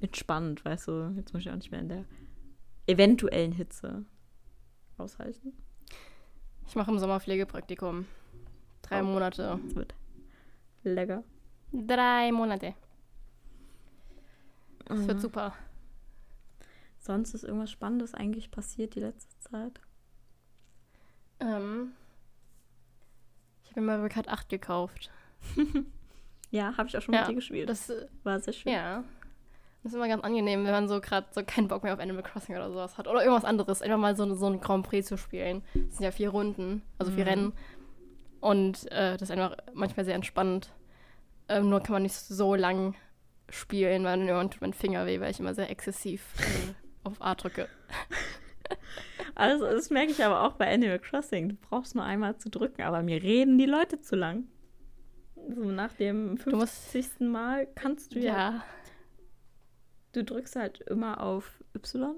entspannt, 0.00 0.64
weißt 0.64 0.88
du. 0.88 1.12
Jetzt 1.16 1.32
muss 1.32 1.42
ich 1.42 1.50
auch 1.50 1.54
nicht 1.54 1.70
mehr 1.70 1.80
in 1.80 1.88
der 1.88 2.04
eventuellen 2.88 3.52
Hitze 3.52 4.04
aushalten. 4.98 5.52
Ich 6.66 6.74
mache 6.74 6.90
im 6.90 6.98
Sommer 6.98 7.20
Pflegepraktikum. 7.20 8.06
Drei 8.82 9.02
Oh. 9.02 9.04
Monate. 9.04 9.60
Das 9.64 9.76
wird 9.76 9.94
lecker. 10.82 11.22
Drei 11.72 12.32
Monate. 12.32 12.74
Das 14.92 15.00
Mhm. 15.00 15.08
wird 15.08 15.20
super. 15.20 15.54
Sonst 16.98 17.34
ist 17.34 17.44
irgendwas 17.44 17.70
Spannendes 17.70 18.14
eigentlich 18.14 18.50
passiert 18.50 18.94
die 18.94 19.00
letzte 19.00 19.36
Zeit. 19.40 19.80
Ähm, 21.40 21.92
ich 23.64 23.70
habe 23.70 23.80
mir 23.80 23.86
Mario 23.96 24.08
Kart 24.08 24.28
8 24.28 24.48
gekauft. 24.48 25.10
Ja, 26.54 26.76
habe 26.76 26.86
ich 26.86 26.94
auch 26.98 27.00
schon 27.00 27.14
Ja, 27.14 27.20
mit 27.22 27.30
dir 27.30 27.34
gespielt. 27.36 27.70
Das, 27.70 27.88
äh, 27.88 28.06
war 28.24 28.38
sehr 28.38 28.52
schön. 28.52 28.70
ja. 28.70 29.04
Das 29.82 29.92
ist 29.92 29.96
immer 29.96 30.06
ganz 30.06 30.22
angenehm, 30.22 30.64
wenn 30.66 30.70
man 30.70 30.86
so 30.86 31.00
gerade 31.00 31.26
so 31.30 31.42
keinen 31.42 31.66
Bock 31.66 31.82
mehr 31.82 31.94
auf 31.94 31.98
Animal 31.98 32.22
Crossing 32.22 32.54
oder 32.54 32.68
sowas 32.70 32.98
hat. 32.98 33.08
Oder 33.08 33.24
irgendwas 33.24 33.46
anderes. 33.46 33.80
Einfach 33.80 33.96
mal 33.96 34.14
so, 34.14 34.34
so 34.34 34.46
ein 34.48 34.60
Grand 34.60 34.86
Prix 34.86 35.08
zu 35.08 35.16
spielen. 35.16 35.62
Das 35.72 35.96
sind 35.96 36.02
ja 36.04 36.10
vier 36.10 36.28
Runden, 36.28 36.82
also 36.98 37.10
vier 37.10 37.24
Mhm. 37.24 37.28
Rennen. 37.30 37.52
Und 38.42 38.92
äh, 38.92 39.12
das 39.12 39.22
ist 39.22 39.30
einfach 39.30 39.56
manchmal 39.72 40.04
sehr 40.04 40.14
entspannend. 40.14 40.70
Ähm, 41.48 41.70
nur 41.70 41.80
kann 41.80 41.94
man 41.94 42.02
nicht 42.02 42.14
so 42.14 42.54
lang 42.54 42.94
spielen, 43.52 44.04
weil 44.04 44.18
irgendwann 44.20 44.50
tut 44.50 44.60
mein 44.62 44.72
Finger 44.72 45.06
weh, 45.06 45.20
weil 45.20 45.30
ich 45.30 45.38
immer 45.40 45.54
sehr 45.54 45.70
exzessiv 45.70 46.22
äh, 46.40 46.74
auf 47.08 47.20
A 47.20 47.34
drücke. 47.34 47.68
Also, 49.34 49.66
das 49.66 49.90
merke 49.90 50.12
ich 50.12 50.24
aber 50.24 50.42
auch 50.42 50.54
bei 50.54 50.72
Animal 50.72 50.98
Crossing. 50.98 51.50
Du 51.50 51.54
brauchst 51.56 51.94
nur 51.94 52.04
einmal 52.04 52.36
zu 52.38 52.48
drücken, 52.50 52.82
aber 52.82 53.02
mir 53.02 53.22
reden 53.22 53.58
die 53.58 53.66
Leute 53.66 54.00
zu 54.00 54.16
lang. 54.16 54.44
So 55.34 55.64
nach 55.70 55.92
dem 55.94 56.36
Du 56.38 56.56
musst- 56.56 56.90
50. 56.90 57.20
Mal 57.28 57.66
kannst 57.74 58.14
du 58.14 58.18
ja. 58.20 58.32
Ja. 58.32 58.64
Du 60.12 60.24
drückst 60.24 60.56
halt 60.56 60.80
immer 60.82 61.20
auf 61.22 61.62
Y. 61.74 62.14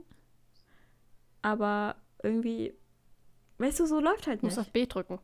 Aber 1.42 1.96
irgendwie, 2.22 2.74
weißt 3.58 3.80
du, 3.80 3.86
so 3.86 4.00
läuft 4.00 4.26
halt 4.26 4.42
Du 4.42 4.46
musst 4.46 4.58
nicht. 4.58 4.66
auf 4.66 4.72
B 4.72 4.86
drücken. 4.86 5.18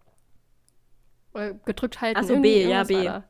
Oder 1.34 1.54
gedrückt 1.54 2.00
halten. 2.00 2.18
Ach 2.20 2.24
so, 2.24 2.32
irgendwie- 2.34 2.64
B, 2.64 2.70
ja, 2.70 2.84
B. 2.84 2.94
war 3.06 3.24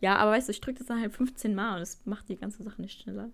Ja, 0.00 0.16
aber 0.16 0.32
weißt 0.32 0.48
du, 0.48 0.52
ich 0.52 0.60
drücke 0.60 0.78
das 0.78 0.88
dann 0.88 1.00
halt 1.00 1.12
15 1.12 1.54
Mal 1.54 1.76
und 1.76 1.82
es 1.82 2.04
macht 2.04 2.28
die 2.28 2.36
ganze 2.36 2.62
Sache 2.62 2.80
nicht 2.80 3.00
schneller. 3.00 3.30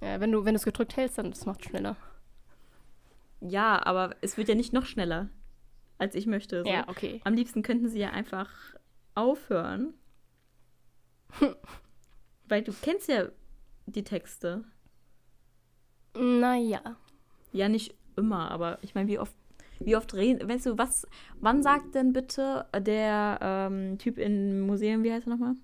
Ja, 0.00 0.20
wenn 0.20 0.32
du 0.32 0.44
wenn 0.44 0.54
du 0.54 0.58
es 0.58 0.64
gedrückt 0.64 0.96
hältst, 0.96 1.18
dann 1.18 1.30
das 1.30 1.46
macht 1.46 1.64
schneller. 1.64 1.96
Ja, 3.40 3.84
aber 3.84 4.16
es 4.20 4.36
wird 4.36 4.48
ja 4.48 4.54
nicht 4.54 4.72
noch 4.72 4.86
schneller, 4.86 5.28
als 5.98 6.14
ich 6.14 6.26
möchte. 6.26 6.62
So. 6.64 6.70
Ja, 6.70 6.88
okay. 6.88 7.20
Am 7.24 7.34
liebsten 7.34 7.62
könnten 7.62 7.88
sie 7.88 7.98
ja 7.98 8.10
einfach 8.10 8.50
aufhören. 9.14 9.94
Weil 12.48 12.62
du 12.62 12.72
kennst 12.72 13.08
ja 13.08 13.28
die 13.86 14.04
Texte. 14.04 14.64
Naja. 16.16 16.96
Ja, 17.52 17.68
nicht 17.68 17.94
immer, 18.16 18.50
aber 18.50 18.78
ich 18.82 18.94
meine, 18.94 19.08
wie 19.08 19.18
oft, 19.18 19.34
wie 19.80 19.96
oft 19.96 20.14
reden, 20.14 20.48
weißt 20.48 20.66
du, 20.66 20.78
was, 20.78 21.06
wann 21.40 21.62
sagt 21.62 21.94
denn 21.94 22.12
bitte 22.12 22.66
der 22.78 23.38
ähm, 23.42 23.98
Typ 23.98 24.18
im 24.18 24.60
Museum, 24.66 25.02
wie 25.02 25.12
heißt 25.12 25.26
er 25.26 25.30
nochmal? 25.30 25.54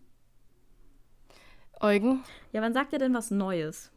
Eugen, 1.81 2.23
Ja, 2.53 2.61
wann 2.63 2.75
sagt 2.75 2.93
er 2.93 2.99
denn 2.99 3.15
was 3.15 3.31
Neues? 3.31 3.91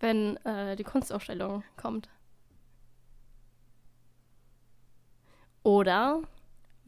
wenn 0.00 0.36
äh, 0.44 0.76
die 0.76 0.84
Kunstausstellung 0.84 1.64
kommt. 1.76 2.08
Oder 5.62 6.22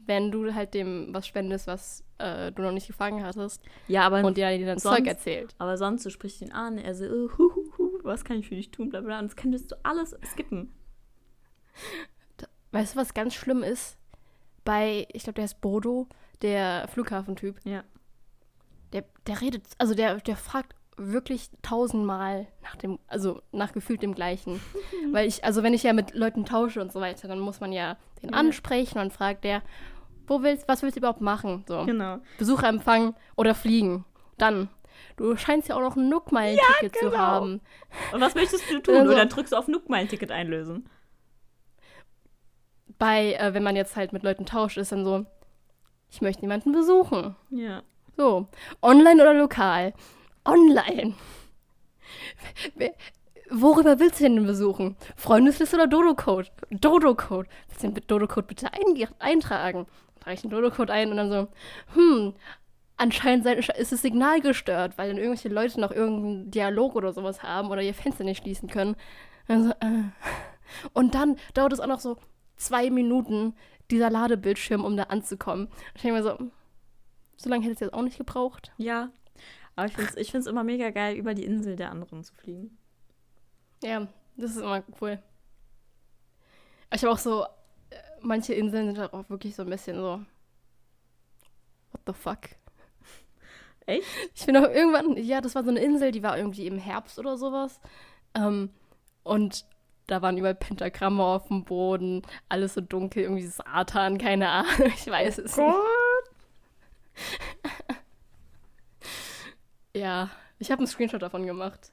wenn 0.05 0.31
du 0.31 0.53
halt 0.55 0.73
dem 0.73 1.13
was 1.13 1.27
spendest, 1.27 1.67
was 1.67 2.03
äh, 2.17 2.51
du 2.51 2.61
noch 2.63 2.71
nicht 2.71 2.87
gefangen 2.87 3.23
hattest 3.23 3.61
Ja, 3.87 4.03
aber, 4.03 4.23
und 4.23 4.37
der 4.37 4.57
dir 4.57 4.65
dann 4.65 4.79
sonst- 4.79 4.95
Zeug 4.97 5.07
erzählt. 5.07 5.53
aber 5.59 5.77
sonst, 5.77 6.05
du 6.05 6.09
sprichst 6.09 6.41
ihn 6.41 6.51
an, 6.51 6.77
er 6.77 6.95
so, 6.95 7.05
uh, 7.05 7.29
hu, 7.37 7.51
hu, 7.55 7.71
hu, 7.77 7.99
was 8.03 8.23
kann 8.23 8.37
ich 8.39 8.47
für 8.47 8.55
dich 8.55 8.71
tun, 8.71 8.89
bla 8.89 9.01
bla, 9.01 9.19
und 9.19 9.25
das 9.25 9.35
könntest 9.35 9.71
du 9.71 9.75
alles 9.83 10.15
skippen. 10.25 10.71
Weißt 12.71 12.95
du, 12.95 12.99
was 12.99 13.13
ganz 13.13 13.33
schlimm 13.33 13.63
ist? 13.63 13.97
Bei, 14.63 15.07
ich 15.11 15.23
glaube, 15.23 15.35
der 15.35 15.45
ist 15.45 15.59
Bodo, 15.61 16.07
der 16.41 16.87
Flughafentyp. 16.87 17.57
Ja. 17.65 17.83
Der, 18.93 19.03
der 19.27 19.41
redet, 19.41 19.63
also 19.77 19.93
der, 19.93 20.15
der 20.17 20.35
fragt 20.37 20.75
wirklich 20.97 21.49
tausendmal 21.63 22.47
nach 22.61 22.75
dem, 22.75 22.99
also 23.07 23.41
nach 23.51 23.73
gefühlt 23.73 24.01
dem 24.03 24.13
gleichen. 24.13 24.61
Weil 25.11 25.27
ich, 25.27 25.43
also 25.43 25.63
wenn 25.63 25.73
ich 25.73 25.83
ja 25.83 25.93
mit 25.93 26.13
Leuten 26.13 26.45
tausche 26.45 26.81
und 26.81 26.91
so 26.91 27.01
weiter, 27.01 27.27
dann 27.27 27.39
muss 27.39 27.59
man 27.59 27.71
ja 27.73 27.97
den 28.21 28.29
Ja. 28.31 28.37
ansprechen 28.37 28.99
und 28.99 29.11
fragt 29.11 29.43
der, 29.43 29.61
wo 30.27 30.41
willst, 30.43 30.67
was 30.67 30.81
willst 30.81 30.95
du 30.95 30.99
überhaupt 30.99 31.21
machen? 31.21 31.65
So. 31.67 31.85
Genau. 31.85 32.19
Besucher 32.37 32.69
empfangen 32.69 33.15
oder 33.35 33.55
fliegen. 33.55 34.05
Dann. 34.37 34.69
Du 35.17 35.35
scheinst 35.35 35.67
ja 35.67 35.75
auch 35.75 35.81
noch 35.81 35.95
ein 35.97 36.07
Nookmeilen-Ticket 36.09 36.95
zu 36.95 37.05
genau. 37.05 37.17
haben. 37.17 37.61
Und 38.13 38.21
was 38.21 38.35
möchtest 38.35 38.63
du 38.69 38.79
tun? 38.83 38.95
Also- 38.95 39.09
Und 39.11 39.17
dann 39.17 39.29
drückst 39.29 39.51
du 39.53 39.57
auf 39.57 39.67
Nook 39.67 39.89
mein 39.89 40.07
Ticket 40.07 40.31
einlösen. 40.31 40.87
Bei, 43.01 43.33
äh, 43.33 43.55
wenn 43.55 43.63
man 43.63 43.75
jetzt 43.75 43.95
halt 43.95 44.13
mit 44.13 44.21
Leuten 44.21 44.45
tauscht, 44.45 44.77
ist 44.77 44.91
dann 44.91 45.03
so, 45.03 45.25
ich 46.11 46.21
möchte 46.21 46.43
jemanden 46.43 46.71
besuchen. 46.71 47.35
Ja. 47.49 47.81
So. 48.15 48.45
Online 48.79 49.19
oder 49.19 49.33
lokal? 49.33 49.95
Online. 50.45 51.15
Worüber 53.49 53.99
willst 53.99 54.19
du 54.19 54.25
denn 54.25 54.45
besuchen? 54.45 54.97
Freundesliste 55.15 55.77
oder 55.77 55.87
Dodo-Code? 55.87 56.49
Dodo-Code. 56.69 57.49
Willst 57.69 57.83
du 57.83 57.87
den 57.89 58.05
Dodo-Code 58.05 58.45
bitte 58.45 58.69
eintragen? 59.17 59.87
Trage 60.19 60.35
ich 60.35 60.41
den 60.41 60.51
Dodo-Code 60.51 60.93
ein 60.93 61.09
und 61.09 61.17
dann 61.17 61.31
so, 61.31 61.47
hm, 61.95 62.35
anscheinend 62.97 63.47
ist 63.47 63.91
das 63.91 64.01
Signal 64.03 64.41
gestört, 64.41 64.99
weil 64.99 65.07
dann 65.07 65.17
irgendwelche 65.17 65.49
Leute 65.49 65.81
noch 65.81 65.89
irgendeinen 65.89 66.51
Dialog 66.51 66.95
oder 66.95 67.13
sowas 67.13 67.41
haben 67.41 67.71
oder 67.71 67.81
ihr 67.81 67.95
Fenster 67.95 68.23
nicht 68.23 68.43
schließen 68.43 68.69
können. 68.69 68.95
Also, 69.47 69.71
äh. 69.71 70.03
Und 70.93 71.15
dann 71.15 71.37
dauert 71.55 71.73
es 71.73 71.79
auch 71.79 71.87
noch 71.87 71.99
so 71.99 72.17
zwei 72.61 72.89
Minuten, 72.89 73.55
dieser 73.89 74.09
Ladebildschirm, 74.09 74.85
um 74.85 74.95
da 74.95 75.03
anzukommen. 75.03 75.67
Ich 75.95 76.01
denke 76.01 76.17
mir 76.17 76.23
so, 76.23 76.37
so 77.35 77.49
lange 77.49 77.63
hätte 77.63 77.73
es 77.73 77.79
jetzt 77.79 77.93
auch 77.93 78.03
nicht 78.03 78.17
gebraucht. 78.17 78.71
Ja. 78.77 79.09
Aber 79.75 79.87
ich 79.87 79.93
finde 79.93 80.09
es 80.11 80.17
ich 80.17 80.31
find's 80.31 80.47
immer 80.47 80.63
mega 80.63 80.91
geil, 80.91 81.15
über 81.15 81.33
die 81.33 81.45
Insel 81.45 81.75
der 81.75 81.91
anderen 81.91 82.23
zu 82.23 82.33
fliegen. 82.33 82.77
Ja, 83.83 84.07
das 84.37 84.51
ist 84.51 84.61
immer 84.61 84.83
cool. 85.01 85.21
Ich 86.93 87.03
habe 87.03 87.13
auch 87.13 87.17
so, 87.17 87.45
manche 88.21 88.53
Inseln 88.53 88.87
sind 88.87 88.99
halt 88.99 89.13
auch 89.13 89.29
wirklich 89.29 89.55
so 89.55 89.63
ein 89.63 89.69
bisschen 89.69 89.95
so, 89.95 90.21
what 91.91 92.01
the 92.05 92.13
fuck? 92.13 92.39
Echt? 93.85 94.05
Ich 94.35 94.45
bin 94.45 94.57
auch 94.57 94.69
irgendwann, 94.69 95.17
ja, 95.17 95.41
das 95.41 95.55
war 95.55 95.63
so 95.63 95.69
eine 95.69 95.79
Insel, 95.79 96.11
die 96.11 96.21
war 96.21 96.37
irgendwie 96.37 96.67
im 96.67 96.77
Herbst 96.77 97.17
oder 97.17 97.37
sowas. 97.37 97.79
Ähm, 98.35 98.69
und 99.23 99.65
da 100.07 100.21
waren 100.21 100.37
überall 100.37 100.55
Pentagramme 100.55 101.23
auf 101.23 101.47
dem 101.47 101.63
Boden, 101.63 102.21
alles 102.49 102.73
so 102.73 102.81
dunkel, 102.81 103.23
irgendwie 103.23 103.47
Satan, 103.47 104.17
keine 104.17 104.49
Ahnung, 104.49 104.87
ich 104.95 105.07
weiß 105.07 105.37
es 105.39 105.55
nicht. 105.57 105.75
Ja, 109.95 110.29
ich 110.59 110.71
habe 110.71 110.79
einen 110.79 110.87
Screenshot 110.87 111.21
davon 111.21 111.45
gemacht. 111.45 111.91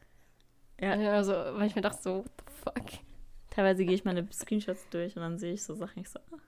Ja. 0.80 0.92
Also, 0.92 1.32
weil 1.32 1.66
ich 1.66 1.74
mir 1.74 1.82
dachte 1.82 2.00
so, 2.02 2.18
what 2.24 2.30
the 2.46 2.52
fuck? 2.62 3.00
Teilweise 3.50 3.84
gehe 3.84 3.94
ich 3.94 4.04
meine 4.04 4.26
Screenshots 4.32 4.88
durch 4.90 5.16
und 5.16 5.22
dann 5.22 5.38
sehe 5.38 5.52
ich 5.52 5.64
so 5.64 5.74
Sachen. 5.74 6.00
Ich 6.00 6.08
so, 6.08 6.20
ah. 6.32 6.38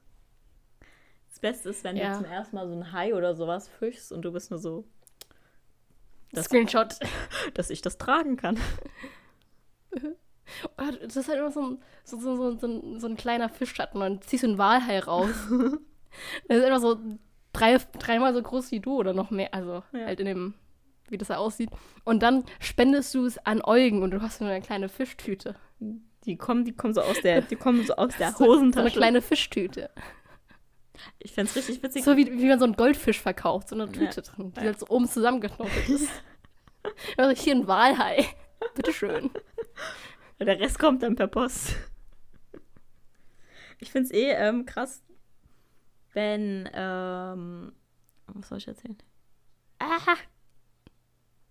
Das 1.28 1.40
Beste 1.40 1.70
ist, 1.70 1.82
wenn 1.82 1.96
Ja. 1.96 2.10
du 2.16 2.22
zum 2.22 2.30
ersten 2.32 2.54
Mal 2.56 2.68
so 2.68 2.74
ein 2.74 2.92
Hai 2.92 3.14
oder 3.14 3.34
sowas 3.34 3.68
fischst 3.68 4.12
und 4.12 4.22
du 4.22 4.30
bist 4.32 4.50
nur 4.50 4.60
so, 4.60 4.84
Das- 6.32 6.44
Screenshot. 6.44 6.94
dass 7.54 7.70
ich 7.70 7.82
das 7.82 7.98
tragen 7.98 8.36
kann. 8.36 8.58
Oh, 10.78 10.84
Das 11.02 11.16
ist 11.16 11.28
halt 11.28 11.38
immer 11.38 11.50
so 11.50 11.60
ein, 11.62 11.78
so, 12.04 12.18
so, 12.20 12.56
so, 12.56 12.66
ein, 12.66 13.00
so 13.00 13.06
ein 13.06 13.16
kleiner 13.16 13.48
Fischschatten 13.48 14.00
und 14.00 14.08
dann 14.08 14.22
ziehst 14.22 14.42
du 14.44 14.48
einen 14.48 14.58
Walhai 14.58 14.98
raus. 15.00 15.30
das 16.48 16.58
ist 16.58 16.64
immer 16.66 16.80
so 16.80 16.98
drei, 17.52 17.78
dreimal 17.98 18.34
so 18.34 18.42
groß 18.42 18.70
wie 18.70 18.80
du 18.80 18.94
oder 18.96 19.12
noch 19.12 19.30
mehr. 19.30 19.52
Also 19.54 19.82
Ja. 19.92 20.06
halt 20.06 20.20
in 20.20 20.26
dem, 20.26 20.54
wie 21.08 21.18
das 21.18 21.28
da 21.28 21.36
aussieht. 21.36 21.70
Und 22.04 22.22
dann 22.22 22.44
spendest 22.60 23.14
du 23.14 23.24
es 23.26 23.38
an 23.46 23.62
Eugen 23.64 24.02
und 24.02 24.10
du 24.12 24.22
hast 24.22 24.40
nur 24.40 24.50
eine 24.50 24.62
kleine 24.62 24.88
Fischtüte. 24.88 25.56
Die 26.24 26.36
kommen, 26.36 26.64
die 26.64 26.72
kommen 26.72 26.92
so 26.94 27.00
aus 27.00 27.20
der, 27.22 27.40
die 27.42 27.56
kommen 27.56 27.84
so 27.86 27.94
aus 27.96 28.14
der 28.18 28.32
So- 28.32 28.38
So 28.38 28.44
eine 28.44 28.52
Hosentasche. 28.54 28.96
kleine 28.96 29.22
Fischtüte. 29.22 29.90
Ich 31.18 31.32
fände 31.32 31.48
es 31.50 31.56
richtig 31.56 31.82
witzig. 31.82 32.04
So 32.04 32.16
wie, 32.18 32.30
wie 32.30 32.46
man 32.46 32.58
so 32.58 32.66
einen 32.66 32.74
Goldfisch 32.76 33.20
verkauft, 33.20 33.68
so 33.70 33.74
eine 33.74 33.84
Ja. 33.86 33.90
Tüte 33.92 34.20
drin, 34.22 34.52
die 34.52 34.60
Ja. 34.60 34.66
halt 34.66 34.78
so 34.80 34.86
oben 34.88 35.08
zusammengeknotet 35.08 35.88
ist. 35.88 36.10
Also 37.16 37.40
hier 37.42 37.54
ein 37.54 37.66
Walhai. 37.66 38.26
Bitteschön. 38.74 39.30
Der 40.40 40.58
Rest 40.58 40.78
kommt 40.78 41.02
dann 41.02 41.16
per 41.16 41.26
Post. 41.26 41.76
Ich 43.78 43.90
finde 43.90 44.06
es 44.06 44.12
eh 44.12 44.30
ähm, 44.30 44.66
krass, 44.66 45.02
wenn, 46.12 46.68
ähm, 46.72 47.72
was 48.26 48.48
soll 48.48 48.58
ich 48.58 48.68
erzählen? 48.68 48.96
Aha. 49.78 50.14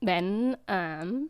Wenn, 0.02 0.58
ähm, 0.68 1.30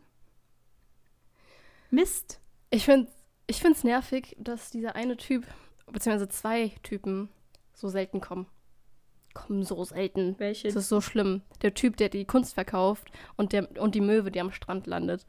Mist. 1.90 2.40
ich 2.70 2.84
finde 2.84 3.10
ich 3.46 3.60
find's 3.60 3.82
nervig, 3.82 4.36
dass 4.38 4.70
dieser 4.70 4.94
eine 4.94 5.16
Typ, 5.16 5.44
beziehungsweise 5.86 6.28
zwei 6.28 6.72
Typen, 6.84 7.28
so 7.74 7.88
selten 7.88 8.20
kommen. 8.20 8.46
Kommen 9.34 9.64
so 9.64 9.82
selten. 9.82 10.38
Welche? 10.38 10.68
Das 10.68 10.76
ist 10.76 10.88
so 10.88 11.00
schlimm. 11.00 11.42
Der 11.62 11.74
Typ, 11.74 11.96
der 11.96 12.10
die 12.10 12.24
Kunst 12.24 12.54
verkauft 12.54 13.10
und, 13.36 13.52
der, 13.52 13.68
und 13.80 13.94
die 13.94 14.00
Möwe, 14.00 14.30
die 14.30 14.40
am 14.40 14.52
Strand 14.52 14.86
landet. 14.86 15.26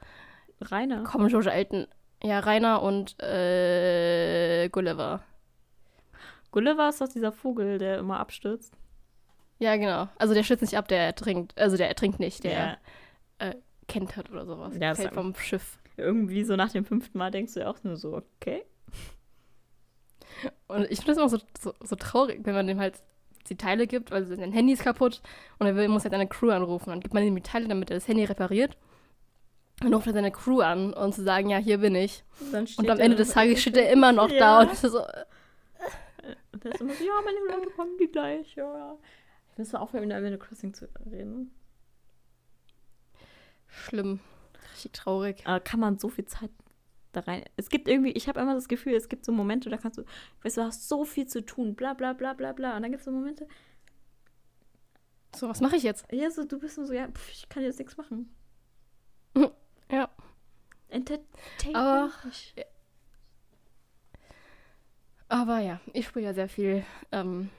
Rainer. 0.59 1.03
Kommen 1.03 1.29
so 1.29 1.41
selten. 1.41 1.87
Ja, 2.23 2.39
Rainer 2.39 2.81
und 2.83 3.19
äh, 3.21 4.69
Gulliver. 4.69 5.21
Gulliver 6.51 6.89
ist 6.89 7.01
doch 7.01 7.07
dieser 7.07 7.31
Vogel, 7.31 7.77
der 7.77 7.99
immer 7.99 8.19
abstürzt. 8.19 8.73
Ja, 9.59 9.75
genau. 9.77 10.07
Also 10.17 10.33
der 10.33 10.43
stürzt 10.43 10.61
nicht 10.61 10.77
ab, 10.77 10.87
der 10.87 10.99
ertrinkt. 10.99 11.57
Also 11.57 11.77
der 11.77 11.87
ertrinkt 11.87 12.19
nicht, 12.19 12.43
der 12.43 12.77
Ja. 13.39 13.53
kentert 13.87 14.29
oder 14.31 14.45
sowas. 14.45 14.73
Ja, 14.79 14.95
Fällt 14.95 15.13
vom 15.13 15.35
Schiff. 15.35 15.77
Irgendwie 15.97 16.43
so 16.43 16.55
nach 16.55 16.71
dem 16.71 16.85
fünften 16.85 17.17
Mal 17.17 17.31
denkst 17.31 17.53
du 17.53 17.59
ja 17.61 17.69
auch 17.69 17.83
nur 17.83 17.95
so, 17.95 18.15
okay. 18.17 18.63
Und 20.67 20.89
ich 20.89 20.99
finde 20.99 21.11
das 21.13 21.17
immer 21.17 21.29
so, 21.29 21.39
so, 21.59 21.73
so 21.83 21.95
traurig, 21.95 22.39
wenn 22.43 22.55
man 22.55 22.67
dem 22.67 22.79
halt 22.79 23.01
die 23.49 23.57
Teile 23.57 23.87
gibt, 23.87 24.11
weil 24.11 24.25
sein 24.25 24.51
Handy 24.51 24.73
ist 24.73 24.83
kaputt 24.83 25.21
und 25.59 25.67
er 25.67 25.75
will, 25.75 25.87
muss 25.89 26.03
jetzt 26.03 26.13
eine 26.13 26.27
Crew 26.27 26.51
anrufen. 26.51 26.89
Dann 26.89 26.99
gibt 27.01 27.13
man 27.13 27.23
ihm 27.23 27.35
die 27.35 27.41
Teile, 27.41 27.67
damit 27.67 27.89
er 27.91 27.97
das 27.97 28.07
Handy 28.07 28.23
repariert. 28.23 28.77
Und 29.83 29.93
ruft 29.93 30.07
er 30.07 30.13
seine 30.13 30.31
Crew 30.31 30.61
an 30.61 30.93
und 30.93 31.13
zu 31.15 31.23
sagen, 31.23 31.49
ja, 31.49 31.57
hier 31.57 31.79
bin 31.79 31.95
ich. 31.95 32.23
Und 32.77 32.89
am 32.89 32.99
Ende 32.99 33.17
des 33.17 33.29
Tages 33.31 33.61
steht 33.61 33.77
er 33.77 33.91
immer 33.91 34.11
noch 34.11 34.29
Ja. 34.29 34.39
da 34.39 34.59
und 34.61 34.71
ist 34.73 34.81
so, 34.81 34.99
Und 36.53 36.63
der 36.63 36.73
ist 36.73 36.81
immer 36.81 36.93
so, 36.93 37.03
ja, 37.03 37.13
meine 37.25 37.39
Leute 37.57 37.71
kommen 37.71 37.97
die 37.99 38.07
gleich, 38.07 38.55
ja. 38.55 38.97
Ich 39.51 39.57
muss 39.57 39.71
mal 39.73 39.79
aufhören, 39.79 40.03
über 40.05 40.15
Animal 40.15 40.37
Crossing 40.37 40.73
zu 40.73 40.87
reden. 41.11 41.51
schlimm. 43.67 44.19
Richtig 44.73 44.91
traurig. 44.93 45.41
Aber 45.45 45.59
kann 45.59 45.79
man 45.79 45.97
so 45.97 46.09
viel 46.09 46.25
Zeit 46.25 46.51
da 47.11 47.21
rein. 47.21 47.43
Es 47.57 47.69
gibt 47.69 47.87
irgendwie, 47.87 48.11
ich 48.11 48.27
habe 48.27 48.39
immer 48.39 48.53
das 48.53 48.67
Gefühl, 48.67 48.93
es 48.93 49.09
gibt 49.09 49.25
so 49.25 49.31
Momente, 49.31 49.69
da 49.69 49.77
kannst 49.77 49.97
du, 49.97 50.03
weißt 50.43 50.57
du, 50.57 50.61
du 50.61 50.67
hast 50.67 50.87
so 50.87 51.03
viel 51.05 51.27
zu 51.27 51.43
tun, 51.45 51.75
bla 51.75 51.93
bla 51.93 52.13
bla 52.13 52.33
bla 52.33 52.53
bla. 52.53 52.75
Und 52.75 52.83
dann 52.83 52.91
gibt 52.91 52.99
es 53.01 53.05
so 53.05 53.11
Momente, 53.11 53.47
So, 55.35 55.49
was 55.49 55.59
mache 55.61 55.75
ich 55.75 55.83
jetzt? 55.83 56.05
ja, 56.11 56.29
so, 56.29 56.45
du 56.45 56.59
bist 56.59 56.77
nur 56.77 56.87
so, 56.87 56.93
ja, 56.93 57.07
pf, 57.09 57.31
ich 57.31 57.49
kann 57.49 57.63
jetzt 57.63 57.79
nichts 57.79 57.97
machen. 57.97 58.33
Ja. 59.91 60.09
Entertainment. 60.89 61.75
Aber- 61.75 62.09
Aber 65.29 65.59
ja, 65.59 65.79
ich 65.93 66.07
spiele 66.07 66.25
ja 66.25 66.33
sehr 66.33 66.49
viel. 66.49 66.83
Ähm, 67.11 67.49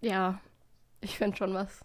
ja, 0.00 0.40
ich 1.00 1.18
finde 1.18 1.36
schon 1.36 1.54
was. 1.54 1.80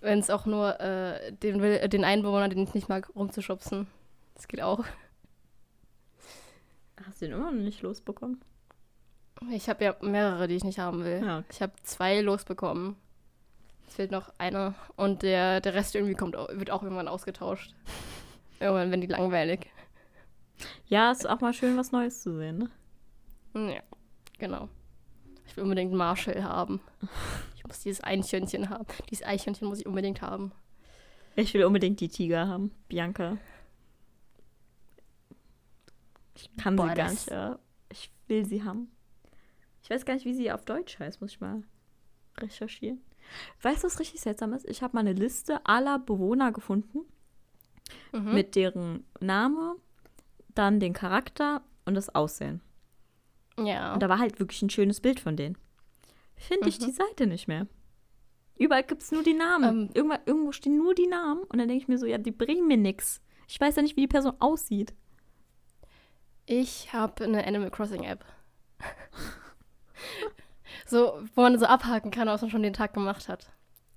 Wenn 0.00 0.18
es 0.18 0.30
auch 0.30 0.46
nur 0.46 0.80
äh, 0.80 1.32
den, 1.32 1.62
äh, 1.62 1.88
den 1.88 2.04
Einwohner, 2.04 2.48
den 2.48 2.58
ich 2.64 2.74
nicht 2.74 2.88
mag, 2.88 3.08
rumzuschubsen. 3.14 3.86
Das 4.34 4.48
geht 4.48 4.60
auch. 4.62 4.84
Hast 7.06 7.22
du 7.22 7.26
den 7.26 7.34
immer 7.34 7.52
noch 7.52 7.60
nicht 7.60 7.82
losbekommen? 7.82 8.40
Ich 9.50 9.68
habe 9.68 9.84
ja 9.84 9.96
mehrere, 10.00 10.48
die 10.48 10.56
ich 10.56 10.64
nicht 10.64 10.78
haben 10.80 11.04
will. 11.04 11.22
Ja, 11.24 11.38
okay. 11.38 11.46
Ich 11.52 11.62
habe 11.62 11.72
zwei 11.84 12.20
losbekommen. 12.20 12.96
Es 13.92 13.96
fehlt 13.96 14.10
noch 14.10 14.32
einer. 14.38 14.74
Und 14.96 15.20
der, 15.20 15.60
der 15.60 15.74
Rest 15.74 15.94
irgendwie 15.94 16.14
kommt, 16.14 16.34
wird 16.34 16.70
auch 16.70 16.82
irgendwann 16.82 17.08
ausgetauscht. 17.08 17.74
Irgendwann 18.58 18.88
werden 18.88 19.02
die 19.02 19.06
langweilig. 19.06 19.66
Ja, 20.86 21.12
ist 21.12 21.28
auch 21.28 21.42
mal 21.42 21.52
schön, 21.52 21.76
was 21.76 21.92
Neues 21.92 22.22
zu 22.22 22.34
sehen, 22.34 22.56
ne? 22.56 22.70
Hm, 23.52 23.68
Ja, 23.68 23.82
genau. 24.38 24.70
Ich 25.46 25.54
will 25.58 25.64
unbedingt 25.64 25.92
Marshall 25.92 26.42
haben. 26.42 26.80
Ich 27.54 27.66
muss 27.66 27.80
dieses 27.80 28.02
Eichhörnchen 28.02 28.70
haben. 28.70 28.86
Dieses 29.10 29.26
Eichhörnchen 29.26 29.68
muss 29.68 29.80
ich 29.80 29.86
unbedingt 29.86 30.22
haben. 30.22 30.52
Ich 31.36 31.52
will 31.52 31.64
unbedingt 31.64 32.00
die 32.00 32.08
Tiger 32.08 32.48
haben. 32.48 32.74
Bianca. 32.88 33.36
Ich 36.34 36.48
kann 36.56 36.76
Boah, 36.76 36.88
sie 36.88 36.94
gar 36.94 37.10
nicht, 37.10 37.30
ja. 37.30 37.58
Ich 37.90 38.10
will 38.26 38.46
sie 38.46 38.64
haben. 38.64 38.90
Ich 39.82 39.90
weiß 39.90 40.06
gar 40.06 40.14
nicht, 40.14 40.24
wie 40.24 40.32
sie 40.32 40.50
auf 40.50 40.64
Deutsch 40.64 40.98
heißt, 40.98 41.20
muss 41.20 41.32
ich 41.32 41.40
mal 41.42 41.62
recherchieren. 42.38 43.02
Weißt 43.62 43.82
du, 43.82 43.86
was 43.86 43.98
richtig 44.00 44.20
seltsam 44.20 44.52
ist? 44.52 44.68
Ich 44.68 44.82
habe 44.82 44.94
mal 44.94 45.00
eine 45.00 45.12
Liste 45.12 45.64
aller 45.66 45.98
Bewohner 45.98 46.52
gefunden 46.52 47.00
Mhm. 48.12 48.34
mit 48.34 48.54
deren 48.56 49.04
Name, 49.20 49.76
dann 50.54 50.80
den 50.80 50.92
Charakter 50.92 51.62
und 51.84 51.94
das 51.94 52.14
Aussehen. 52.14 52.60
ja. 53.58 53.92
Und 53.94 54.02
da 54.02 54.08
war 54.08 54.18
halt 54.18 54.38
wirklich 54.40 54.62
ein 54.62 54.70
schönes 54.70 55.00
Bild 55.00 55.20
von 55.20 55.36
denen. 55.36 55.58
Finde 56.36 56.68
ich 56.68 56.80
Mhm. 56.80 56.84
die 56.86 56.92
Seite 56.92 57.26
nicht 57.26 57.48
mehr. 57.48 57.66
Überall 58.58 58.82
gibt 58.84 59.02
es 59.02 59.12
nur 59.12 59.22
die 59.22 59.34
Namen. 59.34 59.84
Ähm. 59.86 59.90
Irgendwo, 59.94 60.16
irgendwo 60.26 60.52
stehen 60.52 60.76
nur 60.78 60.94
die 60.94 61.06
Namen. 61.06 61.42
Und 61.42 61.58
dann 61.58 61.68
denke 61.68 61.82
ich 61.82 61.88
mir 61.88 61.98
so, 61.98 62.06
ja, 62.06 62.18
die 62.18 62.30
bringen 62.32 62.66
mir 62.66 62.76
nichts. 62.76 63.20
Ich 63.48 63.60
weiß 63.60 63.76
ja 63.76 63.82
nicht, 63.82 63.96
wie 63.96 64.02
die 64.02 64.08
Person 64.08 64.34
aussieht. 64.40 64.94
Ich 66.46 66.92
habe 66.92 67.24
eine 67.24 67.46
Animal 67.46 67.70
Crossing 67.70 68.04
App. 68.04 68.24
So, 70.92 71.18
wo 71.34 71.42
man 71.42 71.58
so 71.58 71.66
abhaken 71.66 72.12
kann, 72.12 72.28
was 72.28 72.42
man 72.42 72.50
schon 72.50 72.62
den 72.62 72.72
Tag 72.72 72.94
gemacht 72.94 73.28
hat. 73.28 73.50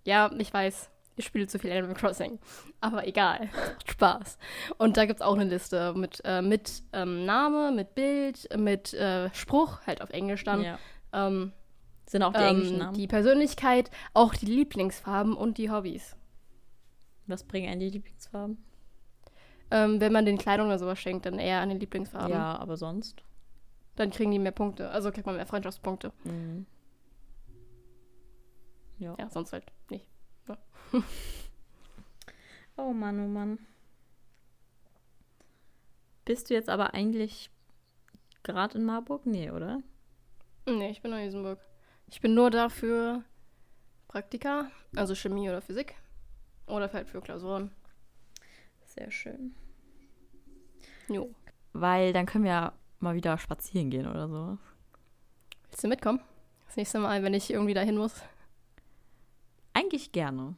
Ja, 0.06 0.32
ich 0.38 0.52
weiß, 0.52 0.90
ich 1.18 1.26
spiele 1.26 1.48
zu 1.48 1.60
viel 1.60 1.72
Animal 1.72 1.94
Crossing. 1.94 2.40
Aber 2.82 3.08
egal. 3.08 3.50
Spaß. 3.86 4.38
Und 4.78 4.98
da 4.98 5.06
gibt 5.06 5.20
es 5.20 5.26
auch 5.26 5.36
eine 5.36 5.44
Liste 5.44 5.94
mit, 5.94 6.22
äh, 6.26 6.42
mit 6.42 6.84
ähm, 6.94 7.26
Name, 7.26 7.72
mit 7.72 7.96
Bild, 7.96 8.48
mit 8.58 8.94
äh, 8.94 9.34
Spruch, 9.34 9.82
halt 9.86 10.02
auf 10.02 10.10
Englisch 10.10 10.44
dann. 10.44 10.64
Ja. 10.64 10.80
Ähm, 11.14 11.54
Sind 12.06 12.24
auch 12.24 12.34
die 12.34 12.40
ähm, 12.40 12.56
englischen 12.56 12.78
Namen. 12.78 12.94
Die 12.96 13.08
Persönlichkeit, 13.08 13.92
auch 14.14 14.34
die 14.34 14.48
Lieblingsfarben 14.48 15.36
und 15.36 15.58
die 15.58 15.70
Hobbys. 15.70 16.16
Was 17.28 17.44
bringen 17.44 17.70
einen 17.70 17.80
die 17.80 17.90
Lieblingsfarben? 17.90 18.64
Ähm, 19.72 20.00
wenn 20.00 20.14
man 20.14 20.26
den 20.26 20.38
Kleidung 20.38 20.68
oder 20.68 20.80
sowas 20.80 21.00
schenkt, 21.00 21.26
dann 21.26 21.40
eher 21.40 21.60
an 21.60 21.70
den 21.70 21.80
Lieblingsfarben. 21.80 22.32
Ja, 22.32 22.58
aber 22.58 22.78
sonst. 22.78 23.24
Dann 23.96 24.12
kriegen 24.12 24.32
die 24.32 24.40
mehr 24.40 24.52
Punkte. 24.52 24.90
Also 24.90 25.12
kriegt 25.12 25.26
man 25.26 25.36
mehr 25.36 25.48
Freundschaftspunkte. 25.48 26.12
Mhm. 26.24 26.66
Ja. 28.98 29.16
Ja, 29.20 29.30
sonst 29.30 29.54
halt 29.54 29.66
nicht. 29.90 30.06
Oh 32.78 32.92
Mann, 32.92 33.20
oh 33.22 33.28
Mann. 33.28 33.60
Bist 36.26 36.50
du 36.50 36.54
jetzt 36.54 36.68
aber 36.70 36.94
eigentlich 36.94 37.50
gerade 38.44 38.78
in 38.78 38.84
Marburg? 38.84 39.26
Nee, 39.26 39.50
oder? 39.50 39.82
Nee, 40.66 40.90
ich 40.90 41.02
bin 41.02 41.14
in 41.14 41.26
Isenburg. 41.26 41.60
Ich 42.08 42.20
bin 42.20 42.34
nur 42.34 42.52
da 42.52 42.68
für 42.68 43.24
Praktika, 44.10 44.70
also 44.96 45.16
Chemie 45.16 45.50
oder 45.50 45.62
Physik. 45.62 45.96
Oder 46.68 46.92
halt 46.92 47.08
für 47.08 47.22
Klausuren. 47.22 47.72
Sehr 48.84 49.10
schön. 49.12 49.56
Jo. 51.08 51.34
Weil 51.74 52.12
dann 52.12 52.26
können 52.26 52.44
wir 52.44 52.52
ja 52.52 52.74
mal 53.00 53.16
wieder 53.16 53.38
spazieren 53.38 53.90
gehen 53.90 54.08
oder 54.08 54.28
so. 54.28 54.58
Willst 55.70 55.84
du 55.84 55.88
mitkommen? 55.88 56.20
Das 56.66 56.76
nächste 56.76 57.00
Mal, 57.00 57.24
wenn 57.24 57.34
ich 57.34 57.52
irgendwie 57.52 57.74
dahin 57.74 57.98
muss. 57.98 58.22
Eigentlich 59.76 60.14
gerne. 60.14 60.56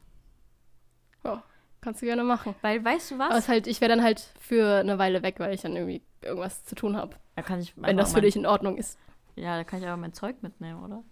Ja, 1.23 1.43
kannst 1.81 2.03
du 2.03 2.05
gerne 2.05 2.23
machen. 2.23 2.53
Weil, 2.61 2.85
weißt 2.85 3.11
du 3.11 3.19
was? 3.19 3.29
Aber 3.29 3.39
es 3.39 3.47
halt, 3.47 3.65
ich 3.65 3.81
wäre 3.81 3.89
dann 3.89 4.03
halt 4.03 4.19
für 4.39 4.77
eine 4.77 4.99
Weile 4.99 5.23
weg, 5.23 5.39
weil 5.39 5.53
ich 5.55 5.61
dann 5.61 5.75
irgendwie 5.75 6.03
irgendwas 6.21 6.63
zu 6.65 6.75
tun 6.75 6.95
habe. 6.95 7.15
da 7.35 7.41
kann 7.41 7.59
ich 7.59 7.73
Wenn 7.75 7.97
das 7.97 8.09
für 8.09 8.17
mein, 8.17 8.23
dich 8.23 8.35
in 8.35 8.45
Ordnung 8.45 8.77
ist. 8.77 8.99
Ja, 9.35 9.57
da 9.57 9.63
kann 9.63 9.79
ich 9.79 9.87
aber 9.87 9.97
mein 9.97 10.13
Zeug 10.13 10.43
mitnehmen, 10.43 10.83
oder? 10.83 11.03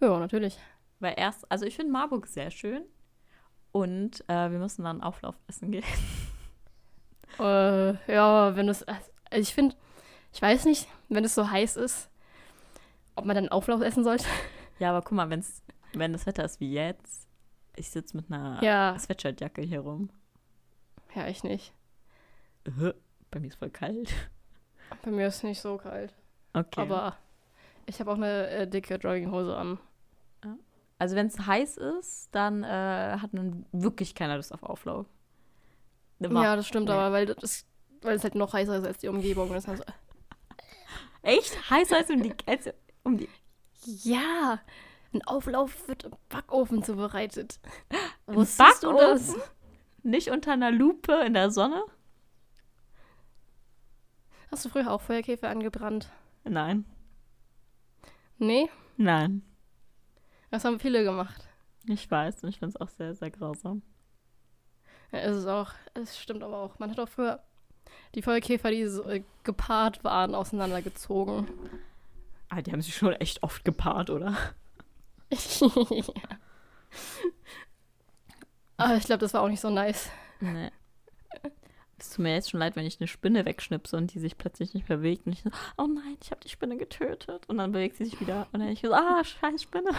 Ja, 0.00 0.20
natürlich. 0.20 0.56
Weil 1.00 1.14
erst, 1.16 1.50
also 1.50 1.66
ich 1.66 1.74
finde 1.74 1.92
Marburg 1.92 2.28
sehr 2.28 2.52
schön. 2.52 2.84
Und 3.72 4.24
äh, 4.28 4.50
wir 4.50 4.58
müssen 4.58 4.84
dann 4.84 5.02
Auflauf 5.02 5.34
essen 5.48 5.72
gehen. 5.72 5.84
Äh, 7.38 8.12
ja, 8.12 8.56
wenn 8.56 8.68
es. 8.68 8.82
Also 8.82 9.08
ich 9.30 9.54
finde, 9.54 9.76
ich 10.32 10.42
weiß 10.42 10.64
nicht, 10.64 10.88
wenn 11.08 11.24
es 11.24 11.36
so 11.36 11.48
heiß 11.48 11.76
ist, 11.76 12.10
ob 13.14 13.24
man 13.24 13.36
dann 13.36 13.48
Auflauf 13.48 13.80
essen 13.82 14.02
sollte. 14.02 14.26
Ja, 14.80 14.90
aber 14.90 15.02
guck 15.02 15.12
mal, 15.12 15.30
wenn's, 15.30 15.62
wenn 15.94 16.12
das 16.12 16.26
Wetter 16.26 16.44
ist 16.44 16.60
wie 16.60 16.72
jetzt, 16.72 17.28
ich 17.76 17.90
sitze 17.90 18.16
mit 18.16 18.30
einer 18.30 18.62
Ja, 18.62 18.98
Sweatshirtjacke 18.98 19.62
hier 19.62 19.80
rum. 19.80 20.10
ja, 21.14 21.26
ich 21.28 21.42
nicht. 21.44 21.72
Äh, 22.64 22.92
Bei 23.30 23.40
mir 23.40 23.48
ist 23.48 23.56
voll 23.58 23.70
kalt. 23.70 24.12
Bei 25.02 25.10
mir 25.10 25.28
ist 25.28 25.36
es 25.36 25.42
nicht 25.44 25.60
so 25.60 25.76
kalt. 25.76 26.12
Okay. 26.52 26.80
Aber 26.80 27.16
ich 27.86 28.00
habe 28.00 28.10
auch 28.10 28.16
eine 28.16 28.48
äh, 28.48 28.66
dicke 28.68 28.96
Jogginghose 28.96 29.56
an. 29.56 29.78
also 30.98 31.14
wenn 31.16 31.26
es 31.28 31.38
heiß 31.46 31.76
ist, 31.76 32.28
dann 32.34 32.62
äh, 32.64 33.16
hat 33.20 33.32
man 33.32 33.64
wirklich 33.72 34.14
keiner 34.14 34.36
Lust 34.36 34.52
auf 34.52 34.62
Auflauf. 34.62 35.06
Ja, 36.18 36.56
das 36.56 36.66
stimmt 36.66 36.86
Nee. 36.86 36.92
aber, 36.92 37.12
weil 37.12 37.26
das, 37.26 37.64
weil 38.02 38.16
es 38.16 38.24
halt 38.24 38.34
noch 38.34 38.52
heißer 38.52 38.76
ist 38.78 38.84
als 38.86 38.98
die 38.98 39.08
Umgebung. 39.08 39.50
Das 39.52 39.66
heißt, 39.68 39.84
Echt? 41.22 41.70
Heißer 41.70 41.96
als, 41.96 42.10
um 42.10 42.22
die, 42.22 42.34
als 42.46 42.68
Um 43.04 43.16
die 43.18 43.28
Ja, 43.84 44.58
ein 45.12 45.22
Auflauf 45.26 45.88
wird 45.88 46.04
im 46.04 46.12
Backofen 46.28 46.82
zubereitet. 46.82 47.58
Wusstest 48.26 48.82
du 48.82 48.92
das? 48.92 49.28
Backofen? 49.28 49.50
Nicht 50.02 50.30
unter 50.30 50.52
einer 50.52 50.70
Lupe 50.70 51.12
in 51.26 51.34
der 51.34 51.50
Sonne? 51.50 51.82
Hast 54.50 54.64
du 54.64 54.68
früher 54.68 54.90
auch 54.90 55.00
Feuerkäfer 55.00 55.48
angebrannt? 55.48 56.10
Nein. 56.44 56.84
Nee, 58.38 58.70
Nein. 58.96 59.42
das 60.50 60.64
haben 60.64 60.80
viele 60.80 61.04
gemacht. 61.04 61.46
Ich 61.86 62.10
weiß 62.10 62.42
und 62.42 62.48
ich 62.48 62.58
finde 62.58 62.74
es 62.74 62.80
auch 62.80 62.88
sehr, 62.88 63.14
sehr 63.14 63.30
grausam. 63.30 63.82
Ja, 65.12 65.20
ist 65.20 65.36
es 65.36 65.46
auch. 65.46 65.72
Es 65.94 66.18
stimmt 66.18 66.42
aber 66.42 66.56
auch. 66.56 66.78
Man 66.78 66.90
hat 66.90 66.98
auch 66.98 67.08
früher 67.08 67.42
die 68.14 68.22
Feuerkäfer, 68.22 68.70
die 68.70 68.86
so 68.86 69.04
äh, 69.04 69.22
gepaart 69.44 70.04
waren, 70.04 70.34
auseinandergezogen. 70.34 71.48
Ah, 72.48 72.62
die 72.62 72.72
haben 72.72 72.82
sich 72.82 72.96
schon 72.96 73.12
echt 73.14 73.42
oft 73.42 73.64
gepaart, 73.64 74.10
oder? 74.10 74.36
Ja. 75.30 76.38
Aber 78.76 78.96
ich 78.96 79.04
glaube, 79.04 79.20
das 79.20 79.34
war 79.34 79.42
auch 79.42 79.48
nicht 79.48 79.60
so 79.60 79.70
nice. 79.70 80.10
Nee. 80.40 80.70
Es 81.98 82.10
tut 82.10 82.20
mir 82.20 82.32
jetzt 82.32 82.50
schon 82.50 82.60
leid, 82.60 82.76
wenn 82.76 82.86
ich 82.86 82.98
eine 82.98 83.08
Spinne 83.08 83.44
wegschnipse 83.44 83.94
und 83.94 84.14
die 84.14 84.18
sich 84.18 84.38
plötzlich 84.38 84.72
nicht 84.72 84.86
bewegt. 84.86 85.26
Und 85.26 85.34
ich 85.34 85.42
so, 85.42 85.50
oh 85.76 85.86
nein, 85.86 86.16
ich 86.22 86.30
habe 86.30 86.40
die 86.40 86.48
Spinne 86.48 86.78
getötet. 86.78 87.46
Und 87.46 87.58
dann 87.58 87.72
bewegt 87.72 87.96
sie 87.96 88.06
sich 88.06 88.18
wieder. 88.20 88.48
Und 88.52 88.60
dann 88.60 88.70
ich 88.70 88.80
so, 88.80 88.94
ah, 88.94 89.22
scheiß 89.22 89.62
Spinne. 89.62 89.90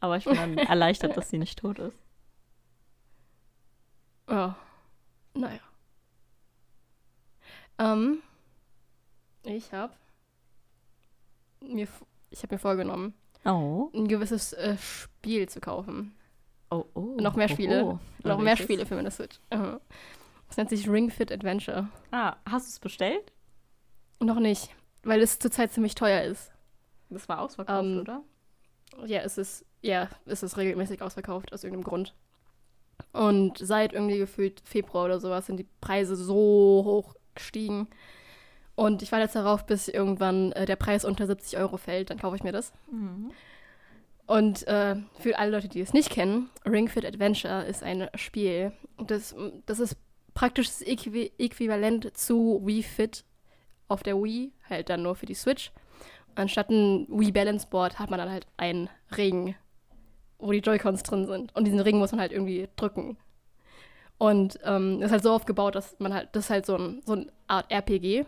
Aber 0.00 0.16
ich 0.16 0.24
bin 0.24 0.34
dann 0.34 0.56
erleichtert, 0.58 1.14
dass 1.16 1.28
sie 1.28 1.36
nicht 1.38 1.58
tot 1.58 1.78
ist. 1.78 1.98
Ja. 4.30 4.56
Naja. 5.34 5.60
Ähm, 7.78 8.22
ich 9.42 9.74
habe 9.74 9.92
mir, 11.60 11.86
ich 12.30 12.42
habe 12.42 12.54
mir 12.54 12.58
vorgenommen, 12.58 13.12
Oh. 13.46 13.90
ein 13.94 14.08
gewisses 14.08 14.52
äh, 14.52 14.76
Spiel 14.78 15.48
zu 15.48 15.60
kaufen. 15.60 16.14
Oh, 16.70 16.84
oh. 16.94 17.16
Noch 17.20 17.36
mehr 17.36 17.48
Spiele. 17.48 17.84
Oh, 17.84 17.98
oh. 18.24 18.28
Noch 18.28 18.38
mehr? 18.38 18.56
Spiele 18.56 18.86
für 18.86 18.96
meine 18.96 19.10
Switch. 19.10 19.38
Mhm. 19.52 19.78
Das 20.48 20.56
nennt 20.56 20.70
sich 20.70 20.88
Ring 20.88 21.10
Fit 21.10 21.30
Adventure. 21.32 21.88
Ah, 22.10 22.36
hast 22.48 22.66
du 22.66 22.70
es 22.70 22.78
bestellt? 22.80 23.32
Noch 24.20 24.38
nicht, 24.40 24.70
weil 25.02 25.20
es 25.20 25.38
zurzeit 25.38 25.72
ziemlich 25.72 25.94
teuer 25.94 26.22
ist. 26.22 26.50
Das 27.10 27.28
war 27.28 27.40
ausverkauft, 27.40 27.84
Ähm, 27.84 28.00
oder? 28.00 28.22
Ja, 29.06 29.20
es 29.20 29.38
ist, 29.38 29.64
ja, 29.82 30.08
es 30.24 30.42
ist 30.42 30.56
regelmäßig 30.56 31.02
ausverkauft 31.02 31.52
aus 31.52 31.64
irgendeinem 31.64 31.84
Grund. 31.84 32.14
Und 33.12 33.58
seit 33.58 33.92
irgendwie 33.92 34.18
gefühlt 34.18 34.60
Februar 34.64 35.04
oder 35.04 35.20
sowas 35.20 35.46
sind 35.46 35.58
die 35.58 35.68
Preise 35.80 36.16
so 36.16 36.34
hoch 36.84 37.14
gestiegen. 37.34 37.88
Und 38.76 39.02
ich 39.02 39.10
warte 39.10 39.24
jetzt 39.24 39.34
darauf, 39.34 39.66
bis 39.66 39.88
irgendwann 39.88 40.52
äh, 40.52 40.66
der 40.66 40.76
Preis 40.76 41.04
unter 41.04 41.26
70 41.26 41.58
Euro 41.58 41.78
fällt, 41.78 42.10
dann 42.10 42.18
kaufe 42.18 42.36
ich 42.36 42.44
mir 42.44 42.52
das. 42.52 42.72
Mhm. 42.90 43.32
Und 44.26 44.66
äh, 44.66 44.96
für 45.18 45.38
alle 45.38 45.52
Leute, 45.52 45.68
die 45.68 45.80
es 45.80 45.92
nicht 45.92 46.10
kennen, 46.10 46.50
Ring 46.64 46.88
Fit 46.88 47.06
Adventure 47.06 47.64
ist 47.64 47.82
ein 47.82 48.08
Spiel. 48.16 48.72
Das, 48.98 49.34
das 49.64 49.80
ist 49.80 49.96
praktisch 50.34 50.66
das 50.66 50.82
Äqui 50.82 51.32
Äquivalent 51.38 52.16
zu 52.16 52.60
Wii 52.64 52.82
Fit 52.82 53.24
auf 53.88 54.02
der 54.02 54.16
Wii, 54.22 54.52
halt 54.68 54.90
dann 54.90 55.02
nur 55.02 55.16
für 55.16 55.26
die 55.26 55.34
Switch. 55.34 55.72
Anstatt 56.34 56.68
ein 56.70 57.06
Wii 57.08 57.32
Balance 57.32 57.66
Board 57.68 57.98
hat 57.98 58.10
man 58.10 58.18
dann 58.18 58.30
halt 58.30 58.46
einen 58.56 58.90
Ring, 59.16 59.54
wo 60.38 60.52
die 60.52 60.58
Joy-Cons 60.58 61.02
drin 61.04 61.26
sind. 61.26 61.54
Und 61.56 61.64
diesen 61.64 61.80
Ring 61.80 61.98
muss 61.98 62.12
man 62.12 62.20
halt 62.20 62.32
irgendwie 62.32 62.68
drücken. 62.76 63.16
Und 64.18 64.58
ähm, 64.64 65.00
ist 65.02 65.12
halt 65.12 65.22
so 65.22 65.32
aufgebaut, 65.32 65.74
dass 65.74 65.98
man 65.98 66.12
halt, 66.12 66.30
das 66.32 66.44
ist 66.44 66.50
halt 66.50 66.66
so, 66.66 66.76
ein, 66.76 67.02
so 67.06 67.12
eine 67.12 67.26
Art 67.46 67.70
RPG. 67.70 68.26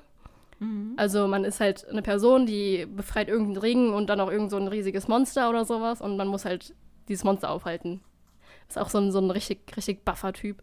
Mhm. 0.58 0.94
Also 0.96 1.26
man 1.28 1.44
ist 1.44 1.60
halt 1.60 1.88
eine 1.88 2.02
Person, 2.02 2.46
die 2.46 2.86
befreit 2.86 3.28
irgendeinen 3.28 3.58
Ring 3.58 3.92
und 3.92 4.08
dann 4.08 4.20
auch 4.20 4.30
irgend 4.30 4.50
so 4.50 4.56
ein 4.56 4.68
riesiges 4.68 5.08
Monster 5.08 5.48
oder 5.48 5.64
sowas 5.64 6.00
und 6.00 6.16
man 6.16 6.28
muss 6.28 6.44
halt 6.44 6.74
dieses 7.08 7.24
Monster 7.24 7.50
aufhalten. 7.50 8.00
Ist 8.68 8.78
auch 8.78 8.90
so 8.90 8.98
ein, 8.98 9.12
so 9.12 9.18
ein 9.18 9.30
richtig, 9.30 9.76
richtig 9.76 10.04
Buffer-Typ. 10.04 10.62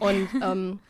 Und 0.00 0.28
ähm, 0.42 0.80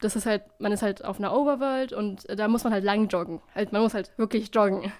das 0.00 0.16
ist 0.16 0.26
halt, 0.26 0.42
man 0.58 0.72
ist 0.72 0.82
halt 0.82 1.04
auf 1.04 1.18
einer 1.18 1.32
Overworld 1.34 1.92
und 1.92 2.26
da 2.28 2.48
muss 2.48 2.64
man 2.64 2.72
halt 2.72 2.84
lang 2.84 3.08
joggen. 3.08 3.40
Halt, 3.54 3.72
man 3.72 3.82
muss 3.82 3.94
halt 3.94 4.12
wirklich 4.18 4.54
joggen. 4.54 4.92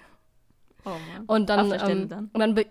Oh 0.85 0.89
Mann. 0.89 1.25
Und 1.27 1.49
dann, 1.49 1.71
ähm, 1.71 2.09
dann. 2.09 2.29
und 2.33 2.39
dann 2.39 2.65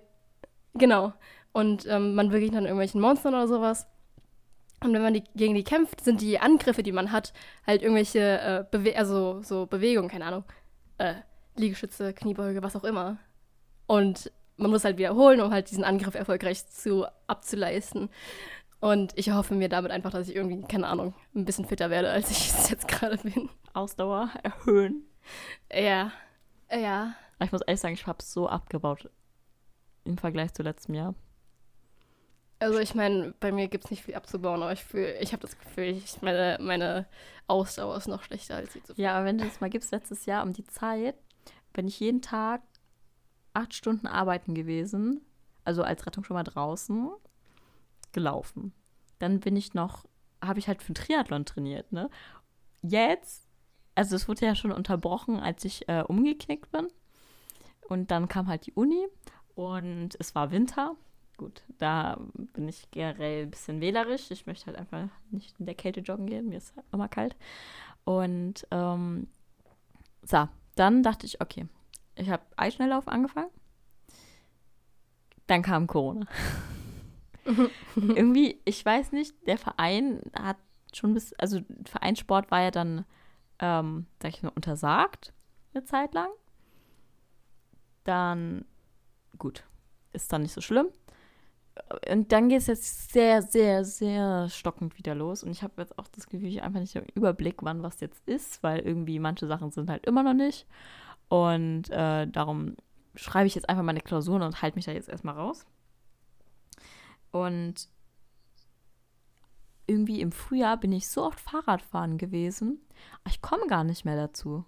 genau. 0.74 1.12
Und 1.52 1.86
ähm, 1.86 2.14
man 2.14 2.30
begegnet 2.30 2.56
dann 2.56 2.64
irgendwelchen 2.64 3.00
Monstern 3.00 3.34
oder 3.34 3.48
sowas. 3.48 3.86
Und 4.82 4.92
wenn 4.92 5.02
man 5.02 5.14
die, 5.14 5.24
gegen 5.34 5.54
die 5.54 5.64
kämpft, 5.64 6.02
sind 6.02 6.20
die 6.20 6.38
Angriffe, 6.38 6.82
die 6.82 6.92
man 6.92 7.12
hat, 7.12 7.32
halt 7.66 7.82
irgendwelche 7.82 8.20
äh, 8.20 8.64
Bewe 8.70 8.96
also 8.96 9.42
so 9.42 9.66
Bewegungen, 9.66 10.08
keine 10.08 10.26
Ahnung. 10.26 10.44
Äh, 10.98 11.14
Liegestütze, 11.56 12.12
Kniebeuge, 12.12 12.62
was 12.62 12.76
auch 12.76 12.84
immer. 12.84 13.18
Und 13.86 14.32
man 14.56 14.70
muss 14.70 14.84
halt 14.84 14.98
wiederholen, 14.98 15.40
um 15.40 15.52
halt 15.52 15.70
diesen 15.70 15.84
Angriff 15.84 16.14
erfolgreich 16.14 16.66
zu 16.66 17.06
abzuleisten. 17.26 18.10
Und 18.80 19.12
ich 19.16 19.30
hoffe 19.30 19.54
mir 19.54 19.68
damit 19.68 19.92
einfach, 19.92 20.10
dass 20.10 20.28
ich 20.28 20.34
irgendwie, 20.34 20.60
keine 20.62 20.88
Ahnung, 20.88 21.14
ein 21.34 21.44
bisschen 21.44 21.66
fitter 21.66 21.90
werde, 21.90 22.10
als 22.10 22.30
ich 22.30 22.48
es 22.54 22.70
jetzt 22.70 22.88
gerade 22.88 23.16
bin. 23.18 23.48
Ausdauer 23.74 24.30
erhöhen. 24.42 25.04
Ja. 25.72 26.12
Ja. 26.70 27.14
Ich 27.40 27.52
muss 27.52 27.62
ehrlich 27.62 27.80
sagen, 27.80 27.94
ich 27.94 28.06
habe 28.06 28.18
es 28.20 28.32
so 28.32 28.48
abgebaut 28.48 29.08
im 30.04 30.18
Vergleich 30.18 30.52
zu 30.52 30.62
letztem 30.62 30.94
Jahr. 30.94 31.14
Also 32.62 32.78
ich 32.78 32.94
meine, 32.94 33.34
bei 33.40 33.50
mir 33.50 33.66
gibt 33.66 33.84
es 33.84 33.90
nicht 33.90 34.04
viel 34.04 34.14
abzubauen, 34.14 34.62
aber 34.62 34.72
ich 34.72 34.84
fühle, 34.84 35.18
ich 35.18 35.32
habe 35.32 35.42
das 35.42 35.58
Gefühl, 35.58 35.84
ich, 35.84 36.22
meine, 36.22 36.58
meine 36.60 37.06
Ausdauer 37.48 37.96
ist 37.96 38.06
noch 38.06 38.22
schlechter 38.22 38.54
als 38.54 38.72
die 38.72 38.82
zuvor. 38.82 39.02
Ja, 39.02 39.16
aber 39.16 39.26
wenn 39.26 39.38
du 39.38 39.44
das 39.44 39.60
mal 39.60 39.68
gibst, 39.68 39.90
letztes 39.90 40.26
Jahr 40.26 40.44
um 40.44 40.52
die 40.52 40.64
Zeit, 40.64 41.16
bin 41.72 41.88
ich 41.88 41.98
jeden 41.98 42.22
Tag 42.22 42.62
acht 43.52 43.74
Stunden 43.74 44.06
arbeiten 44.06 44.54
gewesen, 44.54 45.22
also 45.64 45.82
als 45.82 46.06
Rettung 46.06 46.22
schon 46.22 46.36
mal 46.36 46.44
draußen, 46.44 47.10
gelaufen. 48.12 48.72
Dann 49.18 49.40
bin 49.40 49.56
ich 49.56 49.74
noch, 49.74 50.04
habe 50.40 50.60
ich 50.60 50.68
halt 50.68 50.82
für 50.82 50.92
den 50.92 51.02
Triathlon 51.02 51.44
trainiert, 51.44 51.90
ne? 51.90 52.10
Jetzt, 52.82 53.44
also 53.96 54.14
es 54.14 54.28
wurde 54.28 54.46
ja 54.46 54.54
schon 54.54 54.70
unterbrochen, 54.70 55.40
als 55.40 55.64
ich 55.64 55.88
äh, 55.88 56.02
umgeknickt 56.02 56.70
bin. 56.70 56.86
Und 57.88 58.12
dann 58.12 58.28
kam 58.28 58.46
halt 58.46 58.66
die 58.66 58.72
Uni 58.72 59.04
und 59.56 60.10
es 60.20 60.36
war 60.36 60.52
Winter. 60.52 60.94
Gut, 61.36 61.62
da 61.78 62.18
bin 62.34 62.68
ich 62.68 62.90
generell 62.90 63.44
ein 63.44 63.50
bisschen 63.50 63.80
wählerisch. 63.80 64.30
Ich 64.30 64.46
möchte 64.46 64.66
halt 64.66 64.76
einfach 64.76 65.08
nicht 65.30 65.58
in 65.58 65.66
der 65.66 65.74
Kälte 65.74 66.00
joggen 66.00 66.26
gehen. 66.26 66.48
Mir 66.48 66.58
ist 66.58 66.74
immer 66.92 67.08
kalt. 67.08 67.36
Und 68.04 68.66
ähm, 68.70 69.28
so, 70.22 70.48
dann 70.74 71.02
dachte 71.02 71.26
ich, 71.26 71.40
okay, 71.40 71.66
ich 72.16 72.30
habe 72.30 72.42
Eisschnelllauf 72.56 73.08
angefangen. 73.08 73.50
Dann 75.46 75.62
kam 75.62 75.86
Corona. 75.86 76.26
Irgendwie, 77.96 78.60
ich 78.64 78.84
weiß 78.84 79.12
nicht, 79.12 79.34
der 79.46 79.58
Verein 79.58 80.20
hat 80.38 80.56
schon 80.94 81.14
bis, 81.14 81.32
also 81.34 81.60
Vereinssport 81.86 82.50
war 82.50 82.62
ja 82.62 82.70
dann, 82.70 83.04
ähm, 83.58 84.06
sag 84.20 84.30
ich 84.32 84.42
mal, 84.42 84.52
untersagt 84.54 85.32
eine 85.74 85.84
Zeit 85.84 86.14
lang. 86.14 86.28
Dann, 88.04 88.64
gut, 89.38 89.64
ist 90.12 90.32
dann 90.32 90.42
nicht 90.42 90.52
so 90.52 90.60
schlimm. 90.60 90.88
Und 92.10 92.32
dann 92.32 92.48
geht 92.48 92.58
es 92.58 92.66
jetzt 92.66 93.12
sehr, 93.12 93.42
sehr, 93.42 93.84
sehr 93.84 94.48
stockend 94.50 94.98
wieder 94.98 95.14
los. 95.14 95.42
Und 95.42 95.50
ich 95.50 95.62
habe 95.62 95.80
jetzt 95.80 95.98
auch 95.98 96.08
das 96.08 96.28
Gefühl, 96.28 96.48
ich 96.48 96.56
habe 96.58 96.66
einfach 96.66 96.80
nicht 96.80 96.94
den 96.94 97.06
Überblick, 97.14 97.62
wann 97.62 97.82
was 97.82 98.00
jetzt 98.00 98.26
ist, 98.28 98.62
weil 98.62 98.80
irgendwie 98.80 99.18
manche 99.18 99.46
Sachen 99.46 99.70
sind 99.70 99.88
halt 99.88 100.04
immer 100.06 100.22
noch 100.22 100.34
nicht. 100.34 100.66
Und 101.28 101.90
äh, 101.90 102.26
darum 102.26 102.76
schreibe 103.14 103.46
ich 103.46 103.54
jetzt 103.54 103.68
einfach 103.68 103.82
meine 103.82 104.00
Klausuren 104.00 104.42
und 104.42 104.60
halte 104.60 104.76
mich 104.76 104.84
da 104.84 104.92
jetzt 104.92 105.08
erstmal 105.08 105.34
raus. 105.34 105.66
Und 107.30 107.88
irgendwie 109.86 110.20
im 110.20 110.32
Frühjahr 110.32 110.76
bin 110.76 110.92
ich 110.92 111.08
so 111.08 111.24
oft 111.24 111.40
Fahrradfahren 111.40 112.18
gewesen, 112.18 112.80
ich 113.26 113.42
komme 113.42 113.66
gar 113.66 113.84
nicht 113.84 114.04
mehr 114.04 114.16
dazu. 114.16 114.64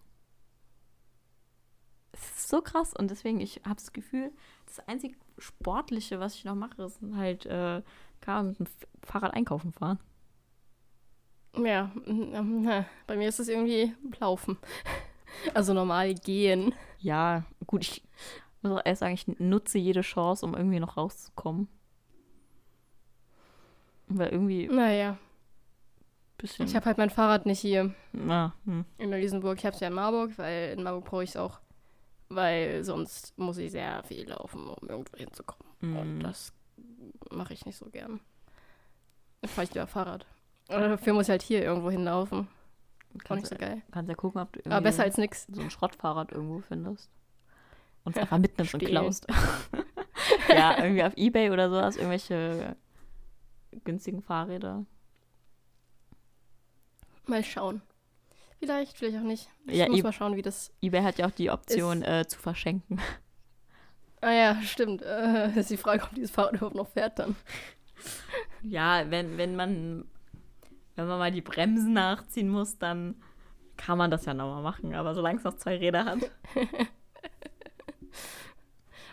Es 2.13 2.21
ist 2.37 2.49
so 2.49 2.63
krass 2.63 2.95
und 2.95 3.11
deswegen, 3.11 3.41
ich 3.41 3.63
habe 3.65 3.77
das 3.77 3.93
Gefühl, 3.93 4.33
das 4.67 4.81
einzige 4.81 5.17
Sportliche, 5.39 6.21
was 6.21 6.35
ich 6.37 6.45
noch 6.45 6.55
mache, 6.55 6.83
ist 6.83 7.01
halt, 7.15 7.47
äh, 7.47 7.83
kann 8.21 8.49
mit 8.49 8.59
dem 8.59 8.67
Fahrrad 9.03 9.35
einkaufen 9.35 9.73
fahren. 9.73 9.99
Ja, 11.57 11.93
bei 13.07 13.17
mir 13.17 13.29
ist 13.29 13.39
es 13.41 13.49
irgendwie 13.49 13.95
Laufen. 14.19 14.59
Also 15.53 15.73
normal 15.75 16.15
gehen. 16.15 16.75
Ja, 16.99 17.45
gut, 17.67 17.83
ich 17.83 18.03
muss 18.63 18.73
auch 18.73 18.83
erst 18.85 19.01
sagen, 19.01 19.15
ich 19.15 19.27
nutze 19.39 19.79
jede 19.79 20.01
Chance, 20.01 20.45
um 20.47 20.55
irgendwie 20.55 20.81
noch 20.81 20.97
rauszukommen. 20.97 21.69
Weil 24.07 24.29
irgendwie 24.31 24.69
Naja, 24.69 25.17
bisschen. 26.39 26.67
ich 26.67 26.75
habe 26.77 26.87
halt 26.87 26.99
mein 26.99 27.11
Fahrrad 27.11 27.47
nicht 27.47 27.61
hier 27.61 27.95
Ah, 28.29 28.53
hm. 28.65 28.85
in 28.99 29.11
Neu-Isenburg. 29.11 29.59
Ich 29.59 29.65
habe 29.67 29.75
es 29.75 29.81
ja 29.81 29.89
in 29.89 29.95
Marburg, 29.95 30.37
weil 30.39 30.73
in 30.77 30.83
Marburg 30.83 31.05
brauche 31.05 31.25
ich 31.25 31.31
es 31.31 31.37
auch. 31.37 31.61
Weil 32.29 32.83
sonst 32.85 33.37
muss 33.39 33.59
ich 33.59 33.71
sehr 33.73 34.03
viel 34.05 34.29
laufen, 34.29 34.67
um 34.69 34.89
irgendwo 34.89 35.17
hinzukommen. 35.17 35.73
Und 35.83 36.19
Mm. 36.19 36.21
das 36.23 36.53
mache 37.31 37.53
ich 37.53 37.65
nicht 37.67 37.77
so 37.77 37.87
gern. 37.91 38.21
Dann 39.41 39.51
fahre 39.51 39.65
ich 39.67 39.75
lieber 39.75 39.87
Fahrrad. 39.87 40.27
Oder 40.69 40.89
dafür 40.89 41.13
muss 41.13 41.25
ich 41.27 41.31
halt 41.31 41.43
hier 41.43 41.63
irgendwo 41.63 41.91
hinlaufen. 41.91 42.49
Auch 42.49 43.13
nicht 43.15 43.25
Kannst, 43.27 43.49
so 43.51 43.57
geil. 43.57 43.83
kannst 43.93 44.09
ja 44.09 44.15
gucken, 44.15 44.41
ob 44.41 44.53
du 44.53 44.61
Aber 44.67 44.81
besser 44.81 45.03
als 45.05 45.19
nix. 45.19 45.47
so 45.53 45.61
ein 45.61 45.71
Schrottfahrrad 45.71 46.33
irgendwo 46.33 46.61
findest. 46.61 47.11
und 48.05 48.17
es 48.17 48.23
einfach 48.23 48.39
mitnimmst 48.39 48.75
und 48.75 48.81
Stehlen. 48.81 48.93
klaust. 48.93 49.27
ja, 50.49 50.83
irgendwie 50.83 51.05
auf 51.05 51.17
Ebay 51.17 51.51
oder 51.51 51.69
so 51.71 51.81
hast 51.81 51.97
irgendwelche 51.97 52.75
günstigen 53.85 54.23
Fahrräder. 54.23 54.85
Mal 57.27 57.45
schauen. 57.45 57.83
Vielleicht, 58.59 58.97
vielleicht 58.97 59.19
auch 59.19 59.23
nicht. 59.23 59.49
Ich 59.67 59.77
Ja, 59.77 59.89
muss 59.89 59.99
e- 60.01 60.03
mal 60.03 60.13
schauen, 60.13 60.37
wie 60.37 60.43
das. 60.43 60.73
Ebay 60.81 61.03
hat 61.03 61.19
ja 61.19 61.27
auch 61.27 61.31
die 61.33 61.51
Option 61.51 62.03
äh, 62.03 62.27
zu 62.27 62.39
verschenken. 62.39 63.01
Ah 64.21 64.33
ja, 64.33 64.63
stimmt. 64.63 65.03
Äh, 65.03 65.51
ist 65.55 65.69
die 65.69 65.77
Frage, 65.77 66.03
ob 66.05 66.15
dieses 66.15 66.31
Fahrrad 66.31 66.55
überhaupt 66.55 66.75
noch 66.75 66.89
fährt 66.89 67.19
dann. 67.19 67.37
Ja, 68.63 69.05
wenn, 69.11 69.37
wenn 69.37 69.55
man 69.55 70.07
wenn 70.97 71.07
man 71.07 71.19
mal 71.19 71.31
die 71.31 71.43
Bremsen 71.43 71.93
nachziehen 71.93 72.49
muss, 72.49 72.79
dann 72.79 73.17
kann 73.77 73.99
man 73.99 74.11
das 74.11 74.25
ja 74.25 74.33
nochmal 74.33 74.63
machen. 74.63 74.95
Aber 74.95 75.15
solange 75.15 75.39
es 75.39 75.45
noch 75.45 75.57
zwei 75.57 75.77
Räder 75.77 76.05
hat. 76.07 76.19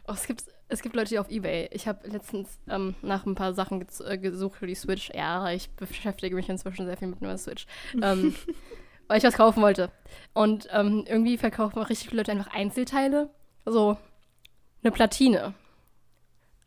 Oh, 0.08 0.14
es, 0.14 0.26
gibt, 0.26 0.44
es 0.68 0.82
gibt 0.82 0.96
Leute, 0.96 1.10
die 1.10 1.20
auf 1.20 1.30
Ebay. 1.30 1.70
Ich 1.72 1.88
habe 1.88 2.08
letztens 2.08 2.60
ähm, 2.68 2.96
nach 3.04 3.26
ein 3.26 3.36
paar 3.36 3.54
Sachen 3.54 3.86
äh, 4.04 4.18
gesucht 4.18 4.58
für 4.58 4.66
die 4.68 4.76
Switch. 4.76 5.12
Ja, 5.14 5.52
ich 5.52 5.70
beschäftige 5.72 6.36
mich 6.36 6.50
inzwischen 6.50 6.86
sehr 6.88 6.98
viel 6.98 7.08
mit 7.08 7.22
einer 7.22 7.38
Switch. 7.38 7.68
Ähm, 8.02 8.34
weil 9.12 9.18
ich 9.18 9.24
was 9.26 9.36
kaufen 9.36 9.62
wollte. 9.62 9.92
Und 10.34 10.68
ähm, 10.72 11.04
irgendwie 11.06 11.38
verkaufen 11.38 11.80
auch 11.80 11.90
richtig 11.90 12.08
viele 12.10 12.22
Leute 12.22 12.32
einfach 12.32 12.54
Einzelteile. 12.54 13.30
So 13.66 13.98
eine 14.82 14.92
Platine. 14.92 15.54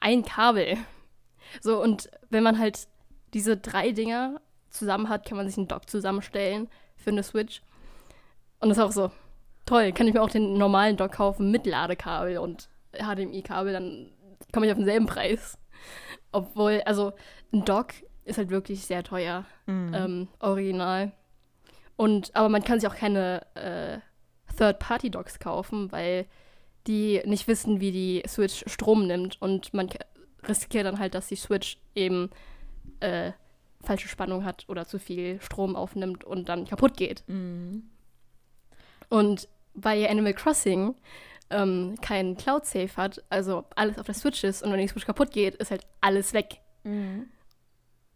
Ein 0.00 0.24
Kabel. 0.24 0.76
So, 1.62 1.82
und 1.82 2.10
wenn 2.28 2.42
man 2.42 2.58
halt 2.58 2.86
diese 3.32 3.56
drei 3.56 3.92
Dinger 3.92 4.40
zusammen 4.68 5.08
hat, 5.08 5.26
kann 5.26 5.38
man 5.38 5.48
sich 5.48 5.56
einen 5.56 5.68
Dock 5.68 5.88
zusammenstellen 5.88 6.68
für 6.96 7.10
eine 7.10 7.22
Switch. 7.22 7.62
Und 8.60 8.68
das 8.68 8.78
ist 8.78 8.84
auch 8.84 8.92
so. 8.92 9.10
Toll, 9.66 9.92
kann 9.92 10.06
ich 10.06 10.12
mir 10.12 10.20
auch 10.22 10.28
den 10.28 10.58
normalen 10.58 10.98
Dock 10.98 11.12
kaufen 11.12 11.50
mit 11.50 11.64
Ladekabel 11.64 12.36
und 12.36 12.68
HDMI-Kabel, 12.92 13.72
dann 13.72 14.12
komme 14.52 14.66
ich 14.66 14.72
auf 14.72 14.76
denselben 14.78 15.06
Preis. 15.06 15.56
Obwohl, 16.32 16.82
also 16.84 17.14
ein 17.52 17.64
Dock 17.64 17.94
ist 18.26 18.36
halt 18.36 18.50
wirklich 18.50 18.84
sehr 18.84 19.02
teuer, 19.02 19.46
Mhm. 19.66 19.94
ähm, 19.94 20.28
original. 20.40 21.12
Und, 21.96 22.34
aber 22.34 22.48
man 22.48 22.64
kann 22.64 22.80
sich 22.80 22.88
auch 22.88 22.96
keine 22.96 23.42
äh, 23.54 23.98
Third-Party-Docks 24.56 25.38
kaufen, 25.38 25.92
weil 25.92 26.26
die 26.86 27.22
nicht 27.24 27.48
wissen, 27.48 27.80
wie 27.80 27.92
die 27.92 28.22
Switch 28.26 28.64
Strom 28.66 29.06
nimmt. 29.06 29.40
Und 29.40 29.72
man 29.72 29.88
riskiert 30.46 30.86
dann 30.86 30.98
halt, 30.98 31.14
dass 31.14 31.28
die 31.28 31.36
Switch 31.36 31.78
eben 31.94 32.30
äh, 33.00 33.32
falsche 33.82 34.08
Spannung 34.08 34.44
hat 34.44 34.64
oder 34.68 34.86
zu 34.86 34.98
viel 34.98 35.40
Strom 35.40 35.76
aufnimmt 35.76 36.24
und 36.24 36.48
dann 36.48 36.66
kaputt 36.66 36.96
geht. 36.96 37.22
Mhm. 37.26 37.84
Und 39.08 39.48
weil 39.74 40.06
Animal 40.06 40.34
Crossing 40.34 40.94
ähm, 41.50 41.96
keinen 42.00 42.36
Cloud 42.36 42.64
Safe 42.64 42.96
hat, 42.96 43.22
also 43.28 43.64
alles 43.76 43.98
auf 43.98 44.06
der 44.06 44.14
Switch 44.14 44.42
ist 44.44 44.62
und 44.62 44.72
wenn 44.72 44.80
die 44.80 44.88
Switch 44.88 45.06
kaputt 45.06 45.30
geht, 45.30 45.54
ist 45.56 45.70
halt 45.70 45.86
alles 46.00 46.32
weg. 46.32 46.60
Mhm. 46.84 47.26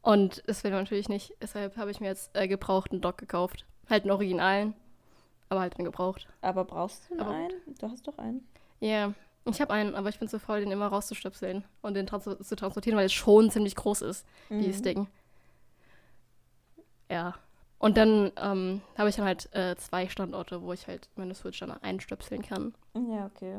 Und 0.08 0.42
das 0.46 0.64
will 0.64 0.70
man 0.70 0.84
natürlich 0.84 1.10
nicht. 1.10 1.34
Deshalb 1.42 1.76
habe 1.76 1.90
ich 1.90 2.00
mir 2.00 2.06
jetzt 2.06 2.34
äh, 2.34 2.48
gebrauchten 2.48 3.02
Dock 3.02 3.18
gekauft. 3.18 3.66
Halt 3.90 4.04
einen 4.04 4.10
originalen, 4.10 4.72
aber 5.50 5.60
halt 5.60 5.76
einen 5.76 5.84
gebraucht. 5.84 6.26
Aber 6.40 6.64
brauchst 6.64 7.10
du 7.10 7.18
Aber 7.18 7.32
einen? 7.32 7.52
Du 7.78 7.90
hast 7.90 8.08
doch 8.08 8.16
einen. 8.16 8.48
Ja, 8.80 9.12
ich 9.44 9.60
habe 9.60 9.70
einen, 9.74 9.94
aber 9.94 10.08
ich 10.08 10.18
bin 10.18 10.26
zu 10.26 10.40
faul, 10.40 10.60
den 10.60 10.70
immer 10.70 10.86
rauszustöpseln 10.86 11.62
und 11.82 11.92
den 11.92 12.06
trans 12.06 12.24
zu 12.24 12.56
transportieren, 12.56 12.96
weil 12.96 13.04
es 13.04 13.12
schon 13.12 13.50
ziemlich 13.50 13.76
groß 13.76 14.00
ist, 14.00 14.24
dieses 14.48 14.80
Ding. 14.80 15.08
Ja. 17.10 17.34
Und 17.78 17.98
dann 17.98 18.32
ähm, 18.36 18.80
habe 18.96 19.10
ich 19.10 19.16
dann 19.16 19.26
halt 19.26 19.54
äh, 19.54 19.76
zwei 19.76 20.08
Standorte, 20.08 20.62
wo 20.62 20.72
ich 20.72 20.86
halt 20.86 21.10
meine 21.16 21.34
Switch 21.34 21.60
dann 21.60 21.70
einstöpseln 21.70 22.40
kann. 22.40 22.74
Ja, 22.94 23.26
okay. 23.26 23.58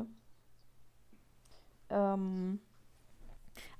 Ähm, 1.90 2.58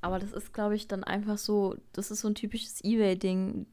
aber 0.01 0.19
das 0.19 0.33
ist, 0.33 0.53
glaube 0.53 0.77
ich, 0.77 0.89
dann 0.89 1.05
einfach 1.05 1.39
so, 1.39 1.77
das 1.93 2.11
ist 2.11 2.21
so 2.21 2.29
ein 2.29 2.35
typisches 2.35 2.81
Ebay-Ding. 2.83 3.67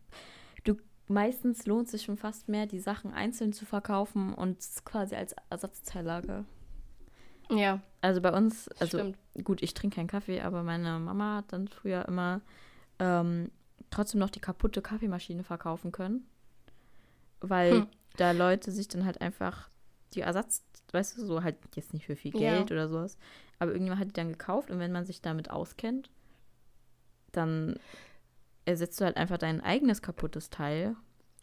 Du, 0.64 0.76
meistens 1.08 1.66
lohnt 1.66 1.90
sich 1.90 2.04
schon 2.04 2.18
fast 2.18 2.50
mehr, 2.50 2.66
die 2.68 2.80
Sachen 2.80 3.14
einzeln 3.14 3.54
zu 3.54 3.66
verkaufen 3.66 4.34
und 4.34 4.58
quasi 4.86 5.16
als 5.16 5.36
Ersatzteillager. 5.50 6.46
Ja, 7.50 7.82
Also 8.02 8.22
bei 8.22 8.32
uns, 8.32 8.70
also 8.80 8.98
stimmt. 9.00 9.18
gut, 9.44 9.62
ich 9.62 9.74
trinke 9.74 9.96
keinen 9.96 10.08
Kaffee, 10.08 10.42
aber 10.42 10.64
meine 10.64 11.00
Mama 11.00 11.38
hat 11.38 11.54
dann 11.54 11.68
früher 11.68 12.06
immer 12.08 12.42
ähm, 13.00 13.52
trotzdem 13.90 14.20
noch 14.20 14.30
die 14.30 14.40
kaputte 14.40 14.82
Kaffeemaschine 14.82 15.44
verkaufen 15.44 15.92
können. 15.92 16.28
Weil 17.40 17.74
Hm. 17.82 17.88
da 18.16 18.32
Leute 18.32 18.72
sich 18.72 18.88
dann 18.88 19.06
halt 19.06 19.22
einfach 19.22 19.70
die 20.14 20.22
Ersatz, 20.22 20.64
weißt 20.94 21.18
du, 21.18 21.26
so 21.26 21.44
halt 21.44 21.56
jetzt 21.76 21.94
nicht 21.94 22.06
für 22.06 22.16
viel 22.16 22.36
Ja. 22.36 22.56
Geld 22.56 22.72
oder 22.72 22.88
sowas, 22.88 23.18
aber 23.60 23.72
irgendjemand 23.72 24.02
hat 24.02 24.08
die 24.10 24.14
dann 24.14 24.30
gekauft 24.30 24.72
und 24.72 24.80
wenn 24.80 24.92
man 24.92 25.06
sich 25.06 25.22
damit 25.22 25.50
auskennt, 25.50 26.10
dann 27.32 27.78
ersetzt 28.66 29.00
du 29.00 29.06
halt 29.06 29.18
einfach 29.18 29.38
dein 29.38 29.62
eigenes 29.62 30.02
kaputtes 30.02 30.50
Teil 30.50 30.96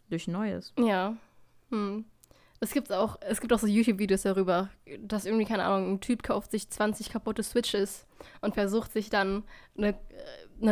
durch 0.09 0.27
neues. 0.27 0.73
Ja. 0.79 1.15
Hm. 1.69 2.05
Es 2.61 2.71
gibt 2.71 2.91
auch, 2.91 3.17
es 3.21 3.41
gibt 3.41 3.51
auch 3.51 3.59
so 3.59 3.67
YouTube-Videos 3.67 4.21
darüber, 4.21 4.69
dass 4.99 5.25
irgendwie, 5.25 5.45
keine 5.45 5.65
Ahnung, 5.65 5.93
ein 5.93 6.01
Typ 6.01 6.23
kauft 6.23 6.51
sich 6.51 6.69
20 6.69 7.09
kaputte 7.09 7.43
Switches 7.43 8.07
und 8.41 8.53
versucht 8.53 8.93
sich 8.93 9.09
dann 9.09 9.43
eine, 9.77 9.89
äh, 9.89 9.95
eine, 10.61 10.71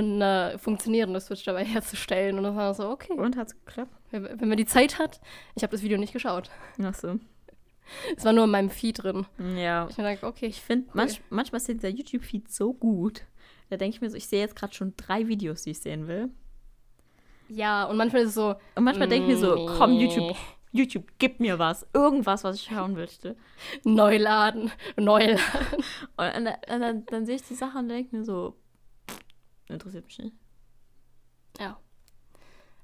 eine 0.49 0.59
funktionierende 0.59 1.19
Switch 1.19 1.43
dabei 1.43 1.65
herzustellen. 1.65 2.37
Und 2.37 2.45
dann 2.45 2.55
war 2.55 2.73
so, 2.73 2.89
okay, 2.89 3.13
Und 3.13 3.35
hat's 3.35 3.53
geklappt? 3.65 3.91
wenn 4.11 4.23
wenn 4.23 4.47
man 4.47 4.57
die 4.57 4.65
Zeit 4.65 4.97
hat. 4.97 5.19
Ich 5.55 5.63
habe 5.63 5.71
das 5.71 5.83
Video 5.83 5.97
nicht 5.97 6.13
geschaut. 6.13 6.49
Ach 6.81 6.93
so. 6.95 7.19
Es 8.17 8.25
war 8.25 8.33
nur 8.33 8.45
in 8.45 8.51
meinem 8.51 8.69
Feed 8.69 9.03
drin. 9.03 9.25
Ja, 9.55 9.87
Ich 9.89 9.97
mir 9.97 10.03
dachte, 10.03 10.25
okay, 10.25 10.47
Ich 10.47 10.61
finde, 10.61 10.89
manch, 10.93 11.21
manchmal 11.29 11.59
ist 11.61 11.67
dieser 11.67 11.89
YouTube-Feed 11.89 12.51
so 12.51 12.73
gut. 12.73 13.23
Da 13.69 13.77
denke 13.77 13.95
ich 13.95 14.01
mir 14.01 14.09
so, 14.09 14.17
ich 14.17 14.27
sehe 14.27 14.39
jetzt 14.41 14.55
gerade 14.55 14.73
schon 14.73 14.93
drei 14.97 15.27
Videos, 15.27 15.63
die 15.63 15.71
ich 15.71 15.79
sehen 15.79 16.07
will. 16.07 16.29
ja, 17.49 17.85
und 17.85 17.97
manchmal 17.97 18.23
ist 18.23 18.29
es 18.29 18.35
so, 18.35 18.55
Und 18.75 18.83
manchmal 18.83 19.07
denke 19.07 19.31
ich 19.31 19.35
mir 19.35 19.39
so, 19.39 19.65
komm, 19.77 19.97
nee. 19.97 20.05
YouTube, 20.05 20.35
YouTube, 20.71 21.05
gib 21.19 21.39
mir 21.39 21.59
was. 21.59 21.85
Irgendwas, 21.93 22.43
was 22.43 22.55
ich 22.57 22.63
schauen 22.63 22.93
möchte. 22.93 23.35
Neuladen, 23.83 24.71
Neuladen. 24.97 25.39
Und 26.17 26.17
dann, 26.17 26.45
dann, 26.67 26.81
dann, 26.81 27.05
dann 27.05 27.25
sehe 27.25 27.35
ich 27.35 27.43
die 27.43 27.53
Sache 27.55 27.77
und 27.77 27.89
denke 27.89 28.15
mir 28.15 28.23
so, 28.23 28.55
interessiert 29.67 30.05
mich 30.05 30.19
nicht. 30.19 30.35
Ja. 31.59 31.79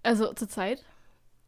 Also 0.04 0.34
zurzeit, 0.34 0.84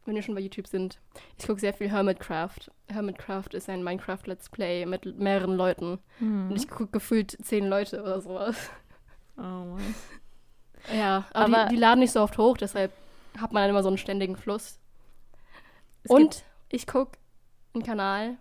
wenn 0.04 0.14
wir 0.14 0.22
schon 0.22 0.34
bei 0.34 0.40
YouTube 0.40 0.66
sind, 0.66 0.98
ich 1.38 1.46
gucke 1.46 1.60
sehr 1.60 1.72
viel 1.74 1.90
Hermitcraft. 1.90 2.70
Hermitcraft 2.88 3.48
ist 3.54 3.68
ein 3.68 3.84
Minecraft-Let's 3.84 4.50
Play 4.50 4.84
mit 4.86 5.18
mehreren 5.18 5.56
Leuten. 5.56 5.98
Hm. 6.18 6.50
Und 6.50 6.56
ich 6.56 6.68
gucke 6.68 6.88
gefühlt 6.92 7.36
zehn 7.44 7.68
Leute 7.68 8.02
oder 8.02 8.20
sowas. 8.20 8.56
Oh 9.36 9.40
Mann. 9.42 9.94
Ja, 10.94 11.24
aber, 11.32 11.58
Aber- 11.58 11.68
die, 11.68 11.76
die 11.76 11.80
laden 11.80 12.00
nicht 12.00 12.12
so 12.12 12.20
oft 12.20 12.36
hoch, 12.38 12.56
deshalb 12.56 12.92
hat 13.38 13.52
man 13.52 13.62
dann 13.62 13.70
immer 13.70 13.82
so 13.82 13.88
einen 13.88 13.98
ständigen 13.98 14.36
Fluss. 14.36 14.78
Und 16.08 16.42
ich 16.68 16.86
gucke 16.86 17.18
einen 17.74 17.84
Kanal, 17.84 18.36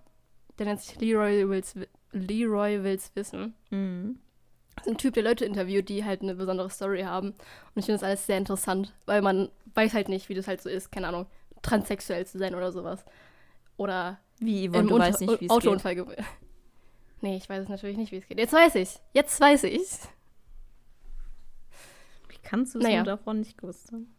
der 0.57 0.66
nennt 0.66 0.82
sich 0.82 0.99
Leroy 0.99 1.47
Wills, 1.47 1.76
Wi- 1.76 1.88
Leroy 2.12 2.84
Wills 2.84 3.12
Wissen. 3.16 3.53
Mhm. 3.70 4.20
Das 4.76 4.88
ist 4.88 4.91
ein 4.93 4.97
Typ, 4.97 5.14
der 5.14 5.24
Leute 5.24 5.45
interviewt, 5.45 5.89
die 5.89 6.03
halt 6.05 6.22
eine 6.22 6.34
besondere 6.36 6.70
Story 6.70 7.01
haben. 7.03 7.30
Und 7.30 7.36
ich 7.76 7.86
finde 7.86 7.99
das 7.99 8.03
alles 8.03 8.26
sehr 8.26 8.38
interessant, 8.38 8.93
weil 9.05 9.22
man 9.22 9.49
weiß 9.76 9.93
halt 9.93 10.09
nicht, 10.09 10.28
wie 10.30 10.34
das 10.34 10.47
halt 10.47 10.62
so 10.62 10.70
ist, 10.70 10.91
keine 10.91 11.07
Ahnung, 11.07 11.28
transsexuell 11.62 12.26
zu 12.26 12.38
sein 12.38 12.55
oder 12.55 12.72
sowas. 12.72 13.03
Oder 13.78 14.20
Wie, 14.39 14.68
Yvonne, 14.70 14.88
du 14.88 14.95
Unter- 14.95 15.07
weißt 15.07 15.22
nicht, 15.22 15.30
wie 15.30 15.34
es 15.34 15.39
geht. 15.39 15.51
Autounfall 15.51 15.95
ge- 15.95 16.05
Nee, 17.22 17.38
ich 17.38 17.47
weiß 17.49 17.64
es 17.64 17.70
natürlich 17.70 17.97
nicht, 17.97 18.12
wie 18.12 18.18
es 18.18 18.28
geht. 18.28 18.39
Jetzt 18.39 18.53
weiß 18.53 18.76
ich. 18.76 18.99
Jetzt 19.14 19.39
weiß 19.39 19.64
ich. 19.66 19.88
Wie 22.30 22.38
kannst 22.41 22.74
du 22.76 22.80
es 22.80 22.84
Naja. 22.86 23.03
davon 23.03 23.39
nicht 23.39 23.57
gewusst 23.57 23.91
haben? 23.91 24.14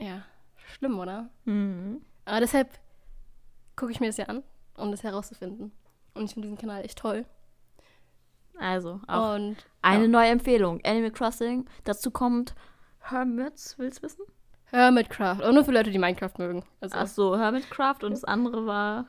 Ja, 0.00 0.24
schlimm, 0.56 0.98
oder? 0.98 1.28
Mhm. 1.44 2.02
Aber 2.24 2.40
deshalb 2.40 2.68
gucke 3.76 3.92
ich 3.92 4.00
mir 4.00 4.06
das 4.08 4.16
ja 4.16 4.26
an, 4.26 4.42
um 4.76 4.90
das 4.90 5.02
herauszufinden. 5.02 5.72
Und 6.14 6.24
ich 6.24 6.34
finde 6.34 6.48
diesen 6.48 6.58
Kanal 6.60 6.84
echt 6.84 6.98
toll. 6.98 7.24
Also, 8.58 9.00
auch 9.06 9.34
Und 9.36 9.56
eine 9.82 10.02
ja. 10.04 10.08
neue 10.08 10.30
Empfehlung. 10.30 10.80
Animal 10.84 11.12
Crossing. 11.12 11.66
Dazu 11.84 12.10
kommt 12.10 12.54
Hermits, 13.00 13.78
willst 13.78 13.98
du 14.00 14.02
wissen? 14.02 14.24
Hermitcraft. 14.70 15.40
Aber 15.42 15.52
nur 15.52 15.64
für 15.64 15.72
Leute, 15.72 15.90
die 15.90 15.98
Minecraft 15.98 16.32
mögen. 16.38 16.64
Also 16.80 16.96
Ach 16.98 17.06
so, 17.06 17.36
Hermitcraft 17.38 18.02
und 18.02 18.10
das 18.12 18.24
andere 18.24 18.66
war 18.66 19.06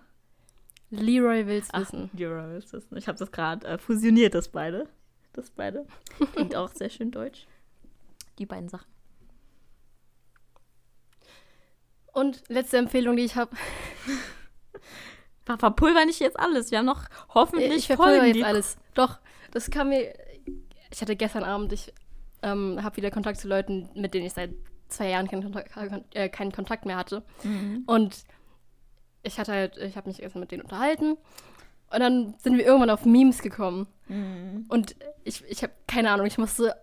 Leroy 0.91 1.45
will's 1.45 1.67
Ach, 1.71 1.81
wissen. 1.81 2.09
Willst 2.13 2.73
du 2.73 2.77
wissen. 2.77 2.97
Ich 2.97 3.07
habe 3.07 3.17
das 3.19 3.31
gerade 3.31 3.67
äh, 3.67 3.77
fusioniert, 3.77 4.33
das 4.33 4.47
beide. 4.49 4.87
Das 5.33 5.51
beide. 5.51 5.85
Klingt 6.33 6.55
auch 6.55 6.69
sehr 6.69 6.89
schön 6.89 7.11
deutsch. 7.11 7.45
Die 8.39 8.45
beiden 8.45 8.69
Sachen. 8.69 8.87
Und 12.13 12.43
letzte 12.49 12.77
Empfehlung, 12.77 13.15
die 13.17 13.23
ich 13.25 13.35
habe. 13.35 13.55
Ver- 15.45 15.57
Verpulver 15.57 16.05
nicht 16.05 16.19
jetzt 16.19 16.39
alles. 16.39 16.71
Wir 16.71 16.79
haben 16.79 16.85
noch 16.85 17.03
hoffentlich 17.33 17.89
Ich 17.89 17.95
Folgen, 17.95 18.25
jetzt 18.25 18.35
die- 18.35 18.43
alles. 18.43 18.77
Doch, 18.93 19.19
das 19.51 19.69
kam 19.69 19.89
mir. 19.89 20.13
Ich 20.91 21.01
hatte 21.01 21.15
gestern 21.15 21.43
Abend, 21.43 21.71
ich 21.71 21.93
ähm, 22.41 22.79
habe 22.81 22.97
wieder 22.97 23.11
Kontakt 23.11 23.39
zu 23.39 23.47
Leuten, 23.47 23.89
mit 23.93 24.13
denen 24.15 24.25
ich 24.25 24.33
seit 24.33 24.51
zwei 24.89 25.09
Jahren 25.09 25.27
keinen 25.27 25.43
Kontakt, 25.43 25.71
äh, 26.13 26.29
keinen 26.29 26.51
Kontakt 26.51 26.85
mehr 26.85 26.97
hatte. 26.97 27.23
Mhm. 27.43 27.83
Und 27.85 28.23
ich 29.23 29.39
hatte 29.39 29.51
halt, 29.51 29.77
ich 29.77 29.95
habe 29.95 30.09
mich 30.09 30.17
gestern 30.17 30.39
mit 30.39 30.51
denen 30.51 30.63
unterhalten. 30.63 31.17
Und 31.91 31.99
dann 31.99 32.35
sind 32.37 32.57
wir 32.57 32.65
irgendwann 32.65 32.89
auf 32.89 33.05
Memes 33.05 33.41
gekommen. 33.41 33.87
Mhm. 34.07 34.65
Und 34.69 34.95
ich, 35.23 35.43
ich 35.45 35.63
habe 35.63 35.73
keine 35.87 36.11
Ahnung, 36.11 36.25
ich 36.25 36.37
musste 36.37 36.75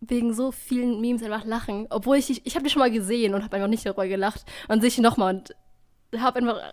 wegen 0.00 0.34
so 0.34 0.52
vielen 0.52 1.00
Memes 1.00 1.22
einfach 1.22 1.44
lachen. 1.44 1.86
Obwohl 1.90 2.16
ich, 2.16 2.30
ich, 2.30 2.46
ich 2.46 2.54
habe 2.54 2.64
die 2.64 2.70
schon 2.70 2.80
mal 2.80 2.90
gesehen 2.90 3.34
und 3.34 3.42
habe 3.42 3.56
einfach 3.56 3.68
nicht 3.68 3.86
darüber 3.86 4.06
gelacht. 4.06 4.44
Und 4.68 4.80
sehe 4.80 4.88
ich 4.88 4.98
nochmal 4.98 5.34
und 5.34 6.20
habe 6.20 6.38
einfach, 6.38 6.72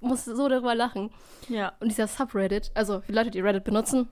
musste 0.00 0.34
so 0.34 0.48
darüber 0.48 0.74
lachen. 0.74 1.10
Ja. 1.48 1.72
Und 1.80 1.90
dieser 1.90 2.06
Subreddit, 2.06 2.70
also 2.74 3.00
für 3.00 3.12
Leute, 3.12 3.30
die 3.30 3.40
Reddit 3.40 3.64
benutzen, 3.64 4.08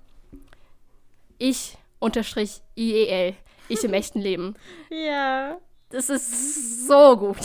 ich 1.39 1.77
unterstrich 1.99 2.63
IEL, 2.77 3.35
ich 3.69 3.85
im 3.85 3.93
echten 3.93 4.21
Leben. 4.21 4.55
Ja. 4.91 5.59
Das 5.91 6.11
ist 6.11 6.87
so 6.87 7.17
gut. 7.17 7.39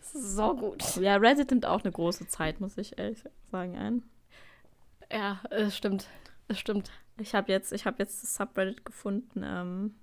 Ist 0.00 0.36
so 0.36 0.54
gut. 0.54 0.96
Ja, 0.96 1.16
Reddit 1.16 1.50
nimmt 1.50 1.66
auch 1.66 1.82
eine 1.82 1.92
große 1.92 2.26
Zeit, 2.28 2.60
muss 2.60 2.76
ich 2.78 2.98
ehrlich 2.98 3.22
sagen, 3.50 3.76
ein. 3.76 4.02
Ja, 5.12 5.40
es 5.50 5.76
stimmt. 5.76 6.08
Es 6.48 6.58
stimmt. 6.58 6.90
Ich 7.18 7.34
habe 7.34 7.50
jetzt, 7.50 7.72
ich 7.72 7.86
habe 7.86 7.96
jetzt 7.98 8.22
das 8.22 8.34
Subreddit 8.36 8.84
gefunden. 8.84 9.42
Ähm, 9.44 9.94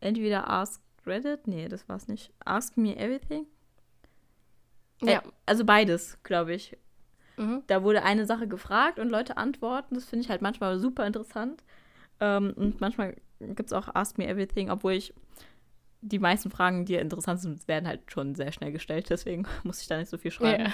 entweder 0.00 0.48
Ask 0.48 0.82
Reddit, 1.06 1.46
nee, 1.46 1.68
das 1.68 1.88
war's 1.88 2.08
nicht. 2.08 2.32
Ask 2.44 2.76
Me 2.76 2.96
Everything. 2.96 3.46
Ja. 5.02 5.18
Äh, 5.18 5.22
also 5.46 5.64
beides, 5.64 6.18
glaube 6.22 6.54
ich. 6.54 6.76
Mhm. 7.36 7.62
Da 7.66 7.82
wurde 7.82 8.02
eine 8.02 8.26
Sache 8.26 8.48
gefragt 8.48 8.98
und 8.98 9.08
Leute 9.08 9.36
antworten. 9.36 9.94
Das 9.94 10.04
finde 10.04 10.24
ich 10.24 10.30
halt 10.30 10.42
manchmal 10.42 10.78
super 10.78 11.06
interessant. 11.06 11.62
Ähm, 12.20 12.52
und 12.56 12.80
manchmal 12.80 13.16
gibt 13.40 13.66
es 13.68 13.72
auch 13.72 13.94
Ask 13.94 14.18
Me 14.18 14.26
Everything, 14.26 14.70
obwohl 14.70 14.92
ich 14.92 15.14
die 16.00 16.18
meisten 16.18 16.50
Fragen, 16.50 16.84
die 16.84 16.94
interessant 16.94 17.40
sind, 17.40 17.66
werden 17.66 17.86
halt 17.86 18.10
schon 18.10 18.34
sehr 18.34 18.52
schnell 18.52 18.72
gestellt. 18.72 19.10
Deswegen 19.10 19.46
muss 19.64 19.80
ich 19.80 19.88
da 19.88 19.96
nicht 19.98 20.10
so 20.10 20.18
viel 20.18 20.30
schreiben. 20.30 20.64
Ja. 20.64 20.72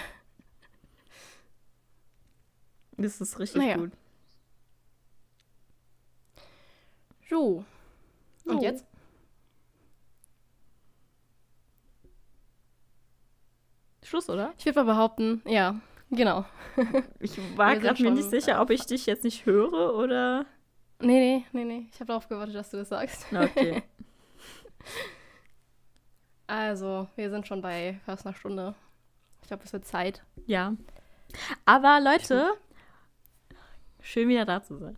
Das 2.96 3.20
ist 3.20 3.38
richtig 3.38 3.62
Naja. 3.62 3.76
gut. 3.76 3.92
So. 7.28 7.64
Und 8.44 8.62
jetzt? 8.62 8.86
Schluss, 14.02 14.28
oder? 14.28 14.52
Ich 14.58 14.66
würde 14.66 14.84
mal 14.84 14.92
behaupten, 14.92 15.42
ja, 15.46 15.80
genau. 16.10 16.44
Ich 17.20 17.38
war 17.56 17.76
gerade 17.76 18.02
mir 18.02 18.10
nicht 18.10 18.28
sicher, 18.30 18.60
ob 18.60 18.70
ich 18.70 18.84
dich 18.84 19.06
jetzt 19.06 19.24
nicht 19.24 19.46
höre 19.46 19.94
oder. 19.94 20.46
Nee, 21.04 21.20
nee, 21.20 21.44
nee, 21.52 21.64
nee. 21.64 21.86
Ich 21.92 21.96
habe 22.00 22.06
darauf 22.06 22.28
gewartet, 22.28 22.54
dass 22.54 22.70
du 22.70 22.76
das 22.78 22.88
sagst. 22.88 23.26
Okay. 23.32 23.82
Also, 26.46 27.08
wir 27.16 27.30
sind 27.30 27.46
schon 27.46 27.62
bei 27.62 27.98
fast 28.04 28.26
einer 28.26 28.34
Stunde. 28.34 28.74
Ich 29.40 29.48
glaube, 29.48 29.64
es 29.64 29.72
wird 29.72 29.86
Zeit. 29.86 30.22
ja. 30.46 30.74
Aber 31.64 31.98
Leute, 32.00 32.52
schön 34.00 34.28
wieder 34.28 34.44
da 34.44 34.62
zu 34.62 34.76
sein. 34.76 34.96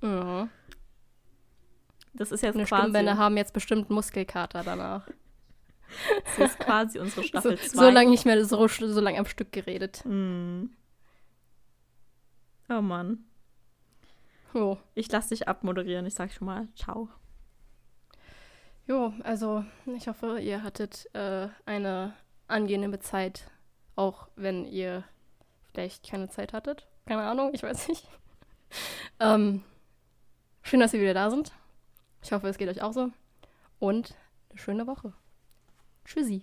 Mhm. 0.00 0.50
Das 2.14 2.32
ist 2.32 2.40
jetzt 2.42 2.56
Eine 2.56 2.64
quasi, 2.64 2.82
Stimmbänder 2.82 3.16
haben 3.16 3.36
jetzt 3.36 3.52
bestimmt 3.52 3.90
Muskelkater 3.90 4.64
danach. 4.64 5.06
das 6.36 6.50
ist 6.50 6.58
quasi 6.58 6.98
unsere 6.98 7.20
So, 7.22 7.28
Staffel 7.28 7.58
2. 7.58 7.68
so 7.76 7.90
lange 7.90 8.10
nicht 8.10 8.24
mehr 8.24 8.44
so, 8.44 8.66
so 8.66 9.00
lange 9.00 9.18
am 9.18 9.26
Stück 9.26 9.52
geredet. 9.52 10.02
Mm. 10.04 10.64
Oh 12.70 12.80
Mann. 12.80 13.24
Jo. 14.54 14.78
Ich 14.94 15.10
lasse 15.10 15.30
dich 15.30 15.48
abmoderieren. 15.48 16.06
Ich 16.06 16.14
sag 16.14 16.32
schon 16.32 16.46
mal 16.46 16.68
ciao. 16.74 17.08
Jo, 18.86 19.12
also 19.22 19.64
ich 19.84 20.08
hoffe, 20.08 20.40
ihr 20.40 20.62
hattet 20.62 21.14
äh, 21.14 21.48
eine 21.66 22.14
angenehme 22.46 22.98
Zeit, 23.00 23.50
auch 23.96 24.28
wenn 24.34 24.64
ihr 24.64 25.04
vielleicht 25.66 26.08
keine 26.08 26.30
Zeit 26.30 26.54
hattet. 26.54 26.86
Keine 27.06 27.22
Ahnung, 27.22 27.50
ich 27.52 27.62
weiß 27.62 27.88
nicht. 27.88 28.08
ähm, 29.20 29.62
schön, 30.62 30.80
dass 30.80 30.94
ihr 30.94 31.00
wieder 31.00 31.14
da 31.14 31.28
sind. 31.28 31.52
Ich 32.22 32.32
hoffe, 32.32 32.48
es 32.48 32.56
geht 32.56 32.68
euch 32.70 32.82
auch 32.82 32.94
so. 32.94 33.10
Und 33.78 34.14
eine 34.48 34.58
schöne 34.58 34.86
Woche. 34.86 35.12
Tschüssi. 36.06 36.42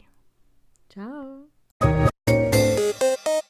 Ciao. 0.89 1.47